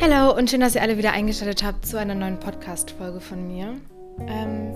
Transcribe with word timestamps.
Hallo 0.00 0.32
und 0.36 0.48
schön, 0.48 0.60
dass 0.60 0.76
ihr 0.76 0.82
alle 0.82 0.96
wieder 0.96 1.10
eingeschaltet 1.10 1.64
habt 1.64 1.84
zu 1.84 1.98
einer 1.98 2.14
neuen 2.14 2.38
Podcast-Folge 2.38 3.20
von 3.20 3.48
mir. 3.48 3.74
Ähm, 4.28 4.72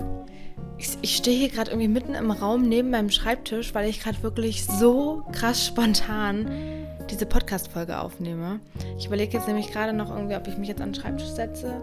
ich, 0.77 0.97
ich 1.01 1.15
stehe 1.15 1.39
hier 1.39 1.47
gerade 1.47 1.71
irgendwie 1.71 1.87
mitten 1.87 2.13
im 2.13 2.29
Raum 2.29 2.63
neben 2.63 2.89
meinem 2.89 3.09
Schreibtisch, 3.09 3.73
weil 3.73 3.89
ich 3.89 4.01
gerade 4.01 4.21
wirklich 4.21 4.65
so 4.65 5.23
krass 5.31 5.65
spontan 5.65 6.51
diese 7.09 7.25
Podcast-Folge 7.25 7.99
aufnehme. 7.99 8.59
Ich 8.97 9.05
überlege 9.05 9.37
jetzt 9.37 9.47
nämlich 9.47 9.71
gerade 9.71 9.93
noch 9.93 10.13
irgendwie, 10.13 10.35
ob 10.35 10.45
ich 10.45 10.57
mich 10.57 10.67
jetzt 10.67 10.81
an 10.81 10.91
den 10.91 11.01
Schreibtisch 11.01 11.29
setze 11.29 11.81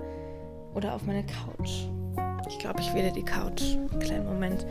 oder 0.75 0.95
auf 0.95 1.07
meine 1.07 1.25
Couch. 1.25 1.87
Ich 2.47 2.59
glaube, 2.59 2.81
ich 2.81 2.93
wähle 2.93 3.11
die 3.11 3.25
Couch. 3.25 3.63
Kleinen 4.01 4.27
Moment. 4.27 4.67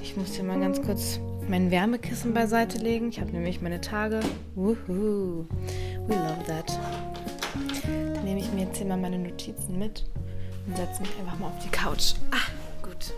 Ich 0.00 0.16
muss 0.16 0.34
hier 0.34 0.44
mal 0.44 0.58
ganz 0.58 0.80
kurz 0.80 1.20
mein 1.48 1.70
Wärmekissen 1.70 2.32
beiseite 2.32 2.78
legen. 2.78 3.10
Ich 3.10 3.20
habe 3.20 3.30
nämlich 3.30 3.60
meine 3.60 3.82
Tage. 3.82 4.20
Woohoo. 4.54 5.44
We 6.06 6.14
love 6.14 6.42
that 6.46 6.66
ich 8.50 8.56
mir 8.56 8.66
jetzt 8.66 8.78
hier 8.78 8.86
mal 8.86 8.96
meine 8.96 9.18
Notizen 9.18 9.78
mit 9.78 10.04
und 10.66 10.76
setze 10.76 11.00
mich 11.00 11.16
einfach 11.18 11.38
mal 11.38 11.48
auf 11.48 11.62
die 11.62 11.70
Couch. 11.70 12.14
Ah, 12.32 12.82
gut. 12.82 13.12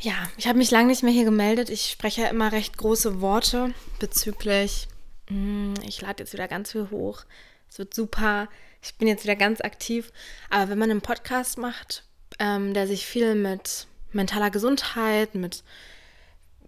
Ja, 0.00 0.14
ich 0.36 0.48
habe 0.48 0.58
mich 0.58 0.70
lange 0.70 0.88
nicht 0.88 1.02
mehr 1.02 1.12
hier 1.12 1.24
gemeldet. 1.24 1.70
Ich 1.70 1.90
spreche 1.90 2.22
ja 2.22 2.28
immer 2.28 2.50
recht 2.50 2.76
große 2.76 3.20
Worte 3.20 3.72
bezüglich, 4.00 4.88
mh, 5.28 5.36
hm, 5.36 5.74
ich 5.86 6.00
lade 6.00 6.22
jetzt 6.22 6.32
wieder 6.32 6.48
ganz 6.48 6.72
viel 6.72 6.90
hoch. 6.90 7.22
Es 7.68 7.78
wird 7.78 7.94
super. 7.94 8.48
Ich 8.82 8.96
bin 8.96 9.06
jetzt 9.06 9.24
wieder 9.24 9.36
ganz 9.36 9.60
aktiv. 9.60 10.10
Aber 10.48 10.70
wenn 10.70 10.78
man 10.78 10.90
einen 10.90 11.02
Podcast 11.02 11.56
macht, 11.56 12.04
ähm, 12.40 12.74
der 12.74 12.88
sich 12.88 13.06
viel 13.06 13.36
mit 13.36 13.86
mentaler 14.12 14.50
Gesundheit, 14.50 15.36
mit, 15.36 15.62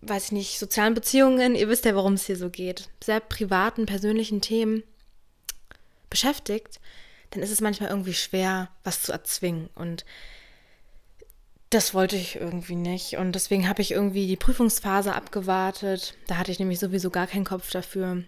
weiß 0.03 0.27
ich 0.27 0.33
nicht, 0.33 0.59
sozialen 0.61 0.95
Beziehungen, 0.95 1.57
ihr 1.57 1.69
wisst 1.69 1.87
ja, 1.87 1.97
worum 1.97 2.13
es 2.13 2.27
hier 2.27 2.37
so 2.37 2.51
geht, 2.51 2.89
sehr 3.03 3.19
privaten, 3.19 3.87
persönlichen 3.87 4.41
Themen, 4.41 4.85
beschäftigt, 6.13 6.79
dann 7.31 7.43
ist 7.43 7.51
es 7.51 7.61
manchmal 7.61 7.89
irgendwie 7.89 8.15
schwer, 8.15 8.69
was 8.85 9.03
zu 9.03 9.11
erzwingen. 9.13 9.69
Und 9.75 10.05
das 11.71 11.95
wollte 11.95 12.17
ich 12.17 12.37
irgendwie 12.37 12.77
nicht. 12.77 13.17
Und 13.17 13.33
deswegen 13.33 13.69
habe 13.69 13.83
ich 13.83 13.93
irgendwie 13.93 14.27
die 14.27 14.37
Prüfungsphase 14.37 15.15
abgewartet. 15.15 16.15
Da 16.27 16.37
hatte 16.37 16.53
ich 16.53 16.59
nämlich 16.59 16.79
sowieso 16.79 17.11
gar 17.11 17.27
keinen 17.27 17.47
Kopf 17.47 17.71
dafür. 17.71 18.23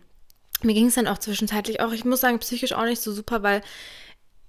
Mir 0.63 0.75
ging 0.75 0.87
es 0.87 0.95
dann 0.95 1.07
auch 1.07 1.19
zwischenzeitlich 1.19 1.81
auch, 1.81 1.93
ich 1.93 2.07
muss 2.07 2.21
sagen, 2.21 2.39
psychisch 2.39 2.73
auch 2.73 2.85
nicht 2.85 3.03
so 3.03 3.13
super, 3.13 3.43
weil 3.43 3.61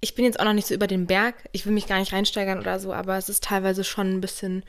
ich 0.00 0.14
bin 0.14 0.24
jetzt 0.24 0.40
auch 0.40 0.44
noch 0.44 0.54
nicht 0.54 0.66
so 0.66 0.74
über 0.74 0.86
den 0.86 1.06
Berg. 1.06 1.34
Ich 1.52 1.66
will 1.66 1.74
mich 1.74 1.86
gar 1.86 1.98
nicht 1.98 2.12
reinsteigern 2.12 2.58
oder 2.58 2.80
so, 2.80 2.92
aber 2.94 3.18
es 3.18 3.28
ist 3.28 3.44
teilweise 3.44 3.84
schon 3.84 4.14
ein 4.14 4.20
bisschen 4.22 4.64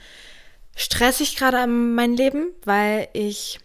stressig 0.76 1.38
gerade 1.38 1.60
an 1.60 1.96
mein 1.96 2.16
Leben, 2.16 2.50
weil 2.66 3.08
ich, 3.14 3.60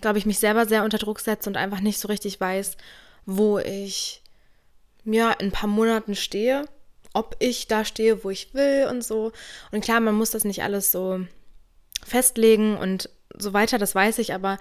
glaube 0.00 0.18
ich, 0.18 0.24
mich 0.24 0.38
selber 0.38 0.66
sehr 0.66 0.84
unter 0.84 0.98
Druck 0.98 1.20
setze 1.20 1.50
und 1.50 1.56
einfach 1.56 1.80
nicht 1.80 1.98
so 1.98 2.08
richtig 2.08 2.40
weiß, 2.40 2.78
wo 3.26 3.58
ich 3.58 4.22
ja, 5.06 5.32
in 5.32 5.48
ein 5.48 5.52
paar 5.52 5.68
Monaten 5.68 6.14
stehe, 6.14 6.68
ob 7.14 7.36
ich 7.38 7.66
da 7.66 7.84
stehe, 7.84 8.24
wo 8.24 8.30
ich 8.30 8.52
will 8.54 8.86
und 8.90 9.02
so. 9.02 9.32
Und 9.72 9.82
klar, 9.82 10.00
man 10.00 10.14
muss 10.14 10.30
das 10.30 10.44
nicht 10.44 10.62
alles 10.62 10.92
so 10.92 11.20
festlegen 12.04 12.76
und 12.76 13.08
so 13.38 13.52
weiter, 13.52 13.78
das 13.78 13.94
weiß 13.94 14.18
ich, 14.18 14.34
aber 14.34 14.58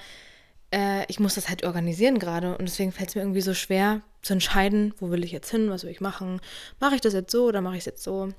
äh, 0.71 1.05
ich 1.07 1.19
muss 1.19 1.35
das 1.35 1.49
halt 1.49 1.63
organisieren 1.63 2.19
gerade. 2.19 2.57
Und 2.57 2.67
deswegen 2.67 2.91
fällt 2.91 3.09
es 3.09 3.16
mir 3.16 3.21
irgendwie 3.21 3.41
so 3.41 3.53
schwer 3.53 4.01
zu 4.21 4.33
entscheiden, 4.33 4.93
wo 4.99 5.09
will 5.11 5.23
ich 5.23 5.31
jetzt 5.31 5.51
hin, 5.51 5.69
was 5.69 5.83
will 5.83 5.91
ich 5.91 6.01
machen. 6.01 6.41
Mache 6.79 6.95
ich 6.95 7.01
das 7.01 7.13
jetzt 7.13 7.31
so 7.31 7.45
oder 7.45 7.61
mache 7.61 7.75
ich 7.75 7.81
es 7.81 7.85
jetzt 7.85 8.03
so? 8.03 8.29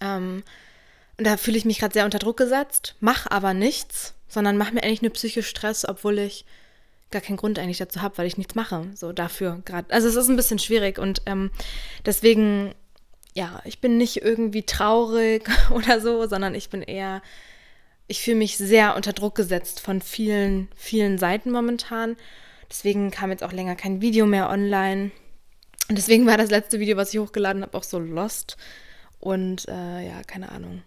Ähm, 0.00 0.42
und 1.18 1.26
da 1.26 1.36
fühle 1.36 1.58
ich 1.58 1.64
mich 1.64 1.78
gerade 1.78 1.92
sehr 1.92 2.04
unter 2.04 2.18
Druck 2.18 2.36
gesetzt, 2.36 2.96
mache 3.00 3.30
aber 3.30 3.54
nichts, 3.54 4.14
sondern 4.28 4.56
mache 4.56 4.72
mir 4.72 4.82
eigentlich 4.82 5.02
nur 5.02 5.12
psychisch 5.12 5.48
Stress, 5.48 5.84
obwohl 5.86 6.18
ich 6.18 6.44
gar 7.12 7.22
keinen 7.22 7.36
Grund 7.36 7.58
eigentlich 7.58 7.78
dazu 7.78 8.02
habe, 8.02 8.18
weil 8.18 8.26
ich 8.26 8.38
nichts 8.38 8.54
mache. 8.54 8.90
So 8.94 9.12
dafür 9.12 9.62
gerade. 9.64 9.92
Also 9.92 10.08
es 10.08 10.16
ist 10.16 10.28
ein 10.28 10.36
bisschen 10.36 10.58
schwierig 10.58 10.98
und 10.98 11.22
ähm, 11.26 11.50
deswegen, 12.04 12.74
ja, 13.34 13.60
ich 13.64 13.80
bin 13.80 13.96
nicht 13.96 14.22
irgendwie 14.22 14.64
traurig 14.64 15.48
oder 15.70 16.00
so, 16.00 16.26
sondern 16.26 16.54
ich 16.54 16.70
bin 16.70 16.82
eher, 16.82 17.22
ich 18.08 18.20
fühle 18.22 18.36
mich 18.36 18.56
sehr 18.56 18.96
unter 18.96 19.12
Druck 19.12 19.34
gesetzt 19.34 19.80
von 19.80 20.00
vielen, 20.00 20.68
vielen 20.74 21.18
Seiten 21.18 21.50
momentan. 21.50 22.16
Deswegen 22.70 23.10
kam 23.10 23.30
jetzt 23.30 23.44
auch 23.44 23.52
länger 23.52 23.76
kein 23.76 24.00
Video 24.00 24.26
mehr 24.26 24.48
online. 24.48 25.10
Und 25.88 25.98
deswegen 25.98 26.26
war 26.26 26.38
das 26.38 26.50
letzte 26.50 26.80
Video, 26.80 26.96
was 26.96 27.12
ich 27.12 27.20
hochgeladen 27.20 27.62
habe, 27.62 27.76
auch 27.76 27.84
so 27.84 27.98
lost. 27.98 28.56
Und 29.20 29.68
äh, 29.68 30.06
ja, 30.06 30.22
keine 30.26 30.50
Ahnung. 30.50 30.82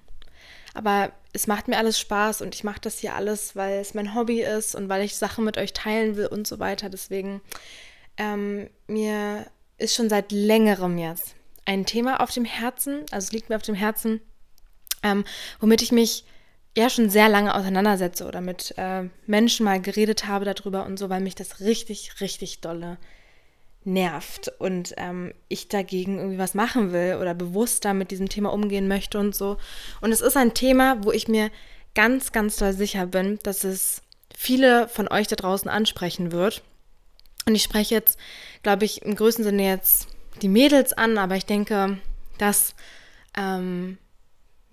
Aber 0.73 1.11
es 1.35 1.47
macht 1.47 1.67
mir 1.67 1.77
alles 1.77 1.99
Spaß 1.99 2.41
und 2.41 2.55
ich 2.55 2.63
mache 2.63 2.81
das 2.81 2.99
hier 2.99 3.13
alles, 3.13 3.55
weil 3.55 3.79
es 3.79 3.93
mein 3.93 4.15
Hobby 4.15 4.41
ist 4.41 4.73
und 4.73 4.89
weil 4.89 5.03
ich 5.03 5.15
Sachen 5.15 5.43
mit 5.43 5.57
euch 5.57 5.73
teilen 5.73 6.15
will 6.15 6.27
und 6.27 6.47
so 6.47 6.59
weiter. 6.59 6.89
Deswegen, 6.89 7.41
ähm, 8.17 8.69
mir 8.87 9.45
ist 9.77 9.95
schon 9.95 10.09
seit 10.09 10.31
längerem 10.31 10.97
jetzt 10.97 11.35
ein 11.65 11.85
Thema 11.85 12.21
auf 12.21 12.31
dem 12.31 12.45
Herzen, 12.45 13.01
also 13.11 13.25
es 13.25 13.31
liegt 13.31 13.49
mir 13.49 13.55
auf 13.55 13.63
dem 13.63 13.75
Herzen, 13.75 14.21
ähm, 15.03 15.25
womit 15.59 15.81
ich 15.81 15.91
mich 15.91 16.25
ja 16.77 16.89
schon 16.89 17.09
sehr 17.09 17.29
lange 17.29 17.55
auseinandersetze 17.55 18.25
oder 18.25 18.41
mit 18.41 18.73
äh, 18.77 19.03
Menschen 19.25 19.63
mal 19.63 19.81
geredet 19.81 20.27
habe 20.27 20.45
darüber 20.45 20.85
und 20.85 20.97
so, 20.97 21.09
weil 21.09 21.21
mich 21.21 21.35
das 21.35 21.59
richtig, 21.59 22.21
richtig 22.21 22.61
dolle 22.61 22.97
nervt 23.85 24.51
und 24.59 24.93
ähm, 24.97 25.33
ich 25.47 25.67
dagegen 25.67 26.17
irgendwie 26.17 26.37
was 26.37 26.53
machen 26.53 26.91
will 26.91 27.17
oder 27.21 27.33
bewusster 27.33 27.93
mit 27.93 28.11
diesem 28.11 28.29
Thema 28.29 28.51
umgehen 28.51 28.87
möchte 28.87 29.19
und 29.19 29.35
so. 29.35 29.57
Und 30.01 30.11
es 30.11 30.21
ist 30.21 30.35
ein 30.35 30.53
Thema, 30.53 31.03
wo 31.03 31.11
ich 31.11 31.27
mir 31.27 31.51
ganz, 31.93 32.31
ganz 32.31 32.57
doll 32.57 32.73
sicher 32.73 33.05
bin, 33.05 33.39
dass 33.43 33.63
es 33.63 34.01
viele 34.35 34.87
von 34.87 35.07
euch 35.07 35.27
da 35.27 35.35
draußen 35.35 35.69
ansprechen 35.69 36.31
wird. 36.31 36.63
Und 37.47 37.55
ich 37.55 37.63
spreche 37.63 37.95
jetzt, 37.95 38.19
glaube 38.63 38.85
ich, 38.85 39.03
im 39.03 39.15
größten 39.15 39.43
Sinne 39.43 39.67
jetzt 39.67 40.07
die 40.41 40.49
Mädels 40.49 40.93
an, 40.93 41.17
aber 41.17 41.35
ich 41.35 41.45
denke, 41.45 41.99
dass 42.37 42.75
ähm, 43.37 43.97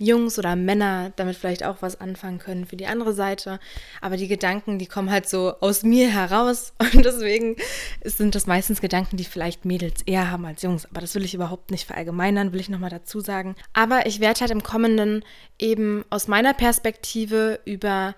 Jungs 0.04 0.38
oder 0.38 0.56
Männer 0.56 1.12
damit 1.16 1.36
vielleicht 1.36 1.64
auch 1.64 1.76
was 1.80 2.00
anfangen 2.00 2.38
können 2.38 2.66
für 2.66 2.76
die 2.76 2.86
andere 2.86 3.12
Seite. 3.12 3.60
Aber 4.00 4.16
die 4.16 4.28
Gedanken, 4.28 4.78
die 4.78 4.86
kommen 4.86 5.10
halt 5.10 5.28
so 5.28 5.54
aus 5.60 5.82
mir 5.82 6.10
heraus. 6.10 6.72
Und 6.94 7.04
deswegen 7.04 7.56
sind 8.04 8.34
das 8.34 8.46
meistens 8.46 8.80
Gedanken, 8.80 9.16
die 9.16 9.24
vielleicht 9.24 9.64
Mädels 9.64 10.02
eher 10.02 10.30
haben 10.30 10.44
als 10.44 10.62
Jungs. 10.62 10.86
Aber 10.86 11.00
das 11.00 11.14
will 11.14 11.24
ich 11.24 11.34
überhaupt 11.34 11.70
nicht 11.70 11.86
verallgemeinern, 11.86 12.52
will 12.52 12.60
ich 12.60 12.68
nochmal 12.68 12.90
dazu 12.90 13.20
sagen. 13.20 13.54
Aber 13.72 14.06
ich 14.06 14.20
werde 14.20 14.40
halt 14.40 14.50
im 14.50 14.62
Kommenden 14.62 15.24
eben 15.58 16.04
aus 16.10 16.28
meiner 16.28 16.54
Perspektive 16.54 17.60
über 17.64 18.14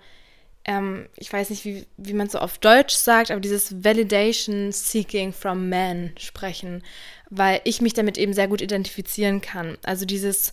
ähm, 0.65 1.07
ich 1.15 1.31
weiß 1.31 1.51
nicht, 1.51 1.63
wie, 1.63 1.85
wie 1.97 2.13
man 2.13 2.27
so 2.27 2.39
auf 2.39 2.57
Deutsch 2.57 2.95
sagt, 2.95 3.29
aber 3.29 3.39
dieses 3.39 3.83
Validation 3.83 4.71
Seeking 4.71 5.31
from 5.31 5.69
Men 5.69 6.13
sprechen, 6.17 6.83
weil 7.29 7.61
ich 7.63 7.81
mich 7.81 7.93
damit 7.93 8.17
eben 8.17 8.33
sehr 8.33 8.47
gut 8.47 8.61
identifizieren 8.61 9.41
kann. 9.41 9.77
Also 9.83 10.05
dieses 10.05 10.51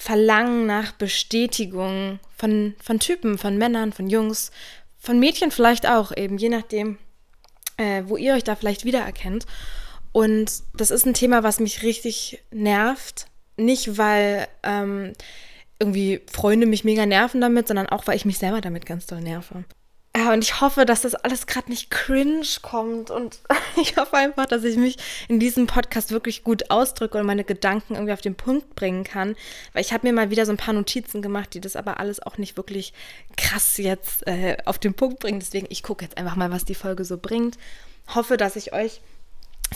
Verlangen 0.00 0.64
nach 0.64 0.92
Bestätigung 0.92 2.20
von, 2.34 2.74
von 2.82 2.98
Typen, 2.98 3.36
von 3.36 3.58
Männern, 3.58 3.92
von 3.92 4.08
Jungs, 4.08 4.50
von 4.98 5.20
Mädchen 5.20 5.50
vielleicht 5.50 5.86
auch, 5.86 6.16
eben 6.16 6.38
je 6.38 6.48
nachdem, 6.48 6.96
äh, 7.76 8.04
wo 8.06 8.16
ihr 8.16 8.32
euch 8.32 8.42
da 8.42 8.56
vielleicht 8.56 8.86
wiedererkennt. 8.86 9.44
Und 10.12 10.62
das 10.72 10.90
ist 10.90 11.04
ein 11.04 11.12
Thema, 11.12 11.42
was 11.42 11.60
mich 11.60 11.82
richtig 11.82 12.42
nervt. 12.50 13.26
Nicht, 13.58 13.98
weil 13.98 14.48
ähm, 14.62 15.12
irgendwie 15.78 16.22
Freunde 16.32 16.66
mich 16.66 16.82
mega 16.82 17.04
nerven 17.04 17.42
damit, 17.42 17.68
sondern 17.68 17.90
auch, 17.90 18.06
weil 18.06 18.16
ich 18.16 18.24
mich 18.24 18.38
selber 18.38 18.62
damit 18.62 18.86
ganz 18.86 19.06
doll 19.06 19.20
nerve. 19.20 19.64
Ja, 20.16 20.32
und 20.32 20.42
ich 20.42 20.60
hoffe, 20.60 20.86
dass 20.86 21.02
das 21.02 21.14
alles 21.14 21.46
gerade 21.46 21.70
nicht 21.70 21.88
cringe 21.90 22.44
kommt. 22.62 23.10
Und 23.10 23.40
ich 23.80 23.96
hoffe 23.96 24.16
einfach, 24.16 24.46
dass 24.46 24.64
ich 24.64 24.76
mich 24.76 24.96
in 25.28 25.38
diesem 25.38 25.68
Podcast 25.68 26.10
wirklich 26.10 26.42
gut 26.42 26.70
ausdrücke 26.70 27.18
und 27.18 27.26
meine 27.26 27.44
Gedanken 27.44 27.94
irgendwie 27.94 28.12
auf 28.12 28.20
den 28.20 28.34
Punkt 28.34 28.74
bringen 28.74 29.04
kann. 29.04 29.36
Weil 29.72 29.82
ich 29.82 29.92
habe 29.92 30.06
mir 30.06 30.12
mal 30.12 30.30
wieder 30.30 30.46
so 30.46 30.52
ein 30.52 30.56
paar 30.56 30.74
Notizen 30.74 31.22
gemacht, 31.22 31.54
die 31.54 31.60
das 31.60 31.76
aber 31.76 32.00
alles 32.00 32.20
auch 32.20 32.38
nicht 32.38 32.56
wirklich 32.56 32.92
krass 33.36 33.76
jetzt 33.76 34.26
äh, 34.26 34.56
auf 34.64 34.78
den 34.80 34.94
Punkt 34.94 35.20
bringen. 35.20 35.38
Deswegen, 35.38 35.68
ich 35.70 35.84
gucke 35.84 36.04
jetzt 36.04 36.18
einfach 36.18 36.36
mal, 36.36 36.50
was 36.50 36.64
die 36.64 36.74
Folge 36.74 37.04
so 37.04 37.16
bringt. 37.16 37.56
Hoffe, 38.12 38.36
dass 38.36 38.56
ich 38.56 38.72
euch 38.72 39.00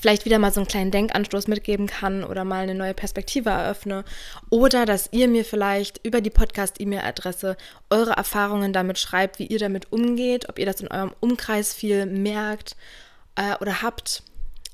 vielleicht 0.01 0.25
wieder 0.25 0.39
mal 0.39 0.53
so 0.53 0.61
einen 0.61 0.69
kleinen 0.69 0.91
Denkanstoß 0.91 1.49
mitgeben 1.49 1.87
kann 1.87 2.25
oder 2.25 2.45
mal 2.45 2.63
eine 2.63 2.75
neue 2.75 2.95
Perspektive 2.95 3.51
eröffne 3.51 4.05
oder 4.51 4.87
dass 4.87 5.09
ihr 5.13 5.29
mir 5.29 5.45
vielleicht 5.45 6.05
über 6.05 6.21
die 6.21 6.31
Podcast-E-Mail-Adresse 6.31 7.57
eure 7.91 8.13
Erfahrungen 8.13 8.73
damit 8.73 8.99
schreibt, 8.99 9.39
wie 9.39 9.47
ihr 9.47 9.59
damit 9.59 9.93
umgeht, 9.93 10.49
ob 10.49 10.59
ihr 10.59 10.67
das 10.67 10.81
in 10.81 10.89
eurem 10.89 11.15
Umkreis 11.21 11.73
viel 11.75 12.07
merkt 12.07 12.77
äh, 13.37 13.57
oder 13.61 13.83
habt 13.83 14.23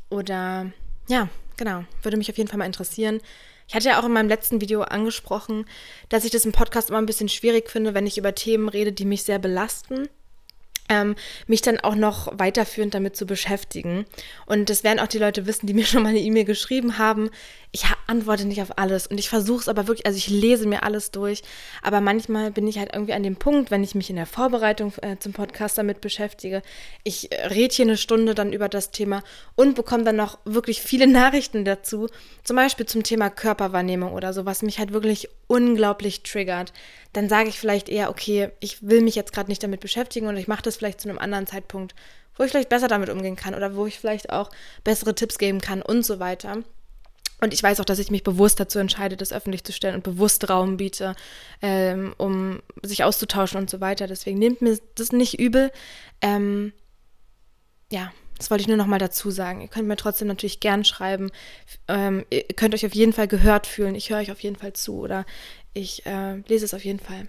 oder 0.09 0.73
ja, 1.09 1.29
genau, 1.57 1.85
würde 2.03 2.17
mich 2.17 2.31
auf 2.31 2.39
jeden 2.39 2.49
Fall 2.49 2.59
mal 2.59 2.67
interessieren. 2.67 3.21
Ich 3.69 3.75
hatte 3.77 3.89
ja 3.89 4.01
auch 4.01 4.05
in 4.05 4.13
meinem 4.13 4.29
letzten 4.29 4.61
Video 4.61 4.83
angesprochen, 4.83 5.65
dass 6.09 6.25
ich 6.25 6.33
das 6.33 6.45
im 6.45 6.51
Podcast 6.51 6.89
immer 6.89 6.99
ein 6.99 7.07
bisschen 7.07 7.29
schwierig 7.29 7.71
finde, 7.71 7.95
wenn 7.95 8.07
ich 8.07 8.19
über 8.19 8.35
Themen 8.35 8.69
rede, 8.69 8.93
die 8.93 9.05
mich 9.05 9.23
sehr 9.23 9.39
belasten. 9.39 10.09
Ähm, 10.91 11.15
mich 11.47 11.63
dann 11.63 11.81
auch 11.81 11.95
noch 11.95 12.29
weiterführend 12.39 12.93
damit 12.93 13.17
zu 13.17 13.25
beschäftigen. 13.25 14.05
Und 14.45 14.69
das 14.69 14.85
werden 14.85 14.99
auch 14.99 15.07
die 15.07 15.19
Leute 15.19 15.47
wissen, 15.47 15.67
die 15.67 15.75
mir 15.81 15.87
schon 15.87 16.03
mal 16.03 16.11
eine 16.11 16.19
E-Mail 16.19 16.45
geschrieben 16.45 16.99
haben. 16.99 17.31
Ich 17.73 17.85
antworte 18.09 18.47
nicht 18.47 18.61
auf 18.61 18.79
alles 18.79 19.07
und 19.07 19.19
ich 19.19 19.29
versuche 19.29 19.61
es 19.61 19.69
aber 19.69 19.87
wirklich, 19.87 20.05
also 20.05 20.17
ich 20.17 20.29
lese 20.29 20.67
mir 20.67 20.83
alles 20.83 21.13
durch, 21.13 21.43
aber 21.83 22.01
manchmal 22.01 22.51
bin 22.51 22.67
ich 22.67 22.79
halt 22.79 22.93
irgendwie 22.93 23.13
an 23.13 23.23
dem 23.23 23.37
Punkt, 23.37 23.71
wenn 23.71 23.85
ich 23.85 23.95
mich 23.95 24.11
in 24.11 24.17
der 24.17 24.27
Vorbereitung 24.27 24.93
äh, 25.03 25.19
zum 25.21 25.33
Podcast 25.33 25.79
damit 25.79 26.01
beschäftige, 26.01 26.63
ich 27.05 27.31
äh, 27.31 27.47
rede 27.47 27.73
hier 27.73 27.85
eine 27.85 27.97
Stunde 27.97 28.35
dann 28.35 28.53
über 28.53 28.69
das 28.69 28.91
Thema 28.91 29.23
und 29.55 29.77
bekomme 29.77 30.03
dann 30.03 30.17
noch 30.17 30.41
wirklich 30.45 30.83
viele 30.83 31.07
Nachrichten 31.21 31.65
dazu, 31.65 32.09
zum 32.43 32.57
Beispiel 32.57 32.87
zum 32.87 33.05
Thema 33.05 33.31
Körperwahrnehmung 33.31 34.15
oder 34.15 34.33
so, 34.33 34.45
was 34.45 34.63
mich 34.63 34.81
halt 34.81 34.93
wirklich 34.93 35.29
unglaublich 35.47 36.25
triggert. 36.25 36.73
Dann 37.13 37.29
sage 37.29 37.49
ich 37.49 37.59
vielleicht 37.59 37.89
eher, 37.89 38.11
okay, 38.11 38.51
ich 38.59 38.83
will 38.83 39.03
mich 39.03 39.15
jetzt 39.15 39.33
gerade 39.33 39.49
nicht 39.49 39.63
damit 39.63 39.81
beschäftigen 39.81 40.27
und 40.27 40.37
ich 40.37 40.49
mache 40.49 40.63
das 40.63 40.80
vielleicht 40.81 41.01
zu 41.01 41.09
einem 41.09 41.19
anderen 41.19 41.47
Zeitpunkt, 41.47 41.95
wo 42.37 42.43
ich 42.43 42.51
vielleicht 42.51 42.71
besser 42.71 42.89
damit 42.89 43.11
umgehen 43.11 43.37
kann 43.37 43.55
oder 43.55 43.77
wo 43.77 43.87
ich 43.87 44.01
vielleicht 44.01 44.31
auch 44.31 44.51
bessere 44.83 45.15
Tipps 45.15 45.39
geben 45.39 45.61
kann 45.61 45.83
und 45.83 46.05
so 46.05 46.19
weiter. 46.19 46.65
Und 47.43 47.55
ich 47.55 47.63
weiß 47.63 47.81
auch, 47.81 47.85
dass 47.85 47.99
ich 47.99 48.11
mich 48.11 48.23
bewusst 48.23 48.61
dazu 48.61 48.79
entscheide, 48.79 49.17
das 49.17 49.33
öffentlich 49.33 49.65
zu 49.65 49.73
stellen 49.73 49.95
und 49.95 50.03
bewusst 50.03 50.49
Raum 50.51 50.77
biete, 50.77 51.15
ähm, 51.63 52.15
um 52.19 52.61
sich 52.83 53.05
auszutauschen 53.05 53.59
und 53.59 53.71
so 53.71 53.81
weiter. 53.81 54.07
Deswegen 54.07 54.39
nehmt 54.39 54.61
mir 54.63 54.79
das 54.95 55.13
nicht 55.13 55.39
übel. 55.39 55.71
Ähm, 56.21 56.73
ja, 57.91 58.13
das 58.37 58.51
wollte 58.51 58.63
ich 58.63 58.69
nur 58.69 58.77
noch 58.77 58.87
mal 58.87 58.99
dazu 58.99 59.31
sagen. 59.31 59.61
Ihr 59.61 59.69
könnt 59.69 59.89
mir 59.89 59.97
trotzdem 59.97 60.29
natürlich 60.29 60.61
gern 60.61 60.85
schreiben. 60.85 61.31
Ähm, 61.89 62.25
ihr 62.31 62.45
könnt 62.45 62.75
euch 62.75 62.87
auf 62.87 62.95
jeden 62.95 63.13
Fall 63.13 63.29
gehört 63.29 63.67
fühlen. 63.67 63.95
Ich 63.95 64.11
höre 64.11 64.19
euch 64.19 64.33
auf 64.33 64.41
jeden 64.41 64.57
Fall 64.57 64.75
zu 64.75 64.99
oder 64.99 65.25
ich 65.73 66.05
äh, 66.07 66.37
lese 66.47 66.65
es 66.65 66.75
auf 66.75 66.85
jeden 66.85 67.01
Fall. 67.01 67.29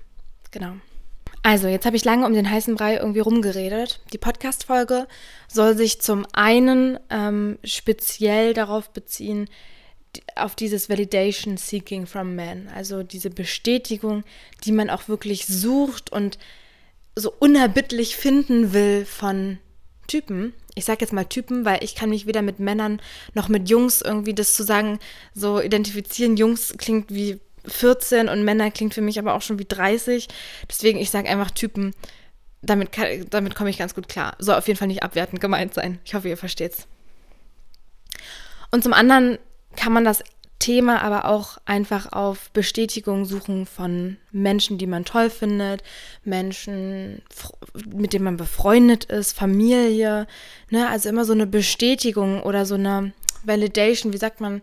Genau. 0.52 0.74
Also, 1.44 1.68
jetzt 1.68 1.86
habe 1.88 1.96
ich 1.96 2.06
lange 2.06 2.26
um 2.26 2.34
den 2.34 2.50
heißen 2.50 2.76
Brei 2.76 2.98
irgendwie 2.98 3.20
rumgeredet. 3.20 4.00
Die 4.14 4.20
Podcast-Folge 4.20 5.08
soll 5.48 5.76
sich 5.76 6.00
zum 6.00 6.26
einen 6.34 7.00
ähm, 7.10 7.58
speziell 7.64 8.54
darauf 8.54 8.92
beziehen, 8.92 9.50
auf 10.36 10.56
dieses 10.56 10.90
Validation 10.90 11.58
Seeking 11.58 12.06
from 12.06 12.36
Men, 12.36 12.68
also 12.76 13.02
diese 13.02 13.30
Bestätigung, 13.30 14.24
die 14.66 14.72
man 14.72 14.90
auch 14.90 15.08
wirklich 15.08 15.46
sucht 15.46 16.12
und 16.12 16.38
so 17.16 17.34
unerbittlich 17.40 18.16
finden 18.16 18.74
will 18.74 19.06
von 19.06 19.58
Typen. 20.08 20.54
Ich 20.76 20.86
sage 20.86 21.00
jetzt 21.02 21.14
mal 21.14 21.26
Typen, 21.26 21.66
weil 21.66 21.84
ich 21.84 21.96
kann 21.96 22.10
mich 22.10 22.26
weder 22.26 22.42
mit 22.42 22.60
Männern 22.60 23.02
noch 23.34 23.50
mit 23.50 23.70
Jungs 23.70 24.02
irgendwie 24.02 24.34
das 24.34 24.54
zu 24.54 24.64
sagen, 24.64 25.00
so 25.34 25.62
identifizieren. 25.62 26.38
Jungs 26.38 26.76
klingt 26.78 27.14
wie 27.14 27.40
14 27.66 28.30
und 28.30 28.44
Männer 28.44 28.72
klingt 28.72 28.94
für 28.94 29.02
mich 29.02 29.20
aber 29.20 29.34
auch 29.34 29.42
schon 29.42 29.60
wie 29.60 29.66
30. 29.66 30.28
Deswegen, 30.70 31.00
ich 31.00 31.10
sage 31.10 31.30
einfach 31.30 31.52
Typen. 31.52 31.94
Damit, 32.62 32.92
damit 33.30 33.56
komme 33.56 33.70
ich 33.70 33.78
ganz 33.78 33.96
gut 33.96 34.08
klar. 34.08 34.36
Soll 34.38 34.56
auf 34.56 34.68
jeden 34.68 34.78
Fall 34.78 34.88
nicht 34.88 35.04
abwertend 35.04 35.42
gemeint 35.42 35.74
sein. 35.74 36.00
Ich 36.06 36.14
hoffe, 36.14 36.30
ihr 36.30 36.38
versteht's. 36.38 36.88
Und 38.72 38.84
zum 38.84 38.94
anderen 38.94 39.40
kann 39.76 39.94
man 39.94 40.06
das 40.06 40.24
Thema 40.62 41.02
aber 41.02 41.26
auch 41.26 41.58
einfach 41.66 42.14
auf 42.14 42.52
Bestätigung 42.52 43.26
suchen 43.26 43.66
von 43.66 44.18
Menschen, 44.32 44.78
die 44.78 44.86
man 44.86 45.06
toll 45.06 45.32
findet, 45.32 45.82
Menschen, 46.24 47.24
mit 47.88 48.14
denen 48.14 48.26
man 48.26 48.38
befreundet 48.38 49.06
ist, 49.06 49.36
Familie, 49.36 50.28
ne? 50.70 50.88
Also 50.88 51.10
immer 51.10 51.26
so 51.26 51.34
eine 51.34 51.48
Bestätigung 51.48 52.44
oder 52.44 52.68
so 52.68 52.76
eine 52.76 53.12
Validation, 53.44 54.14
wie 54.14 54.18
sagt 54.18 54.40
man, 54.40 54.62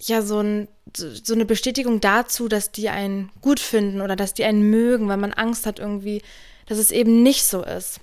ja, 0.00 0.22
so, 0.22 0.40
ein, 0.40 0.68
so 0.94 1.34
eine 1.34 1.44
Bestätigung 1.44 2.00
dazu, 2.00 2.48
dass 2.48 2.70
die 2.70 2.88
einen 2.88 3.30
gut 3.40 3.60
finden 3.60 4.00
oder 4.00 4.16
dass 4.16 4.34
die 4.34 4.44
einen 4.44 4.70
mögen, 4.70 5.08
weil 5.08 5.16
man 5.16 5.32
Angst 5.32 5.66
hat 5.66 5.78
irgendwie, 5.78 6.22
dass 6.66 6.78
es 6.78 6.90
eben 6.90 7.22
nicht 7.22 7.44
so 7.44 7.62
ist. 7.64 8.00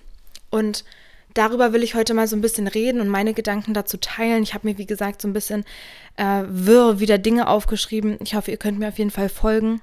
Und 0.50 0.84
darüber 1.34 1.72
will 1.74 1.84
ich 1.84 1.96
heute 1.96 2.14
mal 2.14 2.28
so 2.28 2.36
ein 2.36 2.42
bisschen 2.42 2.68
reden 2.68 3.00
und 3.00 3.08
meine 3.08 3.34
Gedanken 3.34 3.74
dazu 3.74 3.98
teilen. 3.98 4.44
Ich 4.44 4.54
habe 4.54 4.68
mir, 4.68 4.78
wie 4.78 4.86
gesagt, 4.86 5.22
so 5.22 5.28
ein 5.28 5.34
bisschen 5.34 5.64
äh, 6.18 6.44
wirr 6.48 7.00
wieder 7.00 7.18
Dinge 7.18 7.48
aufgeschrieben. 7.48 8.18
Ich 8.22 8.36
hoffe, 8.36 8.52
ihr 8.52 8.58
könnt 8.58 8.80
mir 8.80 8.90
auf 8.90 8.98
jeden 8.98 9.12
Fall 9.12 9.30
folgen 9.30 9.82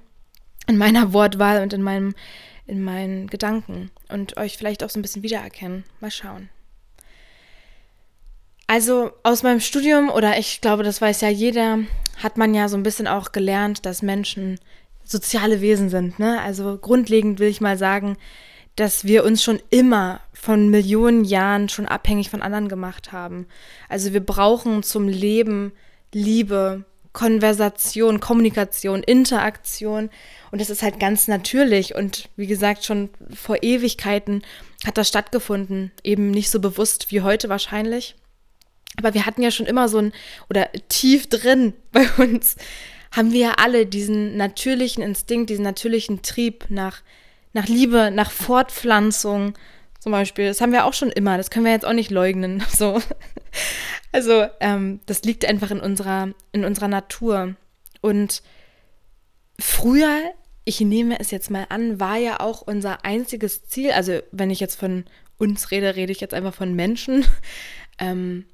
in 0.66 0.76
meiner 0.76 1.12
Wortwahl 1.12 1.62
und 1.62 1.72
in, 1.72 1.82
meinem, 1.82 2.14
in 2.66 2.82
meinen 2.82 3.26
Gedanken 3.28 3.90
und 4.08 4.36
euch 4.36 4.56
vielleicht 4.56 4.84
auch 4.84 4.90
so 4.90 4.98
ein 4.98 5.02
bisschen 5.02 5.22
wiedererkennen. 5.22 5.84
Mal 6.00 6.10
schauen. 6.10 6.50
Also 8.66 9.12
aus 9.22 9.42
meinem 9.42 9.60
Studium, 9.60 10.08
oder 10.08 10.38
ich 10.38 10.60
glaube, 10.60 10.82
das 10.82 11.00
weiß 11.00 11.20
ja 11.20 11.28
jeder, 11.28 11.80
hat 12.16 12.36
man 12.36 12.54
ja 12.54 12.68
so 12.68 12.76
ein 12.76 12.82
bisschen 12.82 13.06
auch 13.06 13.32
gelernt, 13.32 13.86
dass 13.86 14.02
Menschen 14.02 14.58
soziale 15.04 15.60
Wesen 15.60 15.90
sind. 15.90 16.18
Ne? 16.18 16.40
Also 16.40 16.78
grundlegend 16.78 17.38
will 17.38 17.48
ich 17.48 17.60
mal 17.60 17.78
sagen, 17.78 18.16
dass 18.76 19.04
wir 19.04 19.24
uns 19.24 19.42
schon 19.42 19.60
immer 19.70 20.20
von 20.32 20.70
Millionen 20.70 21.24
Jahren 21.24 21.68
schon 21.68 21.86
abhängig 21.86 22.30
von 22.30 22.42
anderen 22.42 22.68
gemacht 22.68 23.12
haben. 23.12 23.46
Also 23.88 24.12
wir 24.12 24.24
brauchen 24.24 24.82
zum 24.82 25.08
Leben 25.08 25.72
Liebe, 26.14 26.84
Konversation, 27.12 28.20
Kommunikation, 28.20 29.02
Interaktion. 29.02 30.08
Und 30.50 30.60
das 30.60 30.70
ist 30.70 30.82
halt 30.82 30.98
ganz 30.98 31.28
natürlich. 31.28 31.94
Und 31.94 32.30
wie 32.36 32.46
gesagt, 32.46 32.84
schon 32.84 33.10
vor 33.34 33.62
Ewigkeiten 33.62 34.42
hat 34.86 34.96
das 34.96 35.08
stattgefunden. 35.08 35.92
Eben 36.02 36.30
nicht 36.30 36.50
so 36.50 36.60
bewusst 36.60 37.10
wie 37.10 37.20
heute 37.20 37.48
wahrscheinlich. 37.50 38.16
Aber 38.98 39.14
wir 39.14 39.26
hatten 39.26 39.42
ja 39.42 39.50
schon 39.50 39.66
immer 39.66 39.88
so 39.88 39.98
ein, 39.98 40.12
oder 40.50 40.70
tief 40.88 41.28
drin 41.28 41.74
bei 41.92 42.06
uns, 42.18 42.56
haben 43.10 43.32
wir 43.32 43.40
ja 43.40 43.54
alle 43.58 43.86
diesen 43.86 44.36
natürlichen 44.36 45.02
Instinkt, 45.02 45.50
diesen 45.50 45.64
natürlichen 45.64 46.22
Trieb 46.22 46.66
nach 46.68 47.02
nach 47.52 47.66
Liebe, 47.66 48.10
nach 48.10 48.30
Fortpflanzung 48.30 49.54
zum 49.98 50.12
Beispiel. 50.12 50.48
Das 50.48 50.60
haben 50.60 50.72
wir 50.72 50.84
auch 50.84 50.94
schon 50.94 51.10
immer. 51.10 51.36
Das 51.36 51.50
können 51.50 51.64
wir 51.64 51.72
jetzt 51.72 51.86
auch 51.86 51.92
nicht 51.92 52.10
leugnen. 52.10 52.62
So. 52.76 53.00
Also, 54.14 54.46
ähm, 54.60 55.00
das 55.06 55.22
liegt 55.22 55.44
einfach 55.46 55.70
in 55.70 55.80
unserer, 55.80 56.30
in 56.52 56.64
unserer 56.64 56.88
Natur. 56.88 57.54
Und 58.00 58.42
früher, 59.58 60.20
ich 60.64 60.80
nehme 60.80 61.18
es 61.20 61.30
jetzt 61.30 61.50
mal 61.50 61.66
an, 61.68 62.00
war 62.00 62.16
ja 62.16 62.40
auch 62.40 62.62
unser 62.62 63.04
einziges 63.04 63.66
Ziel, 63.66 63.92
also 63.92 64.20
wenn 64.30 64.50
ich 64.50 64.60
jetzt 64.60 64.78
von 64.78 65.04
uns 65.38 65.70
rede, 65.70 65.96
rede 65.96 66.12
ich 66.12 66.20
jetzt 66.20 66.34
einfach 66.34 66.54
von 66.54 66.74
Menschen, 66.74 67.24
ähm, 67.98 68.44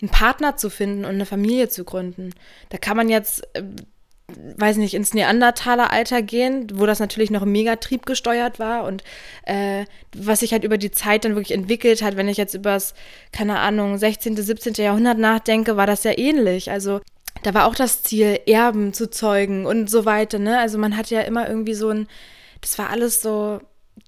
einen 0.00 0.10
Partner 0.10 0.56
zu 0.56 0.70
finden 0.70 1.04
und 1.04 1.12
eine 1.12 1.26
Familie 1.26 1.68
zu 1.68 1.84
gründen. 1.84 2.34
Da 2.68 2.78
kann 2.78 2.96
man 2.96 3.08
jetzt 3.08 3.42
äh, 3.54 3.62
weiß 4.28 4.76
nicht, 4.78 4.94
ins 4.94 5.14
Neandertaler-Alter 5.14 6.20
gehen, 6.20 6.66
wo 6.74 6.86
das 6.86 6.98
natürlich 6.98 7.30
noch 7.30 7.44
mega 7.44 7.76
triebgesteuert 7.76 8.58
war 8.58 8.84
und 8.84 9.04
äh, 9.44 9.84
was 10.16 10.40
sich 10.40 10.52
halt 10.52 10.64
über 10.64 10.78
die 10.78 10.90
Zeit 10.90 11.24
dann 11.24 11.36
wirklich 11.36 11.56
entwickelt 11.56 12.02
hat, 12.02 12.16
wenn 12.16 12.28
ich 12.28 12.36
jetzt 12.36 12.54
über 12.54 12.70
das, 12.70 12.94
keine 13.32 13.60
Ahnung, 13.60 13.98
16., 13.98 14.36
17. 14.36 14.74
Jahrhundert 14.74 15.18
nachdenke, 15.18 15.76
war 15.76 15.86
das 15.86 16.02
ja 16.02 16.18
ähnlich. 16.18 16.70
Also 16.70 17.00
da 17.44 17.54
war 17.54 17.66
auch 17.66 17.76
das 17.76 18.02
Ziel, 18.02 18.40
Erben 18.46 18.92
zu 18.92 19.08
zeugen 19.10 19.64
und 19.64 19.88
so 19.88 20.04
weiter, 20.04 20.40
ne? 20.40 20.58
Also 20.58 20.78
man 20.78 20.96
hat 20.96 21.10
ja 21.10 21.20
immer 21.20 21.48
irgendwie 21.48 21.74
so 21.74 21.90
ein, 21.90 22.08
das 22.60 22.78
war 22.78 22.90
alles 22.90 23.22
so 23.22 23.60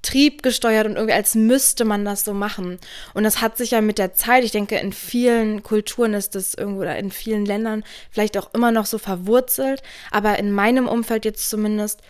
triebgesteuert 0.02 0.86
und 0.86 0.96
irgendwie 0.96 1.14
als 1.14 1.34
müsste 1.34 1.84
man 1.84 2.04
das 2.04 2.24
so 2.24 2.34
machen. 2.34 2.78
Und 3.14 3.24
das 3.24 3.40
hat 3.40 3.56
sich 3.56 3.72
ja 3.72 3.80
mit 3.80 3.98
der 3.98 4.14
Zeit, 4.14 4.44
ich 4.44 4.52
denke, 4.52 4.76
in 4.76 4.92
vielen 4.92 5.62
Kulturen 5.62 6.14
ist 6.14 6.34
das 6.34 6.54
irgendwo 6.54 6.82
oder 6.82 6.96
in 6.98 7.10
vielen 7.10 7.44
Ländern 7.44 7.84
vielleicht 8.10 8.38
auch 8.38 8.52
immer 8.54 8.70
noch 8.70 8.86
so 8.86 8.98
verwurzelt. 8.98 9.82
Aber 10.10 10.38
in 10.38 10.52
meinem 10.52 10.86
Umfeld 10.86 11.24
jetzt 11.24 11.48
zumindest 11.50 12.00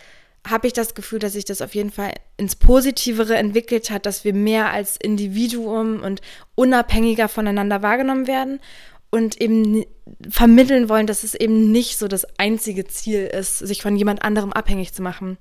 habe 0.47 0.67
ich 0.67 0.73
das 0.73 0.93
Gefühl, 0.93 1.19
dass 1.19 1.33
sich 1.33 1.45
das 1.45 1.61
auf 1.61 1.75
jeden 1.75 1.91
Fall 1.91 2.13
ins 2.37 2.55
Positivere 2.55 3.35
entwickelt 3.35 3.91
hat, 3.91 4.05
dass 4.05 4.23
wir 4.23 4.33
mehr 4.33 4.71
als 4.71 4.95
Individuum 4.97 6.01
und 6.01 6.21
unabhängiger 6.55 7.27
voneinander 7.27 7.81
wahrgenommen 7.81 8.27
werden 8.27 8.59
und 9.09 9.41
eben 9.41 9.85
vermitteln 10.29 10.87
wollen, 10.87 11.07
dass 11.07 11.23
es 11.23 11.35
eben 11.35 11.71
nicht 11.71 11.97
so 11.97 12.07
das 12.07 12.25
einzige 12.37 12.85
Ziel 12.85 13.25
ist, 13.25 13.59
sich 13.59 13.81
von 13.81 13.95
jemand 13.95 14.23
anderem 14.23 14.53
abhängig 14.53 14.93
zu 14.93 15.01
machen 15.01 15.37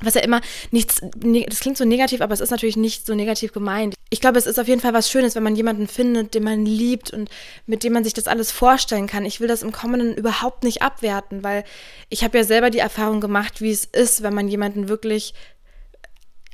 was 0.00 0.14
ja 0.14 0.20
immer 0.20 0.40
nichts, 0.70 1.00
das 1.48 1.60
klingt 1.60 1.76
so 1.76 1.84
negativ, 1.84 2.20
aber 2.20 2.34
es 2.34 2.40
ist 2.40 2.50
natürlich 2.50 2.76
nicht 2.76 3.06
so 3.06 3.14
negativ 3.14 3.52
gemeint. 3.52 3.94
Ich 4.10 4.20
glaube, 4.20 4.38
es 4.38 4.46
ist 4.46 4.58
auf 4.58 4.68
jeden 4.68 4.80
Fall 4.80 4.94
was 4.94 5.10
Schönes, 5.10 5.34
wenn 5.34 5.42
man 5.42 5.56
jemanden 5.56 5.88
findet, 5.88 6.34
den 6.34 6.44
man 6.44 6.64
liebt 6.64 7.12
und 7.12 7.28
mit 7.66 7.84
dem 7.84 7.92
man 7.92 8.04
sich 8.04 8.14
das 8.14 8.26
alles 8.26 8.50
vorstellen 8.50 9.06
kann. 9.06 9.24
Ich 9.24 9.40
will 9.40 9.48
das 9.48 9.62
im 9.62 9.72
Kommenden 9.72 10.14
überhaupt 10.14 10.64
nicht 10.64 10.82
abwerten, 10.82 11.42
weil 11.42 11.64
ich 12.08 12.24
habe 12.24 12.38
ja 12.38 12.44
selber 12.44 12.70
die 12.70 12.78
Erfahrung 12.78 13.20
gemacht, 13.20 13.60
wie 13.60 13.70
es 13.70 13.84
ist, 13.84 14.22
wenn 14.22 14.34
man 14.34 14.48
jemanden 14.48 14.88
wirklich 14.88 15.34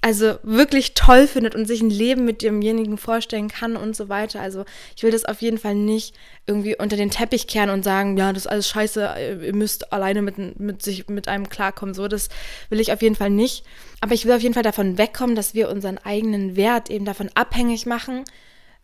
also 0.04 0.38
wirklich 0.42 0.92
toll 0.92 1.26
findet 1.26 1.54
und 1.54 1.64
sich 1.64 1.80
ein 1.80 1.88
Leben 1.88 2.26
mit 2.26 2.42
demjenigen 2.42 2.98
vorstellen 2.98 3.48
kann 3.48 3.74
und 3.74 3.96
so 3.96 4.10
weiter. 4.10 4.38
Also 4.38 4.66
ich 4.94 5.02
will 5.02 5.10
das 5.10 5.24
auf 5.24 5.40
jeden 5.40 5.56
Fall 5.56 5.74
nicht 5.74 6.14
irgendwie 6.46 6.76
unter 6.76 6.98
den 6.98 7.08
Teppich 7.08 7.46
kehren 7.46 7.70
und 7.70 7.84
sagen, 7.84 8.18
ja, 8.18 8.30
das 8.34 8.42
ist 8.42 8.50
alles 8.50 8.68
scheiße, 8.68 9.40
ihr 9.42 9.54
müsst 9.54 9.94
alleine 9.94 10.20
mit, 10.20 10.60
mit 10.60 10.82
sich 10.82 11.08
mit 11.08 11.26
einem 11.26 11.48
klarkommen. 11.48 11.94
So, 11.94 12.06
das 12.06 12.28
will 12.68 12.80
ich 12.80 12.92
auf 12.92 13.00
jeden 13.00 13.14
Fall 13.14 13.30
nicht. 13.30 13.64
Aber 14.02 14.12
ich 14.12 14.26
will 14.26 14.34
auf 14.34 14.42
jeden 14.42 14.52
Fall 14.52 14.62
davon 14.62 14.98
wegkommen, 14.98 15.36
dass 15.36 15.54
wir 15.54 15.70
unseren 15.70 15.96
eigenen 15.96 16.54
Wert 16.54 16.90
eben 16.90 17.06
davon 17.06 17.30
abhängig 17.34 17.86
machen, 17.86 18.24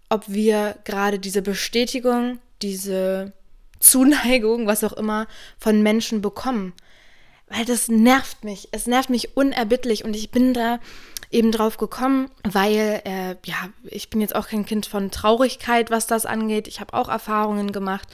ob 0.08 0.24
wir 0.26 0.76
gerade 0.84 1.18
diese 1.18 1.42
Bestätigung, 1.42 2.38
diese 2.62 3.34
Zuneigung, 3.78 4.66
was 4.66 4.84
auch 4.84 4.94
immer, 4.94 5.26
von 5.58 5.82
Menschen 5.82 6.22
bekommen 6.22 6.72
weil 7.50 7.64
das 7.64 7.88
nervt 7.88 8.44
mich. 8.44 8.68
Es 8.70 8.86
nervt 8.86 9.10
mich 9.10 9.36
unerbittlich 9.36 10.04
und 10.04 10.14
ich 10.14 10.30
bin 10.30 10.54
da 10.54 10.78
eben 11.30 11.52
drauf 11.52 11.76
gekommen, 11.76 12.30
weil, 12.42 13.02
äh, 13.04 13.36
ja, 13.44 13.68
ich 13.84 14.10
bin 14.10 14.20
jetzt 14.20 14.34
auch 14.34 14.48
kein 14.48 14.66
Kind 14.66 14.86
von 14.86 15.10
Traurigkeit, 15.10 15.90
was 15.90 16.06
das 16.06 16.26
angeht. 16.26 16.66
Ich 16.66 16.80
habe 16.80 16.94
auch 16.94 17.08
Erfahrungen 17.08 17.72
gemacht 17.72 18.08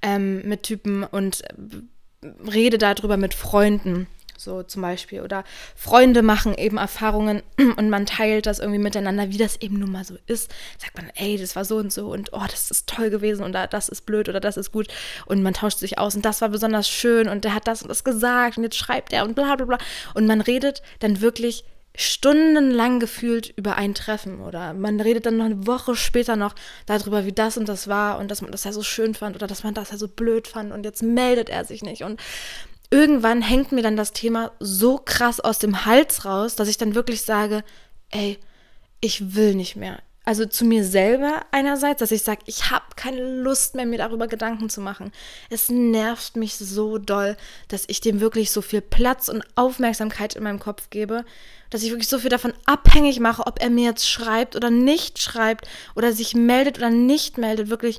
ähm, 0.00 0.46
mit 0.48 0.62
Typen 0.62 1.04
und 1.04 1.42
äh, 1.42 2.28
rede 2.50 2.78
darüber 2.78 3.16
mit 3.16 3.34
Freunden 3.34 4.06
so 4.42 4.62
zum 4.62 4.82
Beispiel. 4.82 5.22
Oder 5.22 5.44
Freunde 5.74 6.22
machen 6.22 6.54
eben 6.54 6.76
Erfahrungen 6.76 7.42
und 7.76 7.90
man 7.90 8.06
teilt 8.06 8.46
das 8.46 8.58
irgendwie 8.58 8.78
miteinander, 8.78 9.30
wie 9.30 9.38
das 9.38 9.60
eben 9.60 9.78
nun 9.78 9.92
mal 9.92 10.04
so 10.04 10.16
ist. 10.26 10.50
Sagt 10.78 10.96
man, 10.96 11.10
ey, 11.14 11.38
das 11.38 11.56
war 11.56 11.64
so 11.64 11.76
und 11.76 11.92
so 11.92 12.08
und 12.08 12.32
oh, 12.32 12.44
das 12.50 12.70
ist 12.70 12.88
toll 12.88 13.10
gewesen 13.10 13.44
und 13.44 13.52
das 13.52 13.88
ist 13.88 14.06
blöd 14.06 14.28
oder 14.28 14.40
das 14.40 14.56
ist 14.56 14.72
gut. 14.72 14.88
Und 15.26 15.42
man 15.42 15.54
tauscht 15.54 15.78
sich 15.78 15.98
aus 15.98 16.14
und 16.14 16.24
das 16.24 16.40
war 16.40 16.48
besonders 16.48 16.88
schön 16.88 17.28
und 17.28 17.44
der 17.44 17.54
hat 17.54 17.68
das 17.68 17.82
und 17.82 17.88
das 17.88 18.04
gesagt 18.04 18.58
und 18.58 18.64
jetzt 18.64 18.76
schreibt 18.76 19.12
er 19.12 19.24
und 19.24 19.34
bla 19.34 19.56
bla 19.56 19.66
bla. 19.66 19.78
Und 20.14 20.26
man 20.26 20.40
redet 20.40 20.82
dann 21.00 21.20
wirklich 21.20 21.64
stundenlang 21.94 23.00
gefühlt 23.00 23.52
über 23.56 23.76
ein 23.76 23.94
Treffen 23.94 24.40
oder 24.40 24.72
man 24.72 25.00
redet 25.00 25.26
dann 25.26 25.36
noch 25.36 25.44
eine 25.44 25.66
Woche 25.66 25.94
später 25.94 26.36
noch 26.36 26.54
darüber, 26.86 27.26
wie 27.26 27.32
das 27.32 27.58
und 27.58 27.68
das 27.68 27.86
war 27.86 28.18
und 28.18 28.30
dass 28.30 28.40
man 28.40 28.50
das 28.50 28.64
ja 28.64 28.72
so 28.72 28.82
schön 28.82 29.14
fand 29.14 29.36
oder 29.36 29.46
dass 29.46 29.62
man 29.62 29.74
das 29.74 29.90
ja 29.90 29.98
so 29.98 30.08
blöd 30.08 30.48
fand 30.48 30.72
und 30.72 30.84
jetzt 30.84 31.02
meldet 31.02 31.50
er 31.50 31.64
sich 31.64 31.82
nicht 31.82 32.02
und 32.02 32.20
irgendwann 32.90 33.42
hängt 33.42 33.72
mir 33.72 33.82
dann 33.82 33.96
das 33.96 34.12
Thema 34.12 34.52
so 34.58 34.98
krass 34.98 35.40
aus 35.40 35.58
dem 35.58 35.84
Hals 35.84 36.24
raus, 36.24 36.56
dass 36.56 36.68
ich 36.68 36.78
dann 36.78 36.94
wirklich 36.94 37.22
sage, 37.22 37.62
ey, 38.10 38.38
ich 39.00 39.34
will 39.34 39.54
nicht 39.54 39.76
mehr. 39.76 39.98
Also 40.24 40.46
zu 40.46 40.64
mir 40.64 40.84
selber 40.84 41.44
einerseits, 41.50 41.98
dass 41.98 42.12
ich 42.12 42.22
sage, 42.22 42.42
ich 42.46 42.70
habe 42.70 42.84
keine 42.94 43.42
Lust 43.42 43.74
mehr, 43.74 43.86
mir 43.86 43.98
darüber 43.98 44.28
Gedanken 44.28 44.70
zu 44.70 44.80
machen. 44.80 45.10
Es 45.50 45.68
nervt 45.68 46.36
mich 46.36 46.54
so 46.54 46.98
doll, 46.98 47.36
dass 47.66 47.84
ich 47.88 48.00
dem 48.00 48.20
wirklich 48.20 48.52
so 48.52 48.62
viel 48.62 48.82
Platz 48.82 49.28
und 49.28 49.44
Aufmerksamkeit 49.56 50.36
in 50.36 50.44
meinem 50.44 50.60
Kopf 50.60 50.90
gebe, 50.90 51.24
dass 51.72 51.82
ich 51.82 51.90
wirklich 51.90 52.08
so 52.08 52.18
viel 52.18 52.28
davon 52.28 52.52
abhängig 52.66 53.18
mache, 53.18 53.46
ob 53.46 53.62
er 53.62 53.70
mir 53.70 53.86
jetzt 53.86 54.06
schreibt 54.06 54.56
oder 54.56 54.68
nicht 54.68 55.18
schreibt 55.18 55.66
oder 55.96 56.12
sich 56.12 56.34
meldet 56.34 56.76
oder 56.76 56.90
nicht 56.90 57.38
meldet. 57.38 57.70
Wirklich, 57.70 57.98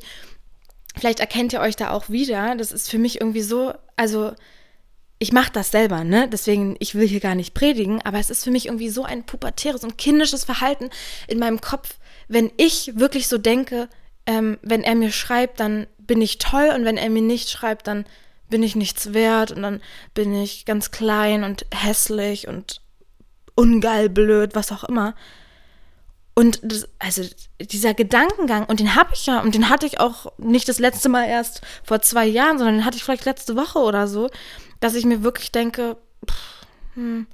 vielleicht 0.96 1.20
erkennt 1.20 1.53
ihr 1.53 1.60
euch 1.60 1.75
da 1.75 1.89
auch 1.89 2.08
wieder. 2.08 2.56
Das 2.56 2.72
ist 2.72 2.92
für 2.92 3.00
mich 3.00 3.20
irgendwie 3.20 3.42
so, 3.42 3.74
also 3.96 4.34
ich 5.18 5.32
mache 5.32 5.51
das 5.51 5.72
selber, 5.72 6.03
ne? 6.03 6.30
Deswegen, 6.32 6.75
ich 6.77 6.94
will 6.94 7.08
hier 7.08 7.20
gar 7.20 7.34
nicht 7.34 7.56
predigen, 7.56 8.00
aber 8.03 8.20
es 8.20 8.30
ist 8.30 8.44
für 8.44 8.51
mich 8.51 8.68
irgendwie 8.68 8.89
so 8.89 9.06
ein 9.06 9.25
pubertäres 9.25 9.84
und 9.84 9.98
kindisches 9.98 10.44
Verhalten 10.44 10.92
in 11.27 11.39
meinem 11.39 11.60
Kopf, 11.60 11.98
wenn 12.27 12.51
ich 12.58 12.92
wirklich 12.96 13.27
so 13.27 13.39
denke, 13.39 13.89
ähm, 14.27 14.60
wenn 14.62 14.84
er 14.84 14.94
mir 14.94 15.12
schreibt, 15.12 15.60
dann 15.60 15.88
bin 15.98 16.22
ich 16.22 16.38
toll 16.38 16.72
und 16.75 16.86
wenn 16.86 16.98
er 16.98 17.10
mir 17.10 17.24
nicht 17.24 17.50
schreibt, 17.50 17.88
dann 17.88 18.06
bin 18.51 18.62
ich 18.62 18.75
nichts 18.75 19.15
wert 19.15 19.51
und 19.51 19.63
dann 19.63 19.82
bin 20.13 20.36
ich 20.36 20.65
ganz 20.65 20.92
klein 20.92 21.44
und 21.44 21.65
hässlich 21.74 22.48
und 22.48 22.83
ungeil, 23.56 24.10
blöd, 24.10 24.56
was 24.56 24.72
auch 24.72 24.84
immer. 24.84 25.16
Und 26.36 26.60
das, 26.64 26.88
also 26.98 27.24
dieser 27.62 27.94
Gedankengang, 27.94 28.66
und 28.66 28.80
den 28.80 28.96
habe 28.96 29.12
ich 29.14 29.28
ja, 29.28 29.40
und 29.42 29.54
den 29.54 29.70
hatte 29.70 29.86
ich 29.86 30.00
auch 30.00 30.34
nicht 30.38 30.68
das 30.68 30.80
letzte 30.80 31.10
Mal 31.10 31.26
erst 31.26 31.62
vor 31.84 32.02
zwei 32.02 32.26
Jahren, 32.26 32.58
sondern 32.58 32.78
den 32.78 32.86
hatte 32.86 32.98
ich 32.98 33.04
vielleicht 33.04 33.26
letzte 33.26 33.56
Woche 33.56 33.80
oder 33.80 34.08
so, 34.08 34.30
dass 34.80 34.96
ich 34.96 35.06
mir 35.06 35.24
wirklich 35.24 35.52
denke, 35.52 35.98
pff, 36.28 36.66
hm, 36.96 37.28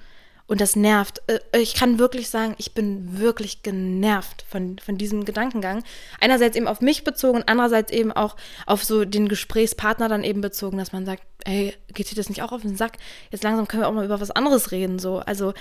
und 0.50 0.62
das 0.62 0.76
nervt. 0.76 1.22
Äh, 1.28 1.60
ich 1.60 1.76
kann 1.76 2.00
wirklich 2.00 2.30
sagen, 2.30 2.56
ich 2.58 2.74
bin 2.74 3.20
wirklich 3.20 3.62
genervt 3.62 4.44
von, 4.50 4.80
von 4.80 4.98
diesem 4.98 5.24
Gedankengang. 5.24 5.84
Einerseits 6.20 6.58
eben 6.58 6.68
auf 6.68 6.82
mich 6.82 7.04
bezogen, 7.04 7.44
andererseits 7.46 7.92
eben 7.92 8.12
auch 8.12 8.36
auf 8.66 8.84
so 8.84 9.06
den 9.06 9.30
Gesprächspartner 9.30 10.10
dann 10.10 10.24
eben 10.24 10.42
bezogen, 10.42 10.78
dass 10.78 10.92
man 10.92 11.06
sagt, 11.06 11.24
ey, 11.46 11.76
geht 11.94 12.12
dir 12.12 12.16
das 12.16 12.30
nicht 12.30 12.42
auch 12.42 12.52
auf 12.52 12.64
den 12.64 12.76
Sack? 12.76 12.98
Jetzt 13.30 13.44
langsam 13.44 13.68
können 13.68 13.84
wir 13.84 13.88
auch 13.88 13.94
mal 13.94 14.06
über 14.06 14.20
was 14.20 14.32
anderes 14.32 14.72
reden. 14.72 14.98
So. 14.98 15.20
Also 15.20 15.54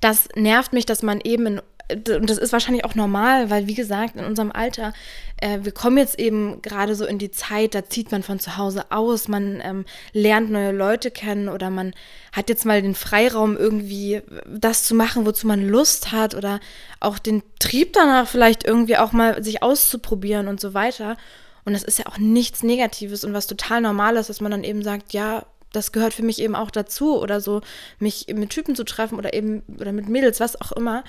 das 0.00 0.28
nervt 0.34 0.72
mich, 0.72 0.86
dass 0.86 1.02
man 1.02 1.20
eben 1.20 1.46
in 1.46 1.60
und 1.92 2.30
das 2.30 2.38
ist 2.38 2.52
wahrscheinlich 2.52 2.84
auch 2.84 2.94
normal, 2.94 3.50
weil 3.50 3.66
wie 3.66 3.74
gesagt, 3.74 4.16
in 4.16 4.24
unserem 4.24 4.52
Alter, 4.52 4.92
äh, 5.38 5.58
wir 5.62 5.72
kommen 5.72 5.98
jetzt 5.98 6.18
eben 6.18 6.62
gerade 6.62 6.94
so 6.94 7.04
in 7.04 7.18
die 7.18 7.30
Zeit, 7.30 7.74
da 7.74 7.84
zieht 7.84 8.10
man 8.12 8.22
von 8.22 8.38
zu 8.38 8.56
Hause 8.56 8.86
aus, 8.90 9.28
man 9.28 9.60
ähm, 9.62 9.84
lernt 10.12 10.50
neue 10.50 10.72
Leute 10.72 11.10
kennen 11.10 11.48
oder 11.48 11.70
man 11.70 11.92
hat 12.32 12.48
jetzt 12.48 12.64
mal 12.64 12.80
den 12.82 12.94
Freiraum 12.94 13.56
irgendwie 13.56 14.22
das 14.46 14.84
zu 14.84 14.94
machen, 14.94 15.26
wozu 15.26 15.46
man 15.46 15.68
Lust 15.68 16.12
hat 16.12 16.34
oder 16.34 16.60
auch 17.00 17.18
den 17.18 17.42
Trieb 17.58 17.92
danach 17.92 18.28
vielleicht 18.28 18.64
irgendwie 18.64 18.96
auch 18.96 19.12
mal 19.12 19.42
sich 19.42 19.62
auszuprobieren 19.62 20.48
und 20.48 20.60
so 20.60 20.74
weiter. 20.74 21.16
Und 21.64 21.74
das 21.74 21.84
ist 21.84 21.98
ja 21.98 22.06
auch 22.06 22.18
nichts 22.18 22.62
Negatives 22.62 23.22
und 23.24 23.34
was 23.34 23.46
total 23.46 23.80
Normales, 23.82 24.26
dass 24.26 24.40
man 24.40 24.50
dann 24.50 24.64
eben 24.64 24.82
sagt, 24.82 25.12
ja, 25.12 25.44
das 25.72 25.92
gehört 25.92 26.14
für 26.14 26.22
mich 26.22 26.40
eben 26.40 26.54
auch 26.54 26.70
dazu 26.70 27.20
oder 27.20 27.40
so, 27.40 27.60
mich 27.98 28.26
mit 28.32 28.50
Typen 28.50 28.76
zu 28.76 28.84
treffen 28.84 29.18
oder 29.18 29.34
eben 29.34 29.62
oder 29.78 29.92
mit 29.92 30.08
Mädels, 30.08 30.40
was 30.40 30.60
auch 30.60 30.72
immer. 30.72 31.04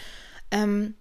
Ähm, 0.51 0.95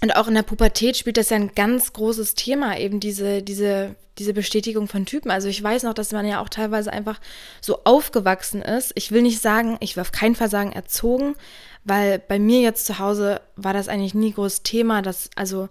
und 0.00 0.14
auch 0.14 0.28
in 0.28 0.34
der 0.34 0.42
Pubertät 0.42 0.96
spielt 0.96 1.16
das 1.16 1.30
ja 1.30 1.36
ein 1.36 1.54
ganz 1.54 1.92
großes 1.92 2.34
Thema, 2.34 2.78
eben 2.78 3.00
diese, 3.00 3.42
diese, 3.42 3.96
diese 4.18 4.32
Bestätigung 4.32 4.86
von 4.86 5.06
Typen. 5.06 5.30
Also 5.30 5.48
ich 5.48 5.60
weiß 5.60 5.82
noch, 5.82 5.94
dass 5.94 6.12
man 6.12 6.24
ja 6.24 6.40
auch 6.40 6.48
teilweise 6.48 6.92
einfach 6.92 7.20
so 7.60 7.80
aufgewachsen 7.84 8.62
ist. 8.62 8.92
Ich 8.94 9.10
will 9.10 9.22
nicht 9.22 9.42
sagen, 9.42 9.76
ich 9.80 9.96
will 9.96 10.02
auf 10.02 10.12
keinen 10.12 10.36
Fall 10.36 10.48
sagen 10.48 10.72
erzogen, 10.72 11.34
weil 11.82 12.20
bei 12.20 12.38
mir 12.38 12.60
jetzt 12.60 12.86
zu 12.86 13.00
Hause 13.00 13.40
war 13.56 13.72
das 13.72 13.88
eigentlich 13.88 14.14
nie 14.14 14.32
groß 14.32 14.62
Thema, 14.62 15.02
dass, 15.02 15.30
also, 15.34 15.68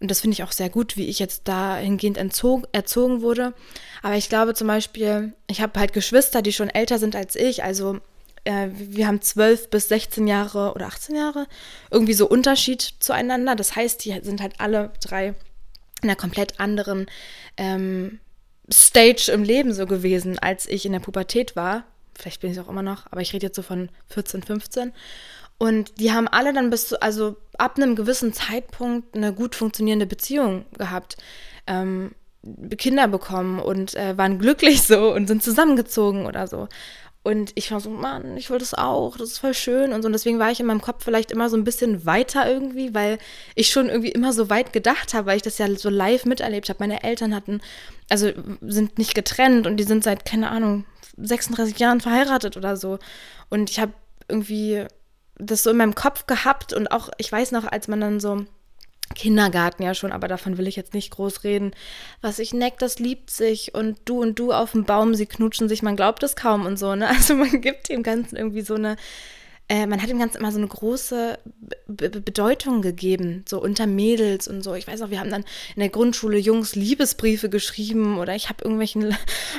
und 0.00 0.10
das 0.10 0.20
finde 0.20 0.34
ich 0.34 0.44
auch 0.44 0.52
sehr 0.52 0.70
gut, 0.70 0.96
wie 0.96 1.06
ich 1.06 1.18
jetzt 1.18 1.48
dahingehend 1.48 2.18
entzog, 2.18 2.68
erzogen 2.72 3.20
wurde. 3.20 3.52
Aber 4.02 4.14
ich 4.14 4.28
glaube 4.28 4.54
zum 4.54 4.68
Beispiel, 4.68 5.32
ich 5.48 5.60
habe 5.60 5.78
halt 5.78 5.92
Geschwister, 5.92 6.40
die 6.40 6.52
schon 6.52 6.70
älter 6.70 6.98
sind 6.98 7.16
als 7.16 7.34
ich, 7.34 7.64
also 7.64 7.98
äh, 8.44 8.68
wir 8.72 9.08
haben 9.08 9.20
12 9.20 9.70
bis 9.70 9.88
16 9.88 10.26
Jahre 10.26 10.72
oder 10.74 10.86
18 10.86 11.16
Jahre 11.16 11.46
irgendwie 11.90 12.14
so 12.14 12.28
Unterschied 12.28 12.94
zueinander. 13.00 13.56
Das 13.56 13.74
heißt, 13.74 14.04
die 14.04 14.18
sind 14.22 14.40
halt 14.40 14.54
alle 14.58 14.92
drei 15.02 15.34
in 16.00 16.08
einer 16.08 16.16
komplett 16.16 16.60
anderen 16.60 17.06
ähm, 17.56 18.20
Stage 18.70 19.32
im 19.32 19.42
Leben 19.42 19.74
so 19.74 19.86
gewesen, 19.86 20.38
als 20.38 20.66
ich 20.66 20.86
in 20.86 20.92
der 20.92 21.00
Pubertät 21.00 21.56
war. 21.56 21.84
Vielleicht 22.14 22.40
bin 22.40 22.50
ich 22.50 22.56
es 22.56 22.64
auch 22.64 22.68
immer 22.68 22.82
noch, 22.82 23.06
aber 23.10 23.20
ich 23.20 23.32
rede 23.32 23.46
jetzt 23.46 23.56
so 23.56 23.62
von 23.62 23.88
14, 24.08 24.42
15. 24.42 24.92
Und 25.58 25.98
die 25.98 26.12
haben 26.12 26.28
alle 26.28 26.52
dann 26.52 26.70
bis 26.70 26.88
zu, 26.88 27.02
also 27.02 27.36
ab 27.58 27.76
einem 27.76 27.96
gewissen 27.96 28.32
Zeitpunkt 28.32 29.16
eine 29.16 29.32
gut 29.32 29.56
funktionierende 29.56 30.06
Beziehung 30.06 30.64
gehabt. 30.76 31.16
Ähm, 31.66 32.12
Kinder 32.78 33.08
bekommen 33.08 33.58
und 33.58 33.94
äh, 33.94 34.16
waren 34.16 34.38
glücklich 34.38 34.82
so 34.82 35.12
und 35.12 35.26
sind 35.26 35.42
zusammengezogen 35.42 36.26
oder 36.26 36.46
so. 36.46 36.68
Und 37.24 37.52
ich 37.56 37.72
war 37.72 37.80
so, 37.80 37.90
Mann, 37.90 38.36
ich 38.36 38.48
will 38.48 38.58
das 38.58 38.74
auch, 38.74 39.16
das 39.18 39.32
ist 39.32 39.38
voll 39.38 39.52
schön 39.52 39.92
und 39.92 40.02
so. 40.02 40.06
Und 40.06 40.12
deswegen 40.12 40.38
war 40.38 40.50
ich 40.50 40.60
in 40.60 40.66
meinem 40.66 40.80
Kopf 40.80 41.04
vielleicht 41.04 41.30
immer 41.30 41.50
so 41.50 41.56
ein 41.56 41.64
bisschen 41.64 42.06
weiter 42.06 42.50
irgendwie, 42.50 42.94
weil 42.94 43.18
ich 43.54 43.70
schon 43.70 43.88
irgendwie 43.88 44.12
immer 44.12 44.32
so 44.32 44.48
weit 44.48 44.72
gedacht 44.72 45.12
habe, 45.12 45.26
weil 45.26 45.36
ich 45.36 45.42
das 45.42 45.58
ja 45.58 45.68
so 45.74 45.90
live 45.90 46.24
miterlebt 46.24 46.68
habe. 46.68 46.78
Meine 46.78 47.02
Eltern 47.02 47.34
hatten, 47.34 47.60
also 48.08 48.30
sind 48.62 48.98
nicht 48.98 49.14
getrennt 49.14 49.66
und 49.66 49.76
die 49.76 49.84
sind 49.84 50.04
seit, 50.04 50.24
keine 50.24 50.48
Ahnung, 50.48 50.86
36 51.18 51.78
Jahren 51.78 52.00
verheiratet 52.00 52.56
oder 52.56 52.76
so. 52.76 52.98
Und 53.50 53.68
ich 53.68 53.80
habe 53.80 53.92
irgendwie 54.28 54.86
das 55.38 55.62
so 55.62 55.70
in 55.70 55.76
meinem 55.76 55.94
Kopf 55.94 56.26
gehabt 56.26 56.72
und 56.72 56.90
auch, 56.90 57.10
ich 57.18 57.30
weiß 57.30 57.52
noch, 57.52 57.64
als 57.64 57.88
man 57.88 58.00
dann 58.00 58.20
so 58.20 58.44
Kindergarten 59.14 59.82
ja 59.82 59.94
schon, 59.94 60.12
aber 60.12 60.28
davon 60.28 60.58
will 60.58 60.66
ich 60.66 60.76
jetzt 60.76 60.94
nicht 60.94 61.10
groß 61.10 61.44
reden. 61.44 61.72
Was 62.20 62.38
ich 62.38 62.52
neckt, 62.52 62.82
das 62.82 62.98
liebt 62.98 63.30
sich 63.30 63.74
und 63.74 63.98
du 64.04 64.20
und 64.20 64.38
du 64.38 64.52
auf 64.52 64.72
dem 64.72 64.84
Baum, 64.84 65.14
sie 65.14 65.26
knutschen 65.26 65.68
sich, 65.68 65.82
man 65.82 65.96
glaubt 65.96 66.22
es 66.22 66.36
kaum 66.36 66.66
und 66.66 66.78
so, 66.78 66.94
ne? 66.94 67.08
Also 67.18 67.34
man 67.34 67.60
gibt 67.60 67.88
dem 67.88 68.02
Ganzen 68.02 68.36
irgendwie 68.36 68.62
so 68.62 68.74
eine 68.74 68.96
äh, 69.70 69.86
man 69.86 70.00
hat 70.00 70.08
dem 70.08 70.18
Ganzen 70.18 70.38
immer 70.38 70.50
so 70.50 70.58
eine 70.58 70.66
große 70.66 71.38
Be 71.86 72.08
Bedeutung 72.08 72.80
gegeben, 72.80 73.44
so 73.46 73.60
unter 73.60 73.86
Mädels 73.86 74.48
und 74.48 74.62
so. 74.62 74.74
Ich 74.74 74.86
weiß 74.86 75.02
auch, 75.02 75.10
wir 75.10 75.20
haben 75.20 75.30
dann 75.30 75.44
in 75.76 75.80
der 75.80 75.90
Grundschule 75.90 76.38
Jungs 76.38 76.74
Liebesbriefe 76.74 77.50
geschrieben 77.50 78.18
oder 78.18 78.34
ich 78.34 78.48
habe 78.48 78.64
irgendwelchen 78.64 79.14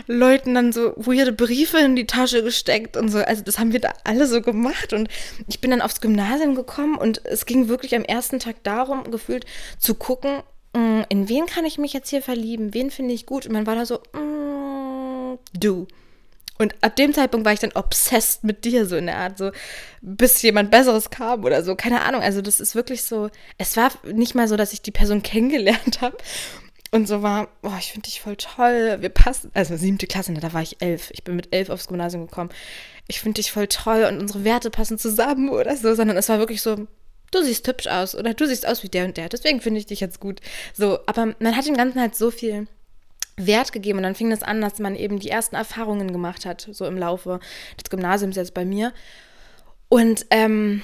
Leuten 0.07 0.55
dann 0.55 0.71
so 0.71 0.93
weirde 0.95 1.31
Briefe 1.31 1.77
in 1.77 1.95
die 1.95 2.07
Tasche 2.07 2.41
gesteckt 2.41 2.97
und 2.97 3.09
so. 3.09 3.19
Also 3.19 3.43
das 3.43 3.59
haben 3.59 3.71
wir 3.71 3.79
da 3.79 3.93
alle 4.03 4.25
so 4.25 4.41
gemacht 4.41 4.93
und 4.93 5.09
ich 5.47 5.61
bin 5.61 5.69
dann 5.69 5.81
aufs 5.81 6.01
Gymnasium 6.01 6.55
gekommen 6.55 6.97
und 6.97 7.23
es 7.25 7.45
ging 7.45 7.67
wirklich 7.67 7.95
am 7.95 8.03
ersten 8.03 8.39
Tag 8.39 8.63
darum, 8.63 9.11
gefühlt 9.11 9.45
zu 9.77 9.93
gucken, 9.93 10.41
mm, 10.75 11.01
in 11.09 11.29
wen 11.29 11.45
kann 11.45 11.65
ich 11.65 11.77
mich 11.77 11.93
jetzt 11.93 12.09
hier 12.09 12.23
verlieben, 12.23 12.73
wen 12.73 12.89
finde 12.89 13.13
ich 13.13 13.27
gut 13.27 13.45
und 13.45 13.53
man 13.53 13.67
war 13.67 13.75
da 13.75 13.85
so, 13.85 13.99
mm, 14.13 15.37
du. 15.53 15.87
Und 16.61 16.75
ab 16.81 16.97
dem 16.97 17.13
Zeitpunkt 17.13 17.45
war 17.45 17.53
ich 17.53 17.61
dann 17.61 17.71
obsessed 17.73 18.43
mit 18.43 18.65
dir, 18.65 18.85
so 18.85 18.97
in 18.97 19.05
der 19.05 19.17
Art, 19.17 19.37
so 19.37 19.51
bis 20.01 20.41
jemand 20.41 20.71
Besseres 20.71 21.09
kam 21.09 21.45
oder 21.45 21.63
so. 21.63 21.75
Keine 21.75 22.01
Ahnung. 22.01 22.21
Also, 22.21 22.41
das 22.41 22.59
ist 22.59 22.75
wirklich 22.75 23.03
so. 23.03 23.29
Es 23.57 23.77
war 23.77 23.91
nicht 24.03 24.35
mal 24.35 24.49
so, 24.49 24.57
dass 24.57 24.73
ich 24.73 24.81
die 24.81 24.91
Person 24.91 25.23
kennengelernt 25.23 26.01
habe 26.01 26.17
und 26.91 27.07
so 27.07 27.21
war, 27.21 27.47
boah, 27.61 27.77
ich 27.79 27.93
finde 27.93 28.09
dich 28.09 28.19
voll 28.19 28.35
toll. 28.35 28.97
Wir 28.99 29.09
passen. 29.09 29.51
Also, 29.53 29.77
siebte 29.77 30.05
Klasse, 30.05 30.33
ne, 30.33 30.41
da 30.41 30.51
war 30.51 30.61
ich 30.61 30.81
elf. 30.81 31.11
Ich 31.11 31.23
bin 31.23 31.37
mit 31.37 31.55
elf 31.55 31.69
aufs 31.69 31.87
Gymnasium 31.87 32.27
gekommen. 32.27 32.49
Ich 33.07 33.21
finde 33.21 33.41
dich 33.41 33.53
voll 33.53 33.67
toll 33.67 34.03
und 34.03 34.19
unsere 34.19 34.43
Werte 34.43 34.69
passen 34.69 34.97
zusammen 34.97 35.49
oder 35.49 35.77
so, 35.77 35.95
sondern 35.95 36.17
es 36.17 36.27
war 36.27 36.39
wirklich 36.39 36.61
so, 36.61 36.87
du 37.31 37.41
siehst 37.41 37.67
hübsch 37.67 37.87
aus 37.87 38.15
oder 38.15 38.33
du 38.33 38.45
siehst 38.45 38.67
aus 38.67 38.83
wie 38.83 38.89
der 38.89 39.05
und 39.05 39.15
der. 39.15 39.29
Deswegen 39.29 39.61
finde 39.61 39.79
ich 39.79 39.85
dich 39.85 40.01
jetzt 40.01 40.19
gut. 40.19 40.41
So, 40.73 40.99
aber 41.05 41.35
man 41.39 41.55
hat 41.55 41.65
dem 41.65 41.77
Ganzen 41.77 42.01
halt 42.01 42.15
so 42.15 42.31
viel 42.31 42.67
Wert 43.45 43.71
gegeben. 43.71 43.99
Und 43.99 44.03
dann 44.03 44.15
fing 44.15 44.29
das 44.29 44.43
an, 44.43 44.61
dass 44.61 44.79
man 44.79 44.95
eben 44.95 45.19
die 45.19 45.29
ersten 45.29 45.55
Erfahrungen 45.55 46.11
gemacht 46.11 46.45
hat, 46.45 46.67
so 46.71 46.85
im 46.85 46.97
Laufe 46.97 47.39
des 47.81 47.89
Gymnasiums 47.89 48.35
jetzt 48.35 48.53
bei 48.53 48.65
mir. 48.65 48.93
Und 49.87 50.25
ähm, 50.29 50.81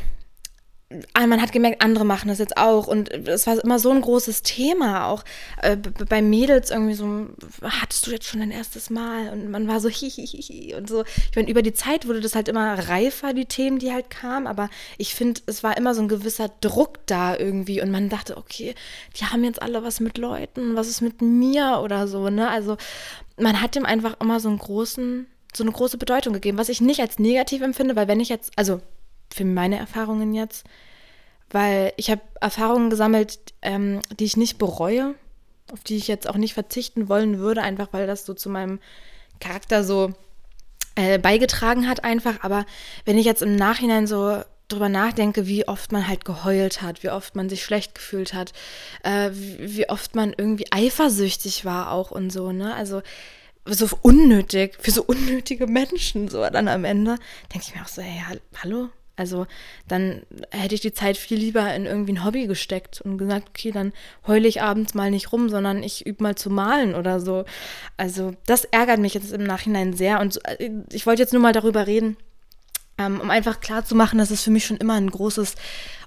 man 0.90 1.42
hat 1.42 1.52
gemerkt, 1.52 1.82
andere 1.82 2.06
machen 2.06 2.28
das 2.28 2.38
jetzt 2.38 2.58
auch. 2.58 2.88
Und 2.88 3.12
es 3.12 3.48
war 3.48 3.62
immer 3.64 3.80
so 3.80 3.90
ein 3.90 4.02
großes 4.02 4.44
Thema 4.44 5.08
auch. 5.08 5.24
Äh, 5.62 5.78
bei 5.78 6.22
Mädels 6.22 6.70
irgendwie 6.70 6.94
so, 6.94 7.28
hattest 7.64 8.06
du 8.06 8.12
jetzt 8.12 8.28
schon 8.28 8.40
dein 8.40 8.52
erstes 8.52 8.92
Mal? 8.92 9.30
Und 9.30 9.50
man 9.50 9.68
war 9.68 9.80
so 9.80 9.90
hihihihi 9.90 10.76
und 10.76 10.88
so. 10.88 11.04
Ich 11.30 11.36
meine, 11.36 11.50
über 11.50 11.64
die 11.64 11.74
Zeit 11.74 12.08
wurde 12.08 12.22
das 12.22 12.36
halt 12.36 12.48
immer 12.48 12.88
reifer, 12.88 13.34
die 13.34 13.46
Themen, 13.46 13.80
die 13.80 13.92
halt 13.92 14.10
kamen. 14.12 14.46
Aber 14.46 14.70
ich 14.98 15.16
finde, 15.16 15.42
es 15.48 15.64
war 15.64 15.76
immer 15.76 15.96
so 15.96 16.02
ein 16.02 16.08
gewisser 16.08 16.50
Druck 16.62 17.00
da 17.08 17.36
irgendwie. 17.36 17.82
Und 17.82 17.90
man 17.90 18.10
dachte, 18.10 18.38
okay, 18.38 18.76
die 19.20 19.26
haben 19.26 19.44
jetzt 19.44 19.62
alle 19.62 19.84
was 19.84 20.00
mit 20.00 20.18
Leuten, 20.20 20.76
was 20.76 20.88
ist 20.88 21.02
mit 21.02 21.22
mir 21.22 21.82
oder 21.84 22.08
so, 22.08 22.30
ne? 22.30 22.50
Also 22.50 22.78
man 23.38 23.60
hat 23.60 23.76
dem 23.76 23.86
einfach 23.86 24.20
immer 24.22 24.40
so 24.40 24.50
einen 24.50 24.60
großen, 24.60 25.26
so 25.54 25.64
eine 25.64 25.72
große 25.72 25.98
Bedeutung 25.98 26.34
gegeben, 26.34 26.58
was 26.58 26.70
ich 26.70 26.80
nicht 26.80 27.00
als 27.00 27.18
negativ 27.18 27.62
empfinde, 27.62 27.96
weil 27.96 28.08
wenn 28.08 28.20
ich 28.20 28.30
jetzt, 28.30 28.52
also 28.56 28.82
für 29.36 29.46
meine 29.46 29.78
Erfahrungen 29.78 30.34
jetzt, 30.34 30.66
weil 31.50 31.94
ich 31.98 32.10
habe 32.10 32.22
Erfahrungen 32.40 32.90
gesammelt, 32.90 33.40
ähm, 33.62 34.00
die 34.20 34.26
ich 34.26 34.38
nicht 34.38 34.58
bereue, 34.58 35.16
auf 35.72 35.84
die 35.84 35.98
ich 35.98 36.08
jetzt 36.08 36.30
auch 36.30 36.38
nicht 36.38 36.54
verzichten 36.54 37.10
wollen 37.10 37.40
würde, 37.40 37.62
einfach 37.62 37.90
weil 37.92 38.08
das 38.08 38.26
so 38.26 38.34
zu 38.34 38.50
meinem 38.50 38.80
Charakter 39.40 39.84
so 39.84 40.14
äh, 40.96 41.20
beigetragen 41.20 41.88
hat 41.88 42.04
einfach. 42.04 42.44
Aber 42.44 42.66
wenn 43.04 43.18
ich 43.18 43.26
jetzt 43.26 43.42
im 43.42 43.56
Nachhinein 43.56 44.08
so 44.08 44.42
drüber 44.70 44.90
nachdenke, 44.90 45.48
wie 45.48 45.68
oft 45.68 45.92
man 45.92 46.08
halt 46.08 46.24
geheult 46.24 46.82
hat, 46.82 47.04
wie 47.04 47.10
oft 47.10 47.36
man 47.36 47.50
sich 47.50 47.64
schlecht 47.64 47.94
gefühlt 47.96 48.34
hat, 48.34 48.54
äh, 49.04 49.30
wie, 49.34 49.78
wie, 49.78 49.90
oft 49.90 50.16
man 50.16 50.34
irgendwie 50.36 50.72
eifersüchtig 50.72 51.66
war 51.66 51.92
auch 51.92 52.12
und 52.12 52.32
so, 52.32 52.52
ne? 52.52 52.74
Also 52.74 53.02
so 53.68 53.88
unnötig, 54.02 54.78
für 54.80 54.92
so 54.92 55.04
unnötige 55.04 55.68
Menschen 55.68 56.30
so 56.30 56.42
dann 56.50 56.68
am 56.68 56.86
Ende, 56.86 57.18
denke 57.54 57.68
ich 57.68 57.76
mir 57.76 57.82
auch 57.82 57.88
so, 57.88 58.02
hey, 58.02 58.22
hallo, 58.62 58.90
also 59.16 59.48
dann 59.88 60.24
hätte 60.52 60.76
ich 60.76 60.82
die 60.82 60.94
Zeit 60.94 61.18
viel 61.18 61.38
lieber 61.38 61.74
in 61.74 61.86
irgendwie 61.86 62.14
ein 62.14 62.26
Hobby 62.26 62.48
gesteckt 62.48 63.02
und 63.02 63.18
gesagt, 63.18 63.50
okay, 63.50 63.72
dann 63.72 63.94
heule 64.28 64.48
ich 64.48 64.62
abends 64.62 64.94
mal 64.94 65.10
nicht 65.10 65.32
rum, 65.32 65.50
sondern 65.50 65.84
ich 65.84 66.06
übe 66.06 66.24
mal 66.24 66.36
zu 66.36 66.50
malen 66.50 66.96
oder 66.96 67.20
so. 67.20 67.46
Also 67.98 68.34
das 68.46 68.66
ärgert 68.66 69.00
mich 69.00 69.14
jetzt 69.14 69.32
im 69.32 69.44
Nachhinein 69.44 69.94
sehr 69.94 70.20
und 70.20 70.40
äh, 70.46 70.70
ich 70.92 71.06
wollte 71.06 71.22
jetzt 71.22 71.34
nur 71.34 71.42
mal 71.42 71.54
darüber 71.54 71.88
reden, 71.88 72.18
ähm, 72.98 73.22
um 73.22 73.30
einfach 73.30 73.62
klarzumachen, 73.62 74.20
dass 74.20 74.32
es 74.32 74.44
für 74.44 74.52
mich 74.52 74.66
schon 74.66 74.78
immer 74.78 74.96
ein 74.96 75.10
großes 75.10 75.56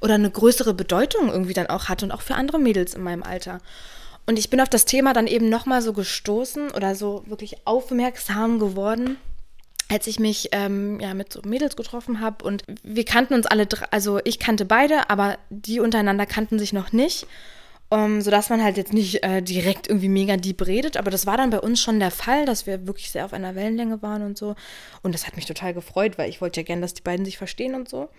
oder 0.00 0.14
eine 0.14 0.30
größere 0.30 0.74
Bedeutung 0.74 1.28
irgendwie 1.30 1.54
dann 1.54 1.68
auch 1.68 1.88
hat 1.88 2.02
und 2.02 2.12
auch 2.12 2.22
für 2.22 2.34
andere 2.34 2.58
Mädels 2.58 2.94
in 2.94 3.02
meinem 3.02 3.22
Alter. 3.22 3.60
Und 4.26 4.38
ich 4.38 4.50
bin 4.50 4.60
auf 4.60 4.68
das 4.68 4.84
Thema 4.84 5.14
dann 5.14 5.26
eben 5.26 5.48
nochmal 5.48 5.80
so 5.80 5.94
gestoßen 5.94 6.72
oder 6.72 6.94
so 6.94 7.24
wirklich 7.26 7.66
aufmerksam 7.66 8.58
geworden 8.58 9.16
als 9.90 10.06
ich 10.06 10.18
mich 10.18 10.50
ähm, 10.52 11.00
ja, 11.00 11.14
mit 11.14 11.32
so 11.32 11.40
Mädels 11.44 11.76
getroffen 11.76 12.20
habe 12.20 12.44
und 12.44 12.62
wir 12.82 13.04
kannten 13.04 13.34
uns 13.34 13.46
alle, 13.46 13.66
also 13.90 14.20
ich 14.24 14.38
kannte 14.38 14.64
beide, 14.64 15.08
aber 15.08 15.38
die 15.50 15.80
untereinander 15.80 16.26
kannten 16.26 16.58
sich 16.58 16.72
noch 16.72 16.92
nicht, 16.92 17.26
um, 17.90 17.98
ähm, 17.98 18.20
sodass 18.20 18.50
man 18.50 18.62
halt 18.62 18.76
jetzt 18.76 18.92
nicht 18.92 19.24
äh, 19.24 19.40
direkt 19.40 19.88
irgendwie 19.88 20.10
mega 20.10 20.36
deep 20.36 20.66
redet, 20.66 20.98
aber 20.98 21.10
das 21.10 21.24
war 21.24 21.38
dann 21.38 21.48
bei 21.48 21.60
uns 21.60 21.80
schon 21.80 22.00
der 22.00 22.10
Fall, 22.10 22.44
dass 22.44 22.66
wir 22.66 22.86
wirklich 22.86 23.10
sehr 23.10 23.24
auf 23.24 23.32
einer 23.32 23.54
Wellenlänge 23.54 24.02
waren 24.02 24.22
und 24.22 24.36
so 24.36 24.56
und 25.02 25.14
das 25.14 25.26
hat 25.26 25.36
mich 25.36 25.46
total 25.46 25.72
gefreut, 25.72 26.18
weil 26.18 26.28
ich 26.28 26.42
wollte 26.42 26.60
ja 26.60 26.66
gerne, 26.66 26.82
dass 26.82 26.92
die 26.92 27.02
beiden 27.02 27.24
sich 27.24 27.38
verstehen 27.38 27.74
und 27.74 27.88
so. 27.88 28.10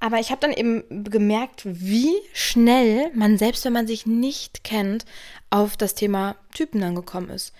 Aber 0.00 0.18
ich 0.18 0.30
habe 0.30 0.40
dann 0.40 0.52
eben 0.52 0.84
gemerkt, 1.10 1.62
wie 1.64 2.12
schnell 2.32 3.10
man, 3.14 3.38
selbst 3.38 3.64
wenn 3.64 3.72
man 3.72 3.86
sich 3.86 4.04
nicht 4.06 4.64
kennt, 4.64 5.04
auf 5.50 5.76
das 5.76 5.94
Thema 5.94 6.36
Typen 6.52 6.80
dann 6.80 6.94
gekommen 6.94 7.30
ist. 7.30 7.52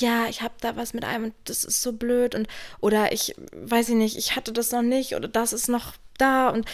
Ja, 0.00 0.26
ich 0.28 0.42
habe 0.42 0.54
da 0.60 0.74
was 0.76 0.94
mit 0.94 1.04
einem 1.04 1.24
und 1.24 1.34
das 1.44 1.64
ist 1.64 1.82
so 1.82 1.92
blöd 1.92 2.34
und 2.34 2.48
oder 2.80 3.12
ich 3.12 3.34
weiß 3.54 3.90
ich 3.90 3.94
nicht, 3.94 4.16
ich 4.16 4.34
hatte 4.34 4.52
das 4.52 4.72
noch 4.72 4.82
nicht 4.82 5.14
oder 5.14 5.28
das 5.28 5.52
ist 5.52 5.68
noch 5.68 5.92
da 6.18 6.48
und 6.48 6.66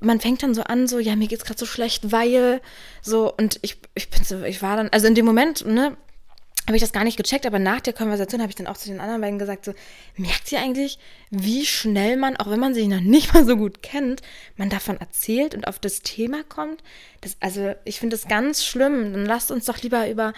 man 0.00 0.20
fängt 0.20 0.42
dann 0.42 0.54
so 0.54 0.62
an, 0.62 0.88
so 0.88 0.98
ja, 0.98 1.16
mir 1.16 1.28
geht's 1.28 1.44
gerade 1.44 1.58
so 1.58 1.66
schlecht, 1.66 2.12
weil 2.12 2.60
so 3.02 3.32
und 3.32 3.58
ich 3.62 3.78
ich 3.94 4.10
bin 4.10 4.24
so, 4.24 4.42
ich 4.42 4.62
war 4.62 4.76
dann 4.76 4.88
also 4.88 5.06
in 5.06 5.14
dem 5.14 5.26
Moment, 5.26 5.66
ne, 5.66 5.96
habe 6.66 6.76
ich 6.76 6.82
das 6.82 6.92
gar 6.92 7.04
nicht 7.04 7.16
gecheckt, 7.16 7.44
aber 7.44 7.58
nach 7.58 7.80
der 7.80 7.92
Konversation 7.92 8.40
habe 8.40 8.50
ich 8.50 8.56
dann 8.56 8.68
auch 8.68 8.76
zu 8.76 8.88
den 8.88 9.00
anderen 9.00 9.20
beiden 9.20 9.38
gesagt, 9.38 9.64
so, 9.64 9.74
merkt 10.16 10.52
ihr 10.52 10.60
eigentlich, 10.60 10.98
wie 11.30 11.66
schnell 11.66 12.16
man, 12.16 12.36
auch 12.36 12.48
wenn 12.48 12.60
man 12.60 12.74
sich 12.74 12.86
noch 12.86 13.00
nicht 13.00 13.34
mal 13.34 13.44
so 13.44 13.56
gut 13.56 13.82
kennt, 13.82 14.22
man 14.56 14.70
davon 14.70 14.96
erzählt 14.98 15.54
und 15.54 15.66
auf 15.66 15.78
das 15.78 16.02
Thema 16.02 16.44
kommt? 16.44 16.82
Das, 17.20 17.36
also 17.40 17.74
ich 17.84 17.98
finde 17.98 18.16
das 18.16 18.28
ganz 18.28 18.64
schlimm. 18.64 19.12
Dann 19.12 19.26
lasst 19.26 19.50
uns 19.50 19.64
doch 19.64 19.78
lieber 19.82 20.08
über, 20.08 20.34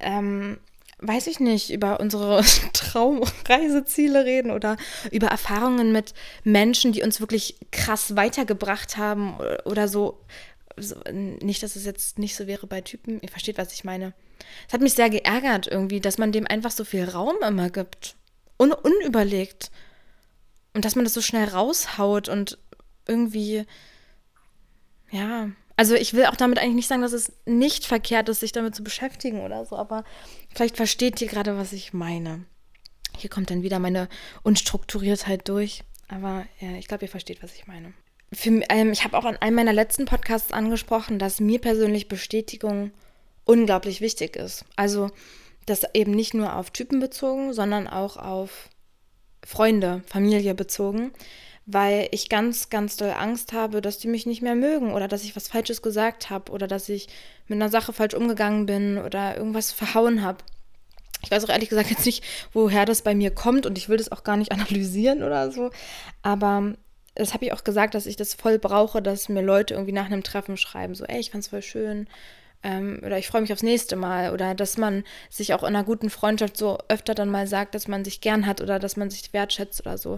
ähm, 0.00 0.58
weiß 1.00 1.26
ich 1.26 1.38
nicht, 1.38 1.70
über 1.70 2.00
unsere 2.00 2.42
Traumreiseziele 2.72 4.24
reden 4.24 4.50
oder 4.50 4.78
über 5.12 5.28
Erfahrungen 5.28 5.92
mit 5.92 6.14
Menschen, 6.44 6.92
die 6.92 7.02
uns 7.02 7.20
wirklich 7.20 7.56
krass 7.72 8.16
weitergebracht 8.16 8.96
haben 8.96 9.36
oder 9.64 9.86
so. 9.86 10.18
So 10.82 10.96
nicht, 11.10 11.62
dass 11.62 11.76
es 11.76 11.84
jetzt 11.84 12.18
nicht 12.18 12.36
so 12.36 12.46
wäre 12.46 12.66
bei 12.66 12.80
Typen. 12.80 13.20
Ihr 13.20 13.28
versteht, 13.28 13.58
was 13.58 13.72
ich 13.72 13.84
meine. 13.84 14.14
Es 14.66 14.72
hat 14.72 14.80
mich 14.80 14.94
sehr 14.94 15.10
geärgert 15.10 15.66
irgendwie, 15.66 16.00
dass 16.00 16.18
man 16.18 16.32
dem 16.32 16.46
einfach 16.46 16.70
so 16.70 16.84
viel 16.84 17.04
Raum 17.04 17.36
immer 17.46 17.70
gibt. 17.70 18.16
Un 18.58 18.72
unüberlegt. 18.72 19.70
Und 20.74 20.84
dass 20.84 20.94
man 20.94 21.04
das 21.04 21.14
so 21.14 21.20
schnell 21.20 21.48
raushaut 21.48 22.28
und 22.28 22.58
irgendwie, 23.06 23.64
ja. 25.10 25.50
Also 25.76 25.94
ich 25.94 26.14
will 26.14 26.26
auch 26.26 26.36
damit 26.36 26.58
eigentlich 26.58 26.74
nicht 26.74 26.88
sagen, 26.88 27.02
dass 27.02 27.12
es 27.12 27.32
nicht 27.46 27.86
verkehrt 27.86 28.28
ist, 28.28 28.40
sich 28.40 28.52
damit 28.52 28.74
zu 28.74 28.82
beschäftigen 28.82 29.40
oder 29.42 29.64
so, 29.64 29.76
aber 29.76 30.04
vielleicht 30.52 30.76
versteht 30.76 31.20
ihr 31.20 31.28
gerade, 31.28 31.56
was 31.56 31.72
ich 31.72 31.92
meine. 31.92 32.44
Hier 33.16 33.30
kommt 33.30 33.50
dann 33.50 33.62
wieder 33.62 33.78
meine 33.78 34.08
Unstrukturiertheit 34.42 35.48
durch. 35.48 35.84
Aber 36.08 36.46
ja, 36.60 36.72
ich 36.72 36.88
glaube, 36.88 37.04
ihr 37.04 37.10
versteht, 37.10 37.42
was 37.42 37.54
ich 37.54 37.66
meine. 37.66 37.92
Für, 38.32 38.60
ähm, 38.68 38.92
ich 38.92 39.04
habe 39.04 39.16
auch 39.16 39.24
in 39.24 39.36
einem 39.36 39.56
meiner 39.56 39.72
letzten 39.72 40.04
Podcasts 40.04 40.52
angesprochen, 40.52 41.18
dass 41.18 41.40
mir 41.40 41.60
persönlich 41.60 42.08
Bestätigung 42.08 42.90
unglaublich 43.44 44.00
wichtig 44.00 44.36
ist. 44.36 44.64
Also 44.76 45.10
das 45.64 45.82
eben 45.94 46.12
nicht 46.12 46.34
nur 46.34 46.54
auf 46.54 46.70
Typen 46.70 47.00
bezogen, 47.00 47.52
sondern 47.52 47.86
auch 47.86 48.16
auf 48.16 48.68
Freunde, 49.44 50.02
Familie 50.06 50.54
bezogen, 50.54 51.12
weil 51.64 52.08
ich 52.10 52.28
ganz, 52.28 52.68
ganz 52.70 52.96
doll 52.96 53.14
Angst 53.16 53.52
habe, 53.52 53.80
dass 53.80 53.98
die 53.98 54.08
mich 54.08 54.26
nicht 54.26 54.42
mehr 54.42 54.54
mögen 54.54 54.92
oder 54.92 55.08
dass 55.08 55.24
ich 55.24 55.36
was 55.36 55.48
Falsches 55.48 55.80
gesagt 55.80 56.28
habe 56.28 56.52
oder 56.52 56.66
dass 56.66 56.88
ich 56.88 57.08
mit 57.46 57.56
einer 57.56 57.70
Sache 57.70 57.92
falsch 57.92 58.14
umgegangen 58.14 58.66
bin 58.66 58.98
oder 58.98 59.36
irgendwas 59.36 59.72
verhauen 59.72 60.22
habe. 60.22 60.38
Ich 61.22 61.30
weiß 61.30 61.44
auch 61.44 61.48
ehrlich 61.48 61.68
gesagt 61.68 61.90
jetzt 61.90 62.06
nicht, 62.06 62.22
woher 62.52 62.84
das 62.84 63.02
bei 63.02 63.14
mir 63.14 63.30
kommt 63.30 63.66
und 63.66 63.76
ich 63.76 63.88
will 63.88 63.96
das 63.96 64.12
auch 64.12 64.24
gar 64.24 64.36
nicht 64.36 64.52
analysieren 64.52 65.22
oder 65.22 65.50
so, 65.50 65.70
aber 66.22 66.74
das 67.18 67.34
habe 67.34 67.44
ich 67.44 67.52
auch 67.52 67.64
gesagt, 67.64 67.94
dass 67.94 68.06
ich 68.06 68.16
das 68.16 68.34
voll 68.34 68.58
brauche, 68.58 69.02
dass 69.02 69.28
mir 69.28 69.42
Leute 69.42 69.74
irgendwie 69.74 69.92
nach 69.92 70.06
einem 70.06 70.22
Treffen 70.22 70.56
schreiben, 70.56 70.94
so, 70.94 71.04
ey, 71.04 71.20
ich 71.20 71.30
fand's 71.30 71.48
voll 71.48 71.62
schön, 71.62 72.06
ähm, 72.62 73.00
oder 73.04 73.18
ich 73.18 73.28
freue 73.28 73.42
mich 73.42 73.52
aufs 73.52 73.62
nächste 73.62 73.96
Mal 73.96 74.32
oder 74.32 74.54
dass 74.54 74.78
man 74.78 75.04
sich 75.30 75.54
auch 75.54 75.62
in 75.62 75.68
einer 75.68 75.84
guten 75.84 76.10
Freundschaft 76.10 76.56
so 76.56 76.78
öfter 76.88 77.14
dann 77.14 77.30
mal 77.30 77.46
sagt, 77.46 77.74
dass 77.74 77.88
man 77.88 78.04
sich 78.04 78.20
gern 78.20 78.46
hat 78.46 78.60
oder 78.60 78.78
dass 78.78 78.96
man 78.96 79.10
sich 79.10 79.32
wertschätzt 79.32 79.80
oder 79.80 79.98
so. 79.98 80.16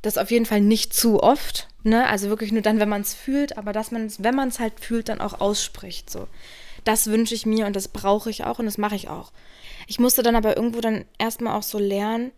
Das 0.00 0.18
auf 0.18 0.30
jeden 0.30 0.46
Fall 0.46 0.60
nicht 0.60 0.94
zu 0.94 1.22
oft, 1.22 1.68
ne? 1.84 2.08
Also 2.08 2.28
wirklich 2.28 2.50
nur 2.50 2.62
dann, 2.62 2.80
wenn 2.80 2.88
man 2.88 3.02
es 3.02 3.14
fühlt, 3.14 3.56
aber 3.56 3.72
dass 3.72 3.92
man 3.92 4.06
es, 4.06 4.22
wenn 4.22 4.34
man 4.34 4.48
es 4.48 4.58
halt 4.58 4.80
fühlt, 4.80 5.08
dann 5.08 5.20
auch 5.20 5.40
ausspricht. 5.40 6.10
So. 6.10 6.26
Das 6.84 7.06
wünsche 7.06 7.34
ich 7.34 7.46
mir 7.46 7.66
und 7.66 7.76
das 7.76 7.88
brauche 7.88 8.30
ich 8.30 8.44
auch 8.44 8.58
und 8.58 8.66
das 8.66 8.78
mache 8.78 8.96
ich 8.96 9.08
auch. 9.08 9.32
Ich 9.86 10.00
musste 10.00 10.22
dann 10.22 10.36
aber 10.36 10.56
irgendwo 10.56 10.80
dann 10.80 11.04
erstmal 11.18 11.56
auch 11.56 11.62
so 11.62 11.78
lernen, 11.78 12.32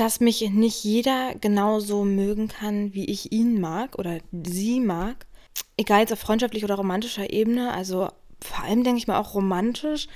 dass 0.00 0.20
mich 0.20 0.40
nicht 0.50 0.82
jeder 0.82 1.34
genauso 1.40 2.04
mögen 2.04 2.48
kann, 2.48 2.94
wie 2.94 3.04
ich 3.04 3.32
ihn 3.32 3.60
mag 3.60 3.98
oder 3.98 4.18
sie 4.32 4.80
mag 4.80 5.26
egal 5.76 6.00
jetzt 6.00 6.12
auf 6.12 6.20
freundschaftlicher 6.20 6.66
oder 6.66 6.76
romantischer 6.76 7.32
Ebene, 7.32 7.72
also 7.72 8.08
vor 8.42 8.64
allem 8.64 8.84
denke 8.84 8.98
ich 8.98 9.06
mal 9.06 9.18
auch 9.18 9.34
romantisch, 9.34 10.08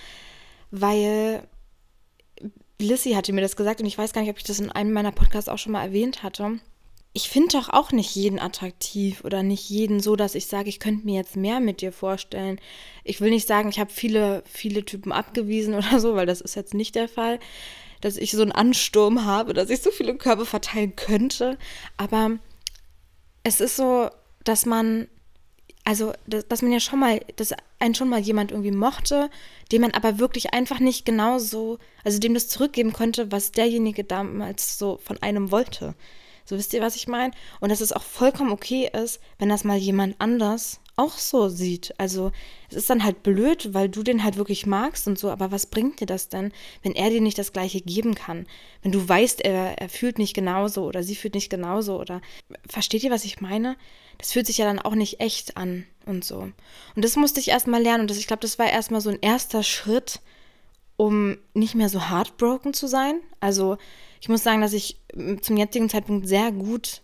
weil 0.70 1.46
Lissy 2.78 3.12
hatte 3.12 3.32
mir 3.32 3.40
das 3.40 3.56
gesagt 3.56 3.80
und 3.80 3.86
ich 3.86 3.98
weiß 3.98 4.12
gar 4.12 4.20
nicht, 4.20 4.30
ob 4.30 4.38
ich 4.38 4.44
das 4.44 4.60
in 4.60 4.70
einem 4.70 4.92
meiner 4.92 5.12
Podcasts 5.12 5.48
auch 5.48 5.58
schon 5.58 5.72
mal 5.72 5.84
erwähnt 5.84 6.22
hatte. 6.22 6.58
Ich 7.12 7.28
finde 7.28 7.58
doch 7.58 7.68
auch 7.68 7.92
nicht 7.92 8.14
jeden 8.16 8.40
attraktiv 8.40 9.24
oder 9.24 9.44
nicht 9.44 9.70
jeden 9.70 10.00
so, 10.00 10.16
dass 10.16 10.34
ich 10.34 10.46
sage, 10.46 10.68
ich 10.68 10.80
könnte 10.80 11.06
mir 11.06 11.14
jetzt 11.14 11.36
mehr 11.36 11.60
mit 11.60 11.80
dir 11.80 11.92
vorstellen. 11.92 12.60
Ich 13.04 13.20
will 13.20 13.30
nicht 13.30 13.46
sagen, 13.46 13.68
ich 13.68 13.78
habe 13.78 13.92
viele, 13.92 14.42
viele 14.46 14.84
Typen 14.84 15.12
abgewiesen 15.12 15.74
oder 15.78 16.00
so, 16.00 16.14
weil 16.14 16.26
das 16.26 16.40
ist 16.40 16.56
jetzt 16.56 16.74
nicht 16.74 16.94
der 16.96 17.08
Fall, 17.08 17.38
dass 18.00 18.16
ich 18.16 18.32
so 18.32 18.42
einen 18.42 18.52
Ansturm 18.52 19.24
habe, 19.24 19.54
dass 19.54 19.70
ich 19.70 19.82
so 19.82 19.90
viele 19.90 20.16
Körper 20.16 20.44
verteilen 20.44 20.96
könnte. 20.96 21.58
Aber 21.96 22.38
es 23.42 23.60
ist 23.60 23.76
so, 23.76 24.10
dass 24.44 24.66
man 24.66 25.08
also, 25.84 26.14
dass, 26.26 26.48
dass 26.48 26.62
man 26.62 26.72
ja 26.72 26.80
schon 26.80 26.98
mal, 26.98 27.20
dass 27.36 27.54
einen 27.78 27.94
schon 27.94 28.08
mal 28.08 28.20
jemand 28.20 28.50
irgendwie 28.50 28.70
mochte, 28.70 29.30
dem 29.70 29.82
man 29.82 29.90
aber 29.90 30.18
wirklich 30.18 30.54
einfach 30.54 30.80
nicht 30.80 31.04
genau 31.04 31.38
so, 31.38 31.78
also 32.04 32.18
dem 32.18 32.32
das 32.32 32.48
zurückgeben 32.48 32.92
konnte, 32.92 33.30
was 33.30 33.52
derjenige 33.52 34.02
damals 34.02 34.78
so 34.78 34.98
von 35.04 35.22
einem 35.22 35.50
wollte. 35.50 35.94
So 36.46 36.56
wisst 36.56 36.72
ihr, 36.72 36.80
was 36.80 36.96
ich 36.96 37.06
meine? 37.06 37.32
Und 37.60 37.70
dass 37.70 37.82
es 37.82 37.92
auch 37.92 38.02
vollkommen 38.02 38.52
okay 38.52 38.90
ist, 38.92 39.20
wenn 39.38 39.48
das 39.48 39.64
mal 39.64 39.76
jemand 39.76 40.16
anders 40.18 40.80
auch 40.96 41.18
so 41.18 41.48
sieht. 41.48 41.94
Also 41.98 42.30
es 42.70 42.76
ist 42.76 42.90
dann 42.90 43.04
halt 43.04 43.22
blöd, 43.22 43.74
weil 43.74 43.88
du 43.88 44.02
den 44.02 44.22
halt 44.22 44.36
wirklich 44.36 44.66
magst 44.66 45.06
und 45.08 45.18
so, 45.18 45.30
aber 45.30 45.50
was 45.50 45.66
bringt 45.66 46.00
dir 46.00 46.06
das 46.06 46.28
denn, 46.28 46.52
wenn 46.82 46.94
er 46.94 47.10
dir 47.10 47.20
nicht 47.20 47.38
das 47.38 47.52
gleiche 47.52 47.80
geben 47.80 48.14
kann? 48.14 48.46
Wenn 48.82 48.92
du 48.92 49.06
weißt, 49.06 49.40
er, 49.44 49.78
er 49.78 49.88
fühlt 49.88 50.18
nicht 50.18 50.34
genauso 50.34 50.84
oder 50.84 51.02
sie 51.02 51.16
fühlt 51.16 51.34
nicht 51.34 51.50
genauso 51.50 52.00
oder 52.00 52.20
versteht 52.68 53.02
ihr, 53.02 53.10
was 53.10 53.24
ich 53.24 53.40
meine? 53.40 53.76
Das 54.18 54.32
fühlt 54.32 54.46
sich 54.46 54.58
ja 54.58 54.64
dann 54.64 54.78
auch 54.78 54.94
nicht 54.94 55.20
echt 55.20 55.56
an 55.56 55.84
und 56.06 56.24
so. 56.24 56.50
Und 56.94 57.04
das 57.04 57.16
musste 57.16 57.40
ich 57.40 57.48
erstmal 57.48 57.82
lernen 57.82 58.02
und 58.02 58.10
das, 58.10 58.18
ich 58.18 58.26
glaube, 58.26 58.42
das 58.42 58.58
war 58.58 58.70
erstmal 58.70 59.00
so 59.00 59.10
ein 59.10 59.18
erster 59.20 59.62
Schritt, 59.62 60.20
um 60.96 61.38
nicht 61.54 61.74
mehr 61.74 61.88
so 61.88 62.08
heartbroken 62.08 62.72
zu 62.72 62.86
sein. 62.86 63.20
Also 63.40 63.78
ich 64.20 64.28
muss 64.28 64.44
sagen, 64.44 64.60
dass 64.60 64.72
ich 64.72 65.00
zum 65.42 65.56
jetzigen 65.56 65.88
Zeitpunkt 65.88 66.28
sehr 66.28 66.52
gut 66.52 67.02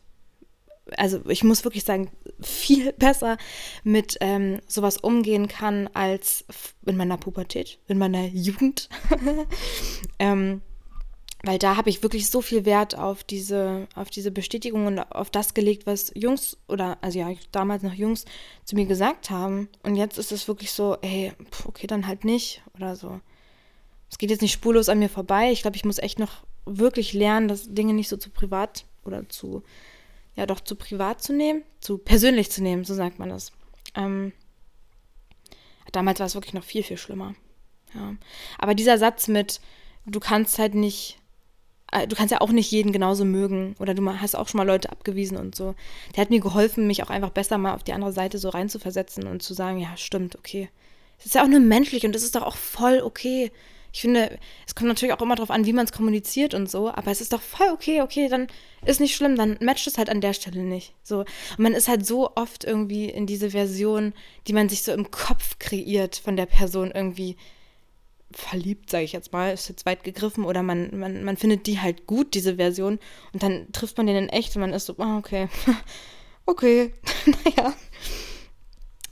also 0.96 1.20
ich 1.28 1.44
muss 1.44 1.64
wirklich 1.64 1.84
sagen, 1.84 2.10
viel 2.40 2.92
besser 2.98 3.36
mit 3.84 4.16
ähm, 4.20 4.60
sowas 4.66 4.96
umgehen 4.96 5.48
kann 5.48 5.88
als 5.94 6.44
in 6.86 6.96
meiner 6.96 7.16
Pubertät, 7.16 7.78
in 7.88 7.98
meiner 7.98 8.26
Jugend. 8.26 8.88
ähm, 10.18 10.62
weil 11.42 11.58
da 11.58 11.76
habe 11.76 11.88
ich 11.88 12.02
wirklich 12.02 12.28
so 12.28 12.42
viel 12.42 12.66
Wert 12.66 12.98
auf 12.98 13.24
diese, 13.24 13.88
auf 13.94 14.10
diese 14.10 14.30
Bestätigung 14.30 14.86
und 14.86 14.98
auf 14.98 15.30
das 15.30 15.54
gelegt, 15.54 15.86
was 15.86 16.12
Jungs 16.14 16.58
oder, 16.68 16.98
also 17.00 17.18
ja, 17.18 17.32
damals 17.50 17.82
noch 17.82 17.94
Jungs 17.94 18.26
zu 18.64 18.76
mir 18.76 18.84
gesagt 18.84 19.30
haben. 19.30 19.68
Und 19.82 19.96
jetzt 19.96 20.18
ist 20.18 20.32
es 20.32 20.48
wirklich 20.48 20.72
so, 20.72 20.98
ey, 21.00 21.32
okay, 21.64 21.86
dann 21.86 22.06
halt 22.06 22.24
nicht 22.24 22.62
oder 22.74 22.94
so. 22.94 23.20
Es 24.10 24.18
geht 24.18 24.30
jetzt 24.30 24.42
nicht 24.42 24.52
spurlos 24.52 24.90
an 24.90 24.98
mir 24.98 25.08
vorbei. 25.08 25.50
Ich 25.50 25.62
glaube, 25.62 25.76
ich 25.76 25.84
muss 25.84 25.98
echt 25.98 26.18
noch 26.18 26.44
wirklich 26.66 27.14
lernen, 27.14 27.48
dass 27.48 27.72
Dinge 27.72 27.94
nicht 27.94 28.08
so 28.08 28.18
zu 28.18 28.28
privat 28.28 28.84
oder 29.04 29.28
zu 29.28 29.62
ja 30.36 30.46
doch 30.46 30.60
zu 30.60 30.76
privat 30.76 31.22
zu 31.22 31.32
nehmen, 31.32 31.62
zu 31.80 31.98
persönlich 31.98 32.50
zu 32.50 32.62
nehmen, 32.62 32.84
so 32.84 32.94
sagt 32.94 33.18
man 33.18 33.28
das. 33.28 33.52
Ähm, 33.94 34.32
damals 35.92 36.20
war 36.20 36.26
es 36.26 36.34
wirklich 36.34 36.54
noch 36.54 36.64
viel, 36.64 36.82
viel 36.82 36.96
schlimmer. 36.96 37.34
Ja. 37.94 38.14
Aber 38.58 38.74
dieser 38.74 38.98
Satz 38.98 39.28
mit, 39.28 39.60
du 40.06 40.20
kannst 40.20 40.58
halt 40.58 40.74
nicht, 40.74 41.18
äh, 41.92 42.06
du 42.06 42.16
kannst 42.16 42.32
ja 42.32 42.40
auch 42.40 42.50
nicht 42.50 42.70
jeden 42.70 42.92
genauso 42.92 43.24
mögen 43.24 43.74
oder 43.78 43.94
du 43.94 44.06
hast 44.20 44.36
auch 44.36 44.48
schon 44.48 44.58
mal 44.58 44.66
Leute 44.66 44.90
abgewiesen 44.90 45.36
und 45.36 45.54
so. 45.54 45.74
Der 46.14 46.22
hat 46.22 46.30
mir 46.30 46.40
geholfen, 46.40 46.86
mich 46.86 47.02
auch 47.02 47.10
einfach 47.10 47.30
besser 47.30 47.58
mal 47.58 47.74
auf 47.74 47.84
die 47.84 47.92
andere 47.92 48.12
Seite 48.12 48.38
so 48.38 48.48
reinzuversetzen 48.48 49.26
und 49.26 49.42
zu 49.42 49.54
sagen, 49.54 49.78
ja, 49.78 49.96
stimmt, 49.96 50.36
okay. 50.36 50.68
Es 51.18 51.26
ist 51.26 51.34
ja 51.34 51.42
auch 51.42 51.48
nur 51.48 51.60
menschlich 51.60 52.04
und 52.06 52.16
es 52.16 52.22
ist 52.22 52.34
doch 52.34 52.42
auch 52.42 52.56
voll 52.56 53.02
okay. 53.04 53.52
Ich 53.92 54.02
finde, 54.02 54.38
es 54.66 54.74
kommt 54.74 54.88
natürlich 54.88 55.14
auch 55.14 55.22
immer 55.22 55.34
darauf 55.34 55.50
an, 55.50 55.66
wie 55.66 55.72
man 55.72 55.84
es 55.84 55.92
kommuniziert 55.92 56.54
und 56.54 56.70
so, 56.70 56.90
aber 56.90 57.10
es 57.10 57.20
ist 57.20 57.32
doch 57.32 57.42
voll 57.42 57.68
okay, 57.72 58.02
okay, 58.02 58.28
dann 58.28 58.46
ist 58.84 59.00
nicht 59.00 59.14
schlimm, 59.14 59.36
dann 59.36 59.58
matcht 59.60 59.86
es 59.86 59.98
halt 59.98 60.10
an 60.10 60.20
der 60.20 60.32
Stelle 60.32 60.62
nicht. 60.62 60.94
So. 61.02 61.20
Und 61.20 61.58
man 61.58 61.72
ist 61.72 61.88
halt 61.88 62.06
so 62.06 62.34
oft 62.36 62.64
irgendwie 62.64 63.06
in 63.06 63.26
diese 63.26 63.50
Version, 63.50 64.12
die 64.46 64.52
man 64.52 64.68
sich 64.68 64.82
so 64.82 64.92
im 64.92 65.10
Kopf 65.10 65.58
kreiert 65.58 66.16
von 66.16 66.36
der 66.36 66.46
Person 66.46 66.90
irgendwie 66.92 67.36
verliebt, 68.32 68.90
sage 68.90 69.04
ich 69.04 69.12
jetzt 69.12 69.32
mal, 69.32 69.52
ist 69.52 69.68
jetzt 69.68 69.86
weit 69.86 70.04
gegriffen, 70.04 70.44
oder 70.44 70.62
man, 70.62 70.98
man, 70.98 71.24
man 71.24 71.36
findet 71.36 71.66
die 71.66 71.80
halt 71.80 72.06
gut, 72.06 72.34
diese 72.34 72.56
Version, 72.56 72.98
und 73.32 73.42
dann 73.42 73.70
trifft 73.72 73.96
man 73.96 74.06
den 74.06 74.16
in 74.16 74.28
echt 74.28 74.54
und 74.54 74.60
man 74.60 74.72
ist 74.72 74.86
so, 74.86 74.94
oh, 74.98 75.16
okay, 75.18 75.48
okay, 76.46 76.94
naja. 77.44 77.74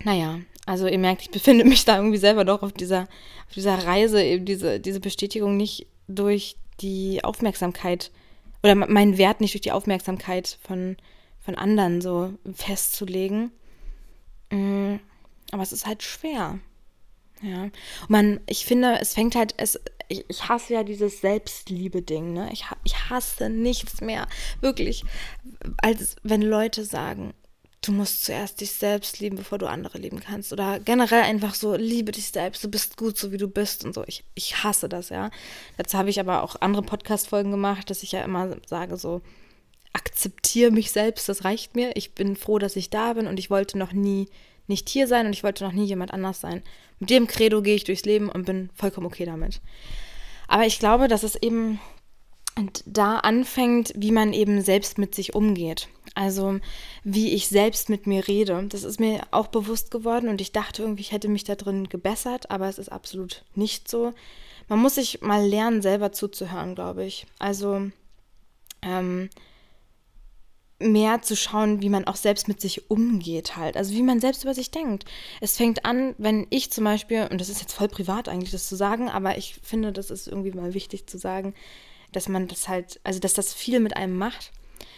Naja, 0.05 0.39
also 0.69 0.87
ihr 0.87 0.99
merkt, 0.99 1.23
ich 1.23 1.31
befinde 1.31 1.65
mich 1.65 1.87
da 1.87 1.97
irgendwie 1.97 2.19
selber 2.19 2.45
doch 2.45 2.63
auf 2.63 2.73
dieser, 2.73 3.05
auf 3.47 3.55
dieser 3.55 3.87
Reise, 3.87 4.23
eben 4.23 4.45
diese, 4.45 4.79
diese 4.81 5.01
Bestätigung 5.01 5.57
nicht 5.57 5.87
durch 6.09 6.57
die 6.81 7.25
Aufmerksamkeit 7.25 8.11
oder 8.63 8.75
meinen 8.75 9.17
Wert 9.17 9.41
nicht 9.41 9.55
durch 9.55 9.63
die 9.63 9.73
Aufmerksamkeit 9.73 10.59
von, 10.63 10.99
von 11.41 11.55
anderen 11.55 12.03
so 12.03 12.35
festzulegen. 12.53 13.51
Mm, 14.51 14.97
aber 15.53 15.63
es 15.63 15.73
ist 15.73 15.87
halt 15.87 16.03
schwer. 16.03 16.59
Ja. 17.41 17.63
Und 17.63 17.73
man, 18.11 18.41
ich 18.47 18.67
finde, 18.67 18.99
es 19.01 19.15
fängt 19.15 19.37
halt, 19.37 19.55
es, 19.57 19.81
ich, 20.09 20.27
ich 20.29 20.51
hasse 20.51 20.75
ja 20.75 20.83
dieses 20.83 21.23
Selbstliebe-Ding, 21.23 22.35
ne? 22.35 22.51
Ich, 22.53 22.67
ich 22.85 23.09
hasse 23.09 23.49
nichts 23.49 24.03
mehr, 24.03 24.29
wirklich, 24.61 25.05
als 25.79 26.17
wenn 26.25 26.43
Leute 26.43 26.85
sagen, 26.85 27.33
du 27.83 27.93
musst 27.93 28.25
zuerst 28.25 28.61
dich 28.61 28.73
selbst 28.73 29.21
lieben, 29.21 29.37
bevor 29.37 29.59
du 29.59 29.67
andere 29.67 29.99
lieben 29.99 30.21
kannst. 30.21 30.53
Oder 30.53 30.81
generell 30.81 31.23
einfach 31.23 31.55
so, 31.55 31.75
liebe 31.77 32.13
dich 32.13 32.29
selbst, 32.29 32.63
du 32.65 32.69
bist 32.69 32.97
gut, 32.97 33.17
so 33.17 33.33
wie 33.33 33.37
du 33.37 33.49
bist 33.49 33.85
und 33.85 33.95
so. 33.95 34.05
Ich, 34.07 34.25
ich 34.35 34.65
hasse 34.65 34.89
das, 34.89 35.11
ja. 35.11 35.31
Dazu 35.77 35.97
habe 35.97 36.11
ich 36.11 36.19
aber 36.21 36.43
auch 36.43 36.57
andere 36.61 36.83
Podcast-Folgen 36.83 37.51
gemacht, 37.51 37.91
dass 37.91 38.03
ich 38.03 38.13
ja 38.13 38.23
immer 38.23 38.57
sage, 38.67 38.97
so, 38.97 39.21
akzeptiere 39.93 40.71
mich 40.71 40.91
selbst, 40.91 41.29
das 41.29 41.45
reicht 41.45 41.77
mir. 41.77 41.97
Ich 41.97 42.15
bin 42.15 42.37
froh, 42.37 42.59
dass 42.59 42.77
ich 42.77 42.91
da 42.91 43.13
bin 43.13 43.27
und 43.27 43.39
ich 43.39 43.51
wollte 43.51 43.79
noch 43.79 43.93
nie 43.93 44.29
nicht 44.69 44.89
hier 44.91 45.07
sein 45.07 45.27
und 45.27 45.33
ich 45.33 45.43
wollte 45.43 45.65
noch 45.65 45.73
nie 45.73 45.87
jemand 45.87 46.13
anders 46.13 46.41
sein. 46.41 46.63
Mit 47.01 47.11
dem 47.11 47.27
Credo 47.27 47.63
gehe 47.63 47.75
ich 47.75 47.85
durchs 47.85 48.05
Leben 48.05 48.29
und 48.29 48.45
bin 48.45 48.71
vollkommen 48.75 49.07
okay 49.07 49.25
damit. 49.25 49.61
Aber 50.47 50.67
ich 50.67 50.79
glaube, 50.79 51.09
dass 51.09 51.23
es 51.23 51.37
eben 51.37 51.81
da 52.87 53.19
anfängt, 53.19 53.93
wie 53.97 54.13
man 54.13 54.33
eben 54.33 54.63
selbst 54.63 54.99
mit 54.99 55.15
sich 55.15 55.35
umgeht. 55.35 55.89
Also 56.15 56.59
wie 57.05 57.33
ich 57.33 57.49
selbst 57.49 57.89
mit 57.89 58.07
mir 58.07 58.27
rede. 58.27 58.65
Das 58.69 58.85
ist 58.85 58.99
mir 58.99 59.23
auch 59.31 59.49
bewusst 59.49 59.91
geworden 59.91 60.29
und 60.29 60.41
ich 60.41 60.53
dachte 60.53 60.83
irgendwie, 60.83 61.03
ich 61.03 61.13
hätte 61.13 61.29
mich 61.29 61.45
da 61.45 61.55
drin 61.55 61.89
gebessert, 61.89 62.51
aber 62.51 62.69
es 62.69 62.79
ist 62.79 62.91
absolut 62.91 63.45
nicht 63.55 63.89
so. 63.89 64.13
Man 64.69 64.81
muss 64.81 64.97
sich 64.97 65.21
mal 65.23 65.47
lernen, 65.47 65.81
selber 65.81 66.13
zuzuhören, 66.13 66.75
glaube 66.75 67.05
ich. 67.05 67.27
Also 67.39 67.91
ähm, 68.83 69.31
mehr 70.81 71.23
zu 71.23 71.37
schauen, 71.37 71.83
wie 71.83 71.89
man 71.89 72.07
auch 72.07 72.17
selbst 72.17 72.49
mit 72.49 72.61
sich 72.61 72.91
umgeht 72.91 73.57
halt. 73.57 73.77
Also 73.77 73.95
wie 73.95 74.03
man 74.03 74.21
selbst 74.21 74.45
über 74.45 74.55
sich 74.55 74.71
denkt. 74.71 75.05
Es 75.41 75.57
fängt 75.57 75.85
an, 75.85 76.15
wenn 76.19 76.47
ich 76.51 76.71
zum 76.71 76.85
Beispiel, 76.85 77.27
und 77.31 77.41
das 77.41 77.49
ist 77.49 77.61
jetzt 77.61 77.73
voll 77.73 77.89
privat 77.89 78.29
eigentlich, 78.29 78.53
das 78.53 78.69
zu 78.69 78.77
sagen, 78.77 79.09
aber 79.09 79.39
ich 79.39 79.59
finde, 79.63 79.93
das 79.93 80.11
ist 80.11 80.29
irgendwie 80.29 80.53
mal 80.53 80.75
wichtig 80.75 81.07
zu 81.07 81.19
sagen, 81.19 81.55
dass 82.13 82.29
man 82.29 82.49
das 82.49 82.69
halt, 82.69 83.01
also 83.05 83.21
dass 83.21 83.35
das 83.35 83.55
viel 83.55 83.81
mit 83.81 83.97
einem 83.97 84.17
macht. 84.17 84.53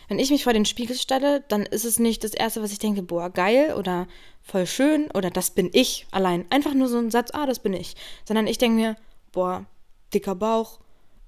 Wenn 0.08 0.18
ich 0.18 0.30
mich 0.30 0.44
vor 0.44 0.52
den 0.52 0.64
Spiegel 0.64 0.96
stelle, 0.96 1.44
dann 1.48 1.64
ist 1.64 1.84
es 1.84 1.98
nicht 1.98 2.24
das 2.24 2.34
Erste, 2.34 2.62
was 2.62 2.72
ich 2.72 2.78
denke, 2.78 3.02
boah, 3.02 3.30
geil 3.30 3.74
oder 3.74 4.08
voll 4.42 4.66
schön 4.66 5.10
oder 5.12 5.30
das 5.30 5.50
bin 5.50 5.70
ich 5.72 6.06
allein. 6.10 6.46
Einfach 6.50 6.74
nur 6.74 6.88
so 6.88 6.98
ein 6.98 7.10
Satz, 7.10 7.30
ah, 7.32 7.46
das 7.46 7.60
bin 7.60 7.72
ich. 7.72 7.94
Sondern 8.24 8.46
ich 8.46 8.58
denke 8.58 8.76
mir, 8.76 8.96
boah, 9.30 9.66
dicker 10.12 10.34
Bauch, 10.34 10.80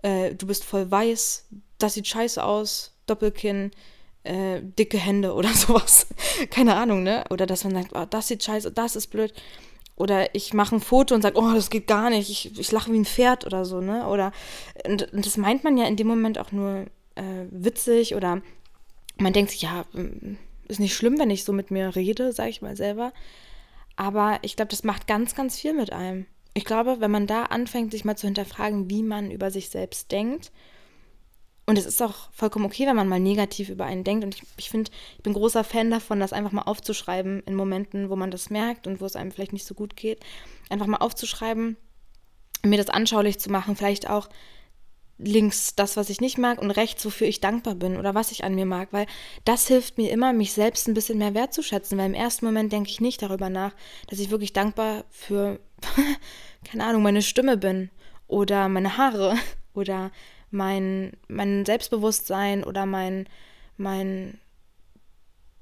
äh, 0.03 0.35
du 0.35 0.47
bist 0.47 0.65
voll 0.65 0.91
weiß, 0.91 1.47
das 1.79 1.95
sieht 1.95 2.09
scheiße 2.09 2.43
aus, 2.43 2.93
Doppelkinn, 3.07 3.71
äh, 4.25 4.61
dicke 4.63 4.99
Hände 4.99 5.35
oder 5.35 5.51
sowas. 5.51 6.07
Keine 6.51 6.75
Ahnung, 6.75 7.03
ne? 7.03 7.25
Oder 7.31 7.47
dass 7.47 7.65
man 7.65 7.75
sagt, 7.75 7.93
oh, 7.95 8.07
das 8.09 8.29
sieht 8.29 8.43
scheiße, 8.43 8.73
das 8.73 8.97
ist 8.97 9.09
blöd. 9.09 9.33
Oder 9.97 10.35
ich 10.35 10.55
mache 10.55 10.77
ein 10.77 10.81
Foto 10.81 11.15
und 11.15 11.23
sage, 11.23 11.39
oh, 11.39 11.53
das 11.53 11.71
geht 11.71 11.87
gar 11.87 12.11
nicht, 12.11 12.31
ich, 12.31 12.59
ich 12.59 12.73
lache 12.73 12.93
wie 12.93 12.99
ein 12.99 13.05
Pferd 13.05 13.45
oder 13.47 13.65
so, 13.65 13.81
ne? 13.81 14.07
Oder 14.09 14.33
und, 14.87 15.13
und 15.13 15.27
das 15.27 15.37
meint 15.37 15.65
man 15.65 15.77
ja 15.77 15.87
in 15.87 15.97
dem 15.97 16.07
Moment 16.07 16.39
auch 16.39 16.51
nur 16.51 16.87
äh, 17.15 17.47
witzig 17.51 18.15
oder 18.15 18.41
man 19.19 19.33
denkt 19.33 19.51
sich, 19.51 19.63
ja, 19.63 19.85
mm, 19.93 20.37
ist 20.69 20.81
nicht 20.81 20.95
schlimm, 20.95 21.19
wenn 21.19 21.31
ich 21.31 21.45
so 21.45 21.53
mit 21.53 21.71
mir 21.71 21.95
rede, 21.95 22.33
sage 22.33 22.51
ich 22.51 22.63
mal 22.63 22.77
selber. 22.77 23.13
Aber 23.97 24.39
ich 24.43 24.57
glaube, 24.57 24.71
das 24.71 24.85
macht 24.85 25.07
ganz, 25.07 25.35
ganz 25.35 25.59
viel 25.59 25.75
mit 25.75 25.93
einem. 25.93 26.27
Ich 26.55 26.65
glaube, 26.65 26.97
wenn 27.01 27.11
man 27.11 27.27
da 27.27 27.45
anfängt, 27.45 27.93
sich 27.93 28.05
mal 28.05 28.17
zu 28.17 28.27
hinterfragen, 28.27 28.91
wie 28.91 29.03
man 29.03 29.31
über 29.31 29.51
sich 29.51 29.69
selbst 29.69 30.11
denkt 30.13 30.51
und 31.65 31.79
es 31.79 31.87
ist 31.87 32.03
auch 32.03 32.31
vollkommen 32.33 32.65
okay, 32.65 32.87
wenn 32.87 32.97
man 32.97 33.09
mal 33.09 33.21
negativ 33.21 33.69
über 33.69 33.85
einen 33.85 34.05
denkt. 34.05 34.25
Und 34.25 34.35
ich, 34.35 34.43
ich 34.57 34.71
finde, 34.71 34.91
ich 35.17 35.23
bin 35.23 35.33
großer 35.33 35.63
Fan 35.63 35.91
davon, 35.91 36.19
das 36.19 36.33
einfach 36.33 36.53
mal 36.53 36.63
aufzuschreiben 36.63 37.43
in 37.47 37.55
Momenten, 37.55 38.11
wo 38.11 38.17
man 38.17 38.31
das 38.31 38.51
merkt 38.51 38.87
und 38.87 39.01
wo 39.01 39.07
es 39.07 39.17
einem 39.17 39.31
vielleicht 39.31 39.53
nicht 39.53 39.67
so 39.67 39.75
gut 39.75 39.95
geht. 39.95 40.21
Einfach 40.71 40.87
mal 40.87 40.99
aufzuschreiben, 40.99 41.77
mir 42.65 42.79
das 42.79 42.89
anschaulich 42.89 43.39
zu 43.39 43.51
machen, 43.51 43.77
vielleicht 43.77 44.11
auch 44.11 44.29
links 45.19 45.77
das, 45.77 45.97
was 45.97 46.11
ich 46.11 46.21
nicht 46.21 46.39
mag 46.39 46.61
und 46.61 46.71
rechts, 46.71 47.05
wofür 47.05 47.29
ich 47.29 47.41
dankbar 47.41 47.75
bin 47.75 47.97
oder 47.97 48.15
was 48.15 48.33
ich 48.33 48.45
an 48.45 48.55
mir 48.55 48.67
mag, 48.67 48.89
weil 48.93 49.07
das 49.45 49.69
hilft 49.69 49.99
mir 49.99 50.11
immer, 50.11 50.33
mich 50.33 50.53
selbst 50.53 50.89
ein 50.89 50.95
bisschen 50.95 51.19
mehr 51.19 51.35
wertzuschätzen, 51.35 51.97
weil 51.97 52.07
im 52.07 52.15
ersten 52.15 52.45
Moment 52.45 52.73
denke 52.73 52.91
ich 52.91 53.01
nicht 53.01 53.23
darüber 53.23 53.49
nach, 53.49 53.73
dass 54.09 54.19
ich 54.19 54.31
wirklich 54.31 54.53
dankbar 54.53 55.05
für, 55.11 55.61
keine 56.65 56.85
Ahnung, 56.85 57.03
meine 57.03 57.23
Stimme 57.23 57.57
bin 57.57 57.91
oder 58.27 58.69
meine 58.69 58.97
Haare 58.97 59.37
oder 59.75 60.11
mein, 60.53 61.13
mein 61.29 61.65
Selbstbewusstsein 61.65 62.65
oder 62.65 62.87
mein, 62.87 63.29
mein, 63.77 64.39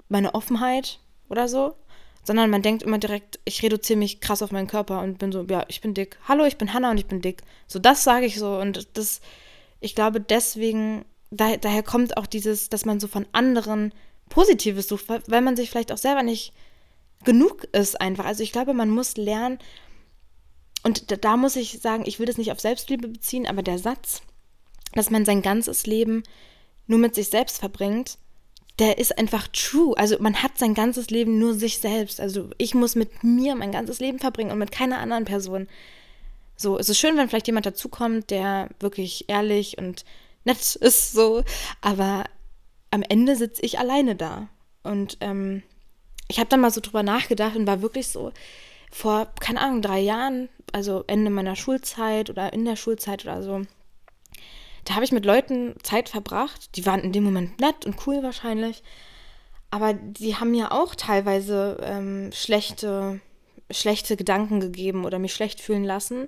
meine 0.09 0.35
Offenheit 0.35 0.99
oder 1.29 1.47
so, 1.47 1.75
sondern 2.23 2.49
man 2.49 2.61
denkt 2.61 2.83
immer 2.83 2.99
direkt, 2.99 3.39
ich 3.45 3.63
reduziere 3.63 3.97
mich 3.97 4.21
krass 4.21 4.41
auf 4.41 4.51
meinen 4.51 4.67
Körper 4.67 5.01
und 5.01 5.17
bin 5.17 5.31
so, 5.31 5.43
ja, 5.49 5.65
ich 5.67 5.81
bin 5.81 5.93
dick. 5.93 6.17
Hallo, 6.27 6.45
ich 6.45 6.57
bin 6.57 6.73
Hanna 6.73 6.91
und 6.91 6.97
ich 6.97 7.07
bin 7.07 7.21
dick. 7.21 7.41
So, 7.67 7.79
das 7.79 8.03
sage 8.03 8.25
ich 8.25 8.37
so 8.37 8.57
und 8.57 8.97
das, 8.97 9.21
ich 9.79 9.95
glaube, 9.95 10.21
deswegen, 10.21 11.05
da, 11.31 11.57
daher 11.57 11.83
kommt 11.83 12.17
auch 12.17 12.27
dieses, 12.27 12.69
dass 12.69 12.85
man 12.85 12.99
so 12.99 13.07
von 13.07 13.25
anderen 13.31 13.93
Positives 14.29 14.87
sucht, 14.87 15.09
weil, 15.09 15.23
weil 15.27 15.41
man 15.41 15.55
sich 15.55 15.69
vielleicht 15.69 15.91
auch 15.91 15.97
selber 15.97 16.23
nicht 16.23 16.53
genug 17.23 17.63
ist 17.71 17.99
einfach. 17.99 18.25
Also 18.25 18.43
ich 18.43 18.51
glaube, 18.51 18.73
man 18.73 18.89
muss 18.89 19.17
lernen, 19.17 19.59
und 20.83 21.11
da, 21.11 21.15
da 21.15 21.37
muss 21.37 21.55
ich 21.55 21.79
sagen, 21.79 22.03
ich 22.05 22.19
will 22.19 22.25
das 22.25 22.37
nicht 22.37 22.51
auf 22.51 22.59
Selbstliebe 22.59 23.07
beziehen, 23.07 23.45
aber 23.47 23.61
der 23.61 23.77
Satz, 23.77 24.21
dass 24.93 25.09
man 25.09 25.25
sein 25.25 25.41
ganzes 25.41 25.85
Leben 25.85 26.23
nur 26.87 26.99
mit 26.99 27.15
sich 27.15 27.29
selbst 27.29 27.59
verbringt, 27.59 28.17
der 28.79 28.97
ist 28.97 29.17
einfach 29.17 29.47
true. 29.47 29.95
Also 29.97 30.17
man 30.19 30.41
hat 30.41 30.57
sein 30.57 30.73
ganzes 30.73 31.09
Leben 31.09 31.39
nur 31.39 31.53
sich 31.53 31.77
selbst. 31.77 32.19
Also 32.19 32.49
ich 32.57 32.73
muss 32.73 32.95
mit 32.95 33.23
mir 33.23 33.55
mein 33.55 33.71
ganzes 33.71 33.99
Leben 33.99 34.19
verbringen 34.19 34.51
und 34.51 34.57
mit 34.57 34.71
keiner 34.71 34.99
anderen 34.99 35.25
Person. 35.25 35.67
So, 36.55 36.77
es 36.77 36.89
ist 36.89 36.99
schön, 36.99 37.17
wenn 37.17 37.29
vielleicht 37.29 37.47
jemand 37.47 37.65
dazukommt, 37.65 38.29
der 38.29 38.69
wirklich 38.79 39.25
ehrlich 39.29 39.77
und 39.77 40.05
nett 40.45 40.75
ist, 40.75 41.11
so. 41.11 41.43
Aber 41.81 42.23
am 42.91 43.03
Ende 43.03 43.35
sitze 43.35 43.61
ich 43.61 43.79
alleine 43.79 44.15
da. 44.15 44.49
Und 44.83 45.17
ähm, 45.21 45.63
ich 46.27 46.39
habe 46.39 46.49
dann 46.49 46.61
mal 46.61 46.71
so 46.71 46.81
drüber 46.81 47.03
nachgedacht 47.03 47.55
und 47.55 47.67
war 47.67 47.81
wirklich 47.81 48.07
so 48.07 48.31
vor, 48.91 49.31
keine 49.39 49.61
Ahnung, 49.61 49.81
drei 49.81 49.99
Jahren, 49.99 50.49
also 50.71 51.03
Ende 51.07 51.29
meiner 51.29 51.55
Schulzeit 51.55 52.29
oder 52.29 52.53
in 52.53 52.65
der 52.65 52.75
Schulzeit 52.75 53.25
oder 53.25 53.43
so, 53.43 53.61
da 54.85 54.95
habe 54.95 55.05
ich 55.05 55.11
mit 55.11 55.25
Leuten 55.25 55.75
Zeit 55.83 56.09
verbracht. 56.09 56.75
Die 56.75 56.85
waren 56.85 57.01
in 57.01 57.11
dem 57.11 57.23
Moment 57.23 57.59
nett 57.59 57.85
und 57.85 57.95
cool 58.07 58.23
wahrscheinlich. 58.23 58.83
Aber 59.69 59.93
die 59.93 60.35
haben 60.35 60.51
mir 60.51 60.71
auch 60.71 60.95
teilweise 60.95 61.77
ähm, 61.81 62.31
schlechte, 62.33 63.21
schlechte 63.69 64.17
Gedanken 64.17 64.59
gegeben 64.59 65.05
oder 65.05 65.19
mich 65.19 65.33
schlecht 65.33 65.61
fühlen 65.61 65.85
lassen. 65.85 66.27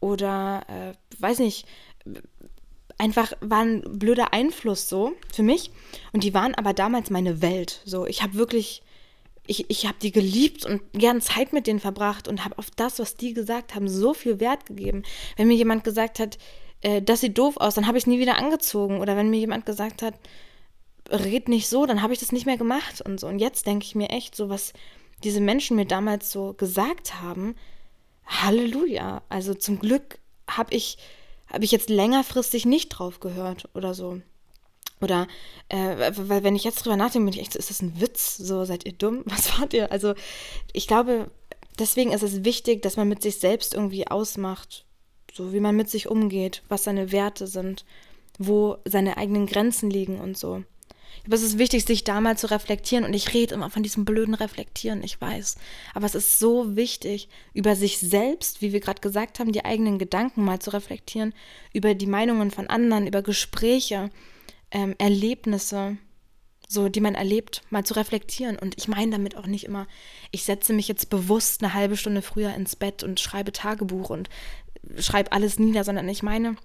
Oder, 0.00 0.64
äh, 0.68 1.22
weiß 1.22 1.38
nicht, 1.38 1.66
einfach 2.98 3.32
war 3.40 3.60
ein 3.60 3.82
blöder 3.82 4.32
Einfluss 4.32 4.88
so 4.88 5.12
für 5.32 5.42
mich. 5.42 5.70
Und 6.12 6.24
die 6.24 6.34
waren 6.34 6.54
aber 6.54 6.72
damals 6.72 7.10
meine 7.10 7.40
Welt. 7.40 7.82
So, 7.84 8.06
ich 8.06 8.22
habe 8.22 8.34
wirklich, 8.34 8.82
ich, 9.46 9.70
ich 9.70 9.86
habe 9.86 9.98
die 10.02 10.10
geliebt 10.10 10.66
und 10.66 10.82
gern 10.92 11.20
Zeit 11.20 11.52
mit 11.52 11.68
denen 11.68 11.80
verbracht 11.80 12.26
und 12.26 12.44
habe 12.44 12.58
auf 12.58 12.70
das, 12.70 12.98
was 12.98 13.16
die 13.16 13.32
gesagt 13.32 13.76
haben, 13.76 13.88
so 13.88 14.12
viel 14.12 14.40
Wert 14.40 14.66
gegeben. 14.66 15.04
Wenn 15.36 15.46
mir 15.46 15.56
jemand 15.56 15.84
gesagt 15.84 16.18
hat, 16.18 16.38
äh, 16.82 17.02
das 17.02 17.20
sieht 17.20 17.38
doof 17.38 17.56
aus, 17.56 17.74
dann 17.74 17.86
habe 17.86 17.98
ich 17.98 18.04
es 18.04 18.06
nie 18.06 18.18
wieder 18.18 18.36
angezogen. 18.36 19.00
Oder 19.00 19.16
wenn 19.16 19.30
mir 19.30 19.38
jemand 19.38 19.66
gesagt 19.66 20.02
hat, 20.02 20.14
red 21.10 21.48
nicht 21.48 21.68
so, 21.68 21.86
dann 21.86 22.02
habe 22.02 22.12
ich 22.12 22.20
das 22.20 22.32
nicht 22.32 22.46
mehr 22.46 22.56
gemacht 22.56 23.00
und 23.00 23.18
so. 23.18 23.26
Und 23.26 23.38
jetzt 23.38 23.66
denke 23.66 23.84
ich 23.84 23.94
mir 23.94 24.10
echt, 24.10 24.36
so 24.36 24.48
was 24.48 24.72
diese 25.24 25.40
Menschen 25.40 25.76
mir 25.76 25.86
damals 25.86 26.30
so 26.30 26.52
gesagt 26.54 27.20
haben, 27.20 27.54
Halleluja. 28.26 29.22
Also 29.28 29.54
zum 29.54 29.78
Glück 29.78 30.18
habe 30.48 30.74
ich, 30.74 30.98
hab 31.48 31.62
ich 31.62 31.70
jetzt 31.70 31.90
längerfristig 31.90 32.66
nicht 32.66 32.88
drauf 32.88 33.20
gehört 33.20 33.68
oder 33.74 33.94
so. 33.94 34.20
Oder, 35.00 35.26
äh, 35.68 36.12
weil 36.16 36.44
wenn 36.44 36.54
ich 36.54 36.64
jetzt 36.64 36.84
drüber 36.84 36.96
nachdenke, 36.96 37.26
bin 37.26 37.34
ich 37.34 37.40
echt, 37.40 37.56
ist 37.56 37.70
das 37.70 37.82
ein 37.82 38.00
Witz? 38.00 38.36
So, 38.36 38.64
seid 38.64 38.86
ihr 38.86 38.92
dumm? 38.92 39.22
Was 39.24 39.58
wart 39.58 39.74
ihr? 39.74 39.90
Also, 39.90 40.14
ich 40.72 40.86
glaube, 40.86 41.30
deswegen 41.78 42.12
ist 42.12 42.22
es 42.22 42.44
wichtig, 42.44 42.82
dass 42.82 42.96
man 42.96 43.08
mit 43.08 43.20
sich 43.20 43.38
selbst 43.40 43.74
irgendwie 43.74 44.06
ausmacht, 44.06 44.84
so 45.32 45.52
wie 45.52 45.60
man 45.60 45.76
mit 45.76 45.88
sich 45.88 46.08
umgeht, 46.08 46.62
was 46.68 46.84
seine 46.84 47.10
Werte 47.10 47.46
sind, 47.46 47.84
wo 48.38 48.76
seine 48.84 49.16
eigenen 49.16 49.46
Grenzen 49.46 49.90
liegen 49.90 50.20
und 50.20 50.36
so. 50.36 50.62
Aber 51.24 51.36
es 51.36 51.42
ist 51.42 51.58
wichtig, 51.58 51.84
sich 51.84 52.04
da 52.04 52.20
mal 52.20 52.36
zu 52.36 52.50
reflektieren. 52.50 53.04
Und 53.04 53.14
ich 53.14 53.32
rede 53.32 53.54
immer 53.54 53.70
von 53.70 53.82
diesem 53.82 54.04
blöden 54.04 54.34
Reflektieren, 54.34 55.04
ich 55.04 55.20
weiß. 55.20 55.56
Aber 55.94 56.06
es 56.06 56.14
ist 56.14 56.38
so 56.38 56.74
wichtig, 56.74 57.28
über 57.54 57.76
sich 57.76 57.98
selbst, 57.98 58.60
wie 58.60 58.72
wir 58.72 58.80
gerade 58.80 59.00
gesagt 59.00 59.38
haben, 59.38 59.52
die 59.52 59.64
eigenen 59.64 59.98
Gedanken 59.98 60.44
mal 60.44 60.58
zu 60.58 60.70
reflektieren, 60.70 61.32
über 61.72 61.94
die 61.94 62.06
Meinungen 62.06 62.50
von 62.50 62.66
anderen, 62.66 63.06
über 63.06 63.22
Gespräche, 63.22 64.10
ähm, 64.70 64.94
Erlebnisse, 64.98 65.96
so 66.68 66.88
die 66.88 67.00
man 67.00 67.14
erlebt, 67.14 67.62
mal 67.70 67.84
zu 67.84 67.94
reflektieren. 67.94 68.58
Und 68.58 68.74
ich 68.78 68.88
meine 68.88 69.12
damit 69.12 69.36
auch 69.36 69.46
nicht 69.46 69.64
immer, 69.64 69.86
ich 70.30 70.44
setze 70.44 70.72
mich 70.72 70.88
jetzt 70.88 71.10
bewusst 71.10 71.62
eine 71.62 71.74
halbe 71.74 71.96
Stunde 71.96 72.22
früher 72.22 72.54
ins 72.54 72.74
Bett 72.74 73.02
und 73.02 73.20
schreibe 73.20 73.52
Tagebuch 73.52 74.10
und 74.10 74.28
schreibe 74.98 75.32
alles 75.32 75.58
nieder, 75.58 75.84
sondern 75.84 76.08
ich 76.08 76.22
meine, 76.22 76.56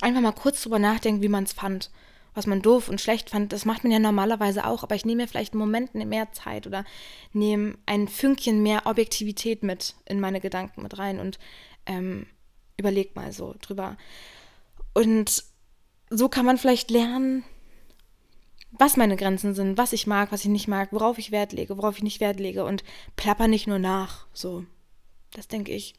einfach 0.00 0.20
mal 0.20 0.32
kurz 0.32 0.62
drüber 0.62 0.78
nachdenken, 0.78 1.22
wie 1.22 1.28
man 1.28 1.44
es 1.44 1.52
fand. 1.52 1.90
Was 2.34 2.46
man 2.46 2.60
doof 2.60 2.90
und 2.90 3.00
schlecht 3.00 3.30
fand, 3.30 3.52
das 3.54 3.64
macht 3.64 3.82
man 3.82 3.92
ja 3.92 3.98
normalerweise 3.98 4.66
auch, 4.66 4.82
aber 4.82 4.94
ich 4.94 5.06
nehme 5.06 5.22
mir 5.22 5.28
vielleicht 5.28 5.54
einen 5.54 5.60
Moment 5.60 5.94
mehr 5.94 6.32
Zeit 6.32 6.66
oder 6.66 6.84
nehme 7.32 7.78
ein 7.86 8.08
Fünkchen 8.08 8.62
mehr 8.62 8.82
Objektivität 8.84 9.62
mit 9.62 9.94
in 10.04 10.20
meine 10.20 10.40
Gedanken 10.40 10.82
mit 10.82 10.98
rein 10.98 11.18
und 11.18 11.38
ähm, 11.86 12.26
überleg 12.76 13.16
mal 13.16 13.32
so 13.32 13.54
drüber. 13.62 13.96
Und 14.92 15.44
so 16.10 16.28
kann 16.28 16.44
man 16.44 16.58
vielleicht 16.58 16.90
lernen, 16.90 17.42
was 18.72 18.96
meine 18.96 19.16
Grenzen 19.16 19.54
sind, 19.54 19.78
was 19.78 19.92
ich 19.94 20.06
mag, 20.06 20.32
was 20.32 20.42
ich 20.42 20.50
nicht 20.50 20.68
mag, 20.68 20.92
worauf 20.92 21.18
ich 21.18 21.30
Wert 21.30 21.52
lege, 21.52 21.78
worauf 21.78 21.96
ich 21.96 22.02
nicht 22.02 22.20
Wert 22.20 22.38
lege 22.38 22.64
und 22.64 22.84
plapper 23.16 23.48
nicht 23.48 23.66
nur 23.66 23.78
nach. 23.78 24.26
So, 24.34 24.64
das 25.32 25.48
denke 25.48 25.72
ich. 25.72 25.94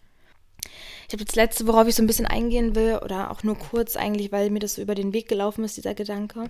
Ich 1.07 1.13
habe 1.13 1.23
das 1.23 1.35
letzte, 1.35 1.67
worauf 1.67 1.87
ich 1.87 1.95
so 1.95 2.03
ein 2.03 2.07
bisschen 2.07 2.25
eingehen 2.25 2.75
will, 2.75 2.99
oder 3.03 3.31
auch 3.31 3.43
nur 3.43 3.57
kurz 3.57 3.95
eigentlich, 3.95 4.31
weil 4.31 4.49
mir 4.49 4.59
das 4.59 4.75
so 4.75 4.81
über 4.81 4.95
den 4.95 5.13
Weg 5.13 5.27
gelaufen 5.27 5.63
ist, 5.63 5.77
dieser 5.77 5.93
Gedanke, 5.93 6.49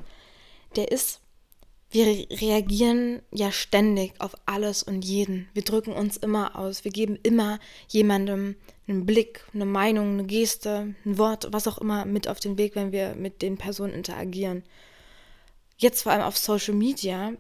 der 0.75 0.91
ist, 0.91 1.21
wir 1.89 2.05
reagieren 2.05 3.21
ja 3.31 3.51
ständig 3.51 4.13
auf 4.19 4.35
alles 4.45 4.83
und 4.83 5.05
jeden. 5.05 5.47
Wir 5.53 5.63
drücken 5.63 5.93
uns 5.93 6.17
immer 6.17 6.57
aus. 6.57 6.83
Wir 6.83 6.91
geben 6.91 7.17
immer 7.23 7.59
jemandem 7.87 8.55
einen 8.87 9.05
Blick, 9.05 9.45
eine 9.53 9.65
Meinung, 9.65 10.13
eine 10.13 10.25
Geste, 10.25 10.95
ein 11.05 11.17
Wort, 11.17 11.47
was 11.51 11.67
auch 11.67 11.77
immer 11.77 12.05
mit 12.05 12.27
auf 12.27 12.39
den 12.39 12.57
Weg, 12.57 12.75
wenn 12.75 12.91
wir 12.91 13.15
mit 13.15 13.41
den 13.41 13.57
Personen 13.57 13.93
interagieren. 13.93 14.63
Jetzt 15.77 16.01
vor 16.01 16.11
allem 16.11 16.23
auf 16.23 16.37
Social 16.37 16.73
Media 16.73 17.33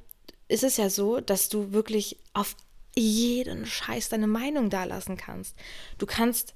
ist 0.47 0.63
es 0.63 0.77
ja 0.77 0.89
so, 0.89 1.19
dass 1.19 1.49
du 1.49 1.73
wirklich 1.73 2.17
auf 2.33 2.55
jeden 2.95 3.65
Scheiß 3.65 4.09
deine 4.09 4.27
Meinung 4.27 4.69
dalassen 4.69 5.17
kannst. 5.17 5.55
Du 5.97 6.05
kannst 6.05 6.55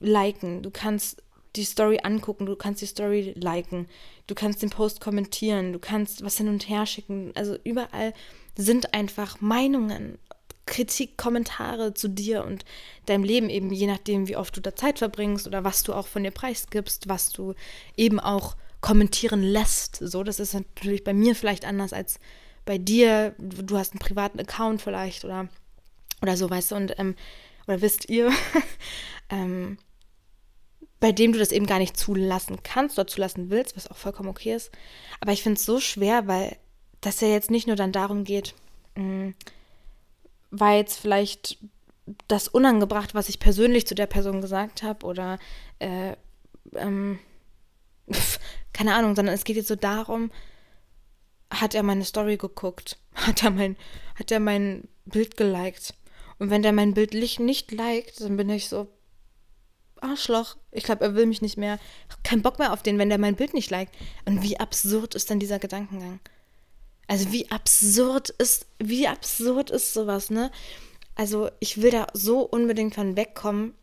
liken, 0.00 0.62
du 0.62 0.70
kannst 0.70 1.22
die 1.56 1.64
Story 1.64 2.00
angucken, 2.02 2.46
du 2.46 2.56
kannst 2.56 2.80
die 2.82 2.86
Story 2.86 3.34
liken, 3.36 3.88
du 4.26 4.34
kannst 4.34 4.62
den 4.62 4.70
Post 4.70 5.00
kommentieren, 5.00 5.72
du 5.72 5.78
kannst 5.78 6.24
was 6.24 6.36
hin 6.36 6.48
und 6.48 6.68
her 6.68 6.86
schicken. 6.86 7.32
Also 7.34 7.56
überall 7.64 8.12
sind 8.56 8.94
einfach 8.94 9.40
Meinungen, 9.40 10.18
Kritik, 10.66 11.16
Kommentare 11.16 11.94
zu 11.94 12.08
dir 12.08 12.44
und 12.44 12.64
deinem 13.06 13.24
Leben 13.24 13.50
eben, 13.50 13.72
je 13.72 13.88
nachdem, 13.88 14.28
wie 14.28 14.36
oft 14.36 14.56
du 14.56 14.60
da 14.60 14.76
Zeit 14.76 15.00
verbringst 15.00 15.46
oder 15.46 15.64
was 15.64 15.82
du 15.82 15.92
auch 15.92 16.06
von 16.06 16.22
dir 16.22 16.30
preisgibst, 16.30 17.08
was 17.08 17.30
du 17.30 17.54
eben 17.96 18.20
auch 18.20 18.56
kommentieren 18.80 19.42
lässt. 19.42 19.96
So, 19.96 20.22
das 20.22 20.38
ist 20.38 20.54
natürlich 20.54 21.02
bei 21.02 21.12
mir 21.12 21.34
vielleicht 21.34 21.64
anders 21.64 21.92
als 21.92 22.20
bei 22.64 22.78
dir. 22.78 23.34
Du 23.38 23.76
hast 23.76 23.92
einen 23.92 23.98
privaten 23.98 24.38
Account 24.38 24.80
vielleicht 24.80 25.24
oder, 25.24 25.48
oder 26.22 26.36
so, 26.36 26.48
weißt 26.48 26.70
du, 26.70 26.76
und 26.76 26.98
ähm, 26.98 27.16
oder 27.66 27.82
wisst 27.82 28.08
ihr, 28.08 28.30
ähm, 29.30 29.76
bei 31.00 31.12
dem 31.12 31.32
du 31.32 31.38
das 31.38 31.50
eben 31.50 31.66
gar 31.66 31.78
nicht 31.78 31.96
zulassen 31.96 32.62
kannst 32.62 32.98
oder 32.98 33.06
zulassen 33.06 33.50
willst, 33.50 33.76
was 33.76 33.90
auch 33.90 33.96
vollkommen 33.96 34.28
okay 34.28 34.54
ist. 34.54 34.70
Aber 35.20 35.32
ich 35.32 35.42
finde 35.42 35.58
es 35.58 35.64
so 35.64 35.80
schwer, 35.80 36.26
weil 36.28 36.56
das 37.00 37.20
ja 37.20 37.28
jetzt 37.28 37.50
nicht 37.50 37.66
nur 37.66 37.76
dann 37.76 37.92
darum 37.92 38.24
geht, 38.24 38.54
mh, 38.96 39.02
mm, 39.02 39.34
war 40.50 40.74
jetzt 40.74 40.98
vielleicht 40.98 41.58
das 42.28 42.48
unangebracht, 42.48 43.14
was 43.14 43.28
ich 43.28 43.38
persönlich 43.38 43.86
zu 43.86 43.94
der 43.94 44.06
Person 44.06 44.40
gesagt 44.40 44.82
habe 44.82 45.06
oder 45.06 45.38
äh, 45.78 46.16
ähm, 46.74 47.18
keine 48.72 48.94
Ahnung, 48.94 49.14
sondern 49.16 49.34
es 49.34 49.44
geht 49.44 49.56
jetzt 49.56 49.68
so 49.68 49.76
darum, 49.76 50.30
hat 51.50 51.74
er 51.74 51.82
meine 51.82 52.04
Story 52.04 52.36
geguckt? 52.36 52.98
Hat 53.14 53.42
er 53.42 53.50
mein, 53.50 53.76
hat 54.14 54.30
er 54.30 54.38
mein 54.38 54.88
Bild 55.04 55.36
geliked? 55.36 55.94
Und 56.38 56.48
wenn 56.48 56.62
der 56.62 56.72
mein 56.72 56.94
Bild 56.94 57.12
nicht 57.12 57.72
liked, 57.72 58.20
dann 58.20 58.36
bin 58.36 58.48
ich 58.48 58.68
so, 58.68 58.86
Arschloch. 60.02 60.56
Ich 60.72 60.84
glaube, 60.84 61.04
er 61.04 61.14
will 61.14 61.26
mich 61.26 61.42
nicht 61.42 61.56
mehr. 61.56 61.78
Kein 62.22 62.42
Bock 62.42 62.58
mehr 62.58 62.72
auf 62.72 62.82
den, 62.82 62.98
wenn 62.98 63.08
der 63.08 63.18
mein 63.18 63.36
Bild 63.36 63.54
nicht 63.54 63.70
liked. 63.70 63.94
Und 64.24 64.42
wie 64.42 64.58
absurd 64.58 65.14
ist 65.14 65.30
dann 65.30 65.40
dieser 65.40 65.58
Gedankengang? 65.58 66.20
Also 67.06 67.32
wie 67.32 67.50
absurd 67.50 68.30
ist, 68.30 68.66
wie 68.78 69.08
absurd 69.08 69.70
ist 69.70 69.92
sowas, 69.92 70.30
ne? 70.30 70.50
Also 71.16 71.50
ich 71.58 71.82
will 71.82 71.90
da 71.90 72.06
so 72.14 72.42
unbedingt 72.42 72.94
von 72.94 73.16
wegkommen, 73.16 73.74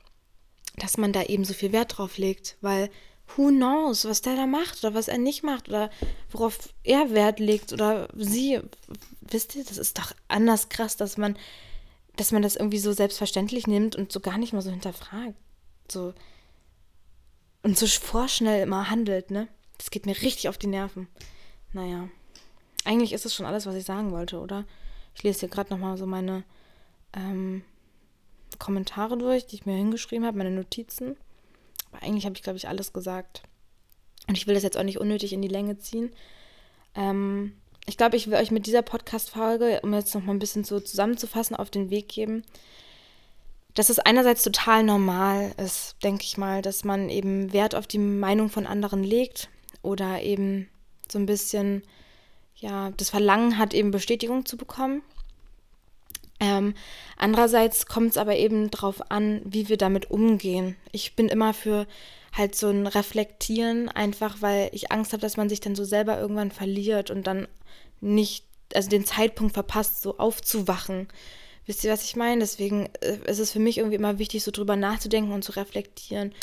dass 0.77 0.97
man 0.97 1.11
da 1.11 1.23
eben 1.23 1.43
so 1.43 1.53
viel 1.53 1.73
Wert 1.73 1.97
drauf 1.97 2.17
legt, 2.17 2.57
weil 2.61 2.89
who 3.35 3.49
knows, 3.49 4.05
was 4.05 4.21
der 4.21 4.37
da 4.37 4.45
macht 4.45 4.83
oder 4.83 4.93
was 4.93 5.09
er 5.09 5.17
nicht 5.17 5.43
macht 5.43 5.67
oder 5.67 5.89
worauf 6.31 6.57
er 6.83 7.11
Wert 7.11 7.39
legt 7.39 7.73
oder 7.73 8.07
sie. 8.15 8.61
Wisst 9.19 9.55
ihr, 9.55 9.65
das 9.65 9.77
ist 9.77 9.97
doch 9.97 10.13
anders 10.29 10.69
krass, 10.69 10.95
dass 10.95 11.17
man, 11.17 11.37
dass 12.15 12.31
man 12.31 12.41
das 12.41 12.55
irgendwie 12.55 12.79
so 12.79 12.93
selbstverständlich 12.93 13.67
nimmt 13.67 13.95
und 13.95 14.11
so 14.11 14.21
gar 14.21 14.37
nicht 14.37 14.53
mal 14.53 14.61
so 14.61 14.71
hinterfragt 14.71 15.35
so 15.91 16.13
und 17.63 17.77
so 17.77 17.87
vorschnell 17.87 18.63
immer 18.63 18.89
handelt, 18.89 19.31
ne? 19.31 19.47
Das 19.77 19.91
geht 19.91 20.05
mir 20.05 20.15
richtig 20.21 20.49
auf 20.49 20.57
die 20.57 20.67
Nerven. 20.67 21.07
Naja, 21.73 22.07
eigentlich 22.85 23.13
ist 23.13 23.25
es 23.25 23.35
schon 23.35 23.45
alles, 23.45 23.65
was 23.65 23.75
ich 23.75 23.85
sagen 23.85 24.11
wollte, 24.11 24.39
oder? 24.39 24.65
Ich 25.15 25.23
lese 25.23 25.41
hier 25.41 25.49
gerade 25.49 25.71
nochmal 25.71 25.97
so 25.97 26.05
meine 26.05 26.43
ähm, 27.13 27.63
Kommentare 28.59 29.17
durch, 29.17 29.45
die 29.45 29.55
ich 29.55 29.65
mir 29.65 29.75
hingeschrieben 29.75 30.25
habe, 30.25 30.37
meine 30.37 30.51
Notizen. 30.51 31.17
Aber 31.91 32.03
eigentlich 32.03 32.25
habe 32.25 32.35
ich, 32.35 32.43
glaube 32.43 32.57
ich, 32.57 32.67
alles 32.67 32.93
gesagt. 32.93 33.43
Und 34.27 34.37
ich 34.37 34.47
will 34.47 34.53
das 34.53 34.63
jetzt 34.63 34.77
auch 34.77 34.83
nicht 34.83 34.99
unnötig 34.99 35.33
in 35.33 35.41
die 35.41 35.47
Länge 35.47 35.77
ziehen. 35.77 36.11
Ähm, 36.95 37.53
ich 37.85 37.97
glaube, 37.97 38.17
ich 38.17 38.27
will 38.27 38.35
euch 38.35 38.51
mit 38.51 38.65
dieser 38.65 38.81
Podcast-Folge, 38.81 39.79
um 39.83 39.93
jetzt 39.93 40.13
nochmal 40.13 40.35
ein 40.35 40.39
bisschen 40.39 40.63
so 40.63 40.79
zusammenzufassen, 40.79 41.55
auf 41.55 41.69
den 41.69 41.89
Weg 41.89 42.09
geben, 42.09 42.43
dass 43.77 43.89
es 43.89 43.99
einerseits 43.99 44.41
total 44.41 44.81
normal 44.81 45.53
ist, 45.63 45.97
denke 46.03 46.23
ich 46.23 46.35
mal, 46.35 46.63
dass 46.63 46.83
man 46.83 47.11
eben 47.11 47.53
Wert 47.53 47.75
auf 47.75 47.85
die 47.85 47.99
Meinung 47.99 48.49
von 48.49 48.65
anderen 48.65 49.03
legt 49.03 49.49
oder 49.83 50.23
eben 50.23 50.67
so 51.11 51.19
ein 51.19 51.27
bisschen, 51.27 51.83
ja, 52.55 52.89
das 52.97 53.11
Verlangen 53.11 53.59
hat, 53.59 53.75
eben 53.75 53.91
Bestätigung 53.91 54.47
zu 54.47 54.57
bekommen. 54.57 55.03
Ähm, 56.39 56.73
andererseits 57.17 57.85
kommt 57.85 58.09
es 58.09 58.17
aber 58.17 58.35
eben 58.37 58.71
darauf 58.71 59.11
an, 59.11 59.41
wie 59.45 59.69
wir 59.69 59.77
damit 59.77 60.09
umgehen. 60.09 60.75
Ich 60.91 61.15
bin 61.15 61.27
immer 61.27 61.53
für 61.53 61.85
halt 62.33 62.55
so 62.55 62.69
ein 62.69 62.87
Reflektieren, 62.87 63.89
einfach 63.89 64.41
weil 64.41 64.71
ich 64.71 64.91
Angst 64.91 65.13
habe, 65.13 65.21
dass 65.21 65.37
man 65.37 65.49
sich 65.49 65.59
dann 65.59 65.75
so 65.75 65.83
selber 65.83 66.19
irgendwann 66.19 66.49
verliert 66.49 67.11
und 67.11 67.27
dann 67.27 67.47
nicht, 68.01 68.43
also 68.73 68.89
den 68.89 69.05
Zeitpunkt 69.05 69.53
verpasst, 69.53 70.01
so 70.01 70.17
aufzuwachen. 70.17 71.07
Wisst 71.67 71.83
ihr, 71.83 71.91
was 71.91 72.03
ich 72.03 72.15
meine? 72.15 72.39
Deswegen 72.39 72.89
äh, 73.01 73.19
ist 73.27 73.39
es 73.39 73.51
für 73.51 73.59
mich 73.59 73.77
irgendwie 73.77 73.97
immer 73.97 74.17
wichtig, 74.17 74.43
so 74.43 74.51
drüber 74.51 74.75
nachzudenken 74.75 75.33
und 75.33 75.43
zu 75.43 75.51
reflektieren. 75.51 76.33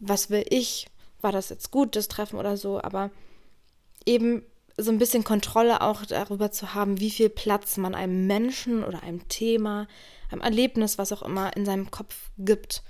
Was 0.00 0.28
will 0.28 0.44
ich? 0.50 0.88
War 1.20 1.32
das 1.32 1.48
jetzt 1.48 1.70
gut, 1.70 1.96
das 1.96 2.08
Treffen 2.08 2.38
oder 2.38 2.56
so? 2.56 2.82
Aber 2.82 3.10
eben 4.04 4.42
so 4.76 4.90
ein 4.90 4.98
bisschen 4.98 5.22
Kontrolle 5.22 5.80
auch 5.82 6.04
darüber 6.04 6.50
zu 6.50 6.74
haben, 6.74 6.98
wie 6.98 7.10
viel 7.10 7.28
Platz 7.28 7.76
man 7.76 7.94
einem 7.94 8.26
Menschen 8.26 8.82
oder 8.82 9.02
einem 9.02 9.28
Thema, 9.28 9.86
einem 10.30 10.40
Erlebnis, 10.40 10.98
was 10.98 11.12
auch 11.12 11.22
immer, 11.22 11.56
in 11.56 11.64
seinem 11.64 11.90
Kopf 11.90 12.30
gibt. 12.38 12.82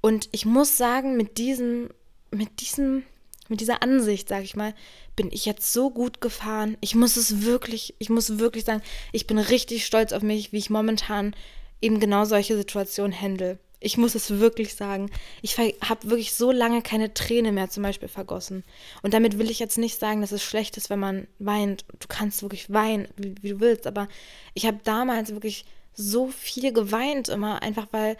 Und 0.00 0.28
ich 0.32 0.46
muss 0.46 0.78
sagen, 0.78 1.16
mit 1.18 1.36
diesem, 1.36 1.90
mit 2.30 2.60
diesem, 2.60 3.02
mit 3.50 3.60
dieser 3.60 3.82
Ansicht, 3.82 4.28
sage 4.28 4.44
ich 4.44 4.56
mal, 4.56 4.74
bin 5.16 5.30
ich 5.32 5.44
jetzt 5.44 5.72
so 5.72 5.90
gut 5.90 6.20
gefahren. 6.20 6.76
Ich 6.80 6.94
muss 6.94 7.16
es 7.16 7.42
wirklich, 7.42 7.94
ich 7.98 8.08
muss 8.08 8.38
wirklich 8.38 8.64
sagen, 8.64 8.82
ich 9.12 9.26
bin 9.26 9.38
richtig 9.38 9.84
stolz 9.84 10.12
auf 10.12 10.22
mich, 10.22 10.52
wie 10.52 10.58
ich 10.58 10.70
momentan 10.70 11.34
eben 11.80 12.00
genau 12.00 12.24
solche 12.24 12.56
Situationen 12.56 13.18
handle. 13.18 13.58
Ich 13.82 13.96
muss 13.96 14.14
es 14.14 14.38
wirklich 14.38 14.74
sagen. 14.74 15.10
Ich 15.40 15.58
habe 15.58 16.10
wirklich 16.10 16.34
so 16.34 16.52
lange 16.52 16.82
keine 16.82 17.14
Träne 17.14 17.50
mehr 17.50 17.70
zum 17.70 17.82
Beispiel 17.82 18.08
vergossen. 18.08 18.62
Und 19.02 19.14
damit 19.14 19.38
will 19.38 19.50
ich 19.50 19.58
jetzt 19.58 19.78
nicht 19.78 19.98
sagen, 19.98 20.20
dass 20.20 20.32
es 20.32 20.42
schlecht 20.42 20.76
ist, 20.76 20.90
wenn 20.90 20.98
man 20.98 21.26
weint. 21.38 21.86
Du 21.98 22.06
kannst 22.06 22.42
wirklich 22.42 22.70
weinen, 22.70 23.08
wie, 23.16 23.34
wie 23.40 23.48
du 23.50 23.60
willst. 23.60 23.86
Aber 23.86 24.08
ich 24.52 24.66
habe 24.66 24.80
damals 24.84 25.32
wirklich 25.32 25.64
so 25.94 26.28
viel 26.28 26.72
geweint 26.72 27.30
immer, 27.30 27.62
einfach 27.62 27.88
weil, 27.90 28.16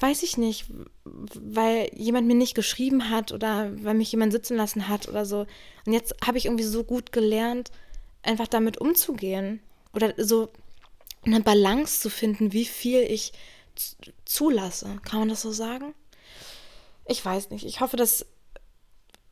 weiß 0.00 0.22
ich 0.22 0.36
nicht, 0.36 0.66
weil 1.04 1.90
jemand 1.94 2.26
mir 2.26 2.34
nicht 2.34 2.54
geschrieben 2.54 3.10
hat 3.10 3.32
oder 3.32 3.70
weil 3.82 3.94
mich 3.94 4.10
jemand 4.10 4.32
sitzen 4.32 4.56
lassen 4.56 4.88
hat 4.88 5.08
oder 5.08 5.24
so. 5.24 5.46
Und 5.86 5.92
jetzt 5.92 6.14
habe 6.26 6.38
ich 6.38 6.46
irgendwie 6.46 6.64
so 6.64 6.84
gut 6.84 7.12
gelernt, 7.12 7.70
einfach 8.22 8.48
damit 8.48 8.78
umzugehen. 8.78 9.60
Oder 9.92 10.12
so 10.16 10.50
eine 11.24 11.40
Balance 11.40 12.00
zu 12.00 12.10
finden, 12.10 12.52
wie 12.52 12.64
viel 12.64 13.00
ich 13.02 13.32
zulasse. 14.24 14.98
Kann 15.04 15.20
man 15.20 15.28
das 15.28 15.42
so 15.42 15.52
sagen? 15.52 15.94
Ich 17.06 17.24
weiß 17.24 17.50
nicht. 17.50 17.64
Ich 17.64 17.80
hoffe, 17.80 17.96
dass 17.96 18.26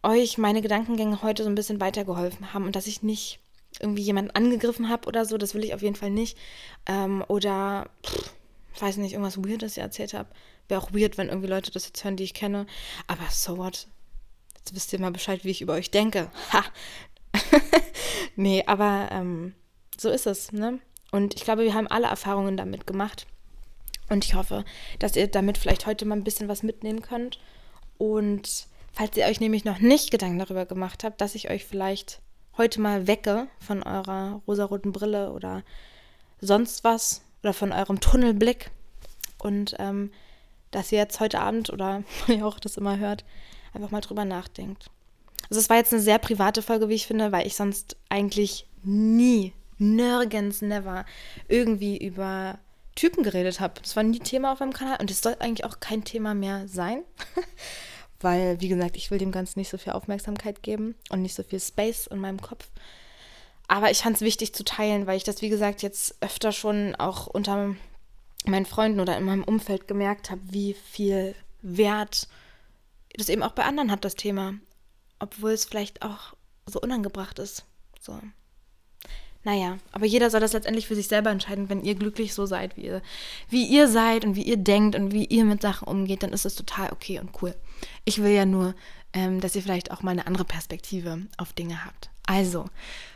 euch 0.02 0.38
meine 0.38 0.62
Gedankengänge 0.62 1.22
heute 1.22 1.42
so 1.42 1.48
ein 1.48 1.54
bisschen 1.54 1.80
weitergeholfen 1.80 2.52
haben 2.52 2.66
und 2.66 2.76
dass 2.76 2.86
ich 2.86 3.02
nicht 3.02 3.40
irgendwie 3.80 4.02
jemanden 4.02 4.32
angegriffen 4.32 4.88
habe 4.88 5.08
oder 5.08 5.24
so. 5.24 5.38
Das 5.38 5.54
will 5.54 5.64
ich 5.64 5.74
auf 5.74 5.82
jeden 5.82 5.96
Fall 5.96 6.10
nicht. 6.10 6.36
Ähm, 6.86 7.24
oder, 7.28 7.90
pff, 8.04 8.32
weiß 8.78 8.96
nicht, 8.98 9.12
irgendwas 9.12 9.38
Weirdes 9.38 9.76
ich 9.76 9.82
erzählt 9.82 10.14
habe. 10.14 10.28
Wäre 10.68 10.80
auch 10.80 10.92
weird, 10.92 11.18
wenn 11.18 11.28
irgendwie 11.28 11.48
Leute 11.48 11.70
das 11.70 11.86
jetzt 11.86 12.02
hören, 12.04 12.16
die 12.16 12.24
ich 12.24 12.34
kenne. 12.34 12.66
Aber 13.06 13.24
so 13.30 13.58
what? 13.58 13.88
Jetzt 14.56 14.74
wisst 14.74 14.92
ihr 14.92 15.00
mal 15.00 15.10
Bescheid, 15.10 15.44
wie 15.44 15.50
ich 15.50 15.62
über 15.62 15.74
euch 15.74 15.90
denke. 15.90 16.30
Ha! 16.52 16.64
nee, 18.36 18.62
aber 18.66 19.08
ähm, 19.10 19.54
so 19.98 20.08
ist 20.08 20.26
es, 20.26 20.52
ne? 20.52 20.78
Und 21.10 21.34
ich 21.34 21.44
glaube, 21.44 21.64
wir 21.64 21.74
haben 21.74 21.88
alle 21.88 22.06
Erfahrungen 22.06 22.56
damit 22.56 22.86
gemacht. 22.86 23.26
Und 24.08 24.24
ich 24.24 24.34
hoffe, 24.34 24.64
dass 24.98 25.16
ihr 25.16 25.26
damit 25.26 25.58
vielleicht 25.58 25.86
heute 25.86 26.04
mal 26.04 26.16
ein 26.16 26.24
bisschen 26.24 26.48
was 26.48 26.62
mitnehmen 26.62 27.02
könnt. 27.02 27.38
Und 27.98 28.66
falls 28.92 29.16
ihr 29.16 29.26
euch 29.26 29.40
nämlich 29.40 29.64
noch 29.64 29.78
nicht 29.78 30.10
Gedanken 30.10 30.38
darüber 30.38 30.66
gemacht 30.66 31.04
habt, 31.04 31.20
dass 31.20 31.34
ich 31.34 31.50
euch 31.50 31.64
vielleicht 31.64 32.20
heute 32.56 32.80
mal 32.80 33.06
wecke 33.06 33.48
von 33.58 33.82
eurer 33.82 34.42
rosaroten 34.46 34.92
Brille 34.92 35.32
oder 35.32 35.62
sonst 36.40 36.84
was 36.84 37.22
oder 37.42 37.52
von 37.52 37.72
eurem 37.72 38.00
Tunnelblick 38.00 38.70
und 39.38 39.74
ähm, 39.78 40.12
dass 40.72 40.90
ihr 40.90 40.98
jetzt 40.98 41.20
heute 41.20 41.38
Abend 41.38 41.70
oder 41.70 42.02
ihr 42.26 42.44
auch 42.44 42.58
das 42.58 42.76
immer 42.76 42.98
hört, 42.98 43.24
einfach 43.72 43.92
mal 43.92 44.00
drüber 44.00 44.24
nachdenkt. 44.24 44.90
Also 45.48 45.60
es 45.60 45.70
war 45.70 45.76
jetzt 45.76 45.92
eine 45.92 46.02
sehr 46.02 46.18
private 46.18 46.62
Folge, 46.62 46.88
wie 46.88 46.94
ich 46.94 47.06
finde, 47.06 47.30
weil 47.30 47.46
ich 47.46 47.54
sonst 47.54 47.96
eigentlich 48.08 48.66
nie, 48.82 49.52
nirgends, 49.78 50.62
never 50.62 51.04
irgendwie 51.48 51.96
über 51.96 52.58
Typen 52.94 53.22
geredet 53.22 53.60
habe. 53.60 53.80
Das 53.80 53.96
war 53.96 54.02
nie 54.02 54.18
Thema 54.18 54.52
auf 54.52 54.60
meinem 54.60 54.72
Kanal 54.72 54.98
und 55.00 55.10
es 55.10 55.20
soll 55.20 55.36
eigentlich 55.38 55.64
auch 55.64 55.80
kein 55.80 56.04
Thema 56.04 56.34
mehr 56.34 56.68
sein. 56.68 57.02
Weil, 58.20 58.60
wie 58.60 58.68
gesagt, 58.68 58.96
ich 58.96 59.10
will 59.10 59.18
dem 59.18 59.32
Ganzen 59.32 59.58
nicht 59.58 59.70
so 59.70 59.78
viel 59.78 59.94
Aufmerksamkeit 59.94 60.62
geben 60.62 60.94
und 61.10 61.22
nicht 61.22 61.34
so 61.34 61.42
viel 61.42 61.58
Space 61.58 62.06
in 62.06 62.18
meinem 62.18 62.40
Kopf. 62.40 62.70
Aber 63.66 63.90
ich 63.90 63.98
fand 63.98 64.16
es 64.16 64.22
wichtig 64.22 64.54
zu 64.54 64.64
teilen, 64.64 65.06
weil 65.06 65.16
ich 65.16 65.24
das, 65.24 65.42
wie 65.42 65.48
gesagt, 65.48 65.82
jetzt 65.82 66.16
öfter 66.20 66.52
schon 66.52 66.94
auch 66.94 67.26
unter 67.26 67.74
meinen 68.46 68.66
Freunden 68.66 69.00
oder 69.00 69.16
in 69.16 69.24
meinem 69.24 69.44
Umfeld 69.44 69.88
gemerkt 69.88 70.30
habe, 70.30 70.40
wie 70.50 70.74
viel 70.74 71.34
Wert 71.62 72.28
das 73.14 73.28
eben 73.28 73.42
auch 73.42 73.52
bei 73.52 73.64
anderen 73.64 73.90
hat, 73.90 74.04
das 74.04 74.14
Thema. 74.14 74.54
Obwohl 75.18 75.52
es 75.52 75.64
vielleicht 75.64 76.02
auch 76.02 76.34
so 76.66 76.80
unangebracht 76.80 77.38
ist. 77.38 77.64
So. 78.00 78.18
Naja, 79.44 79.78
aber 79.90 80.06
jeder 80.06 80.30
soll 80.30 80.40
das 80.40 80.52
letztendlich 80.52 80.86
für 80.86 80.94
sich 80.94 81.08
selber 81.08 81.30
entscheiden. 81.30 81.68
Wenn 81.68 81.82
ihr 81.82 81.94
glücklich 81.94 82.32
so 82.32 82.46
seid, 82.46 82.76
wie 82.76 82.82
ihr, 82.82 83.02
wie 83.48 83.66
ihr 83.66 83.88
seid 83.88 84.24
und 84.24 84.36
wie 84.36 84.44
ihr 84.44 84.56
denkt 84.56 84.94
und 84.94 85.12
wie 85.12 85.24
ihr 85.24 85.44
mit 85.44 85.62
Sachen 85.62 85.88
umgeht, 85.88 86.22
dann 86.22 86.32
ist 86.32 86.44
das 86.44 86.54
total 86.54 86.92
okay 86.92 87.18
und 87.18 87.42
cool. 87.42 87.54
Ich 88.04 88.22
will 88.22 88.30
ja 88.30 88.46
nur, 88.46 88.74
ähm, 89.12 89.40
dass 89.40 89.56
ihr 89.56 89.62
vielleicht 89.62 89.90
auch 89.90 90.02
mal 90.02 90.12
eine 90.12 90.26
andere 90.26 90.44
Perspektive 90.44 91.26
auf 91.38 91.52
Dinge 91.52 91.84
habt. 91.84 92.10
Also, 92.24 92.66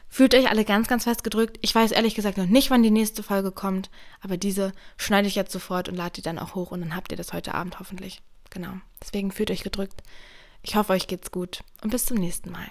fühlt 0.08 0.34
euch 0.34 0.48
alle 0.48 0.64
ganz, 0.64 0.88
ganz 0.88 1.04
fest 1.04 1.24
gedrückt. 1.24 1.58
Ich 1.62 1.74
weiß 1.74 1.92
ehrlich 1.92 2.14
gesagt 2.14 2.38
noch 2.38 2.46
nicht, 2.46 2.70
wann 2.70 2.82
die 2.82 2.90
nächste 2.90 3.22
Folge 3.22 3.52
kommt, 3.52 3.90
aber 4.20 4.36
diese 4.36 4.72
schneide 4.96 5.28
ich 5.28 5.34
jetzt 5.34 5.52
sofort 5.52 5.88
und 5.88 5.96
lade 5.96 6.14
die 6.14 6.22
dann 6.22 6.38
auch 6.38 6.54
hoch 6.54 6.70
und 6.70 6.80
dann 6.80 6.96
habt 6.96 7.12
ihr 7.12 7.18
das 7.18 7.32
heute 7.32 7.54
Abend 7.54 7.78
hoffentlich. 7.78 8.22
Genau. 8.50 8.72
Deswegen 9.02 9.32
fühlt 9.32 9.50
euch 9.50 9.62
gedrückt. 9.62 10.02
Ich 10.62 10.76
hoffe, 10.76 10.92
euch 10.92 11.06
geht's 11.06 11.30
gut 11.30 11.62
und 11.82 11.90
bis 11.90 12.06
zum 12.06 12.16
nächsten 12.16 12.50
Mal. 12.50 12.66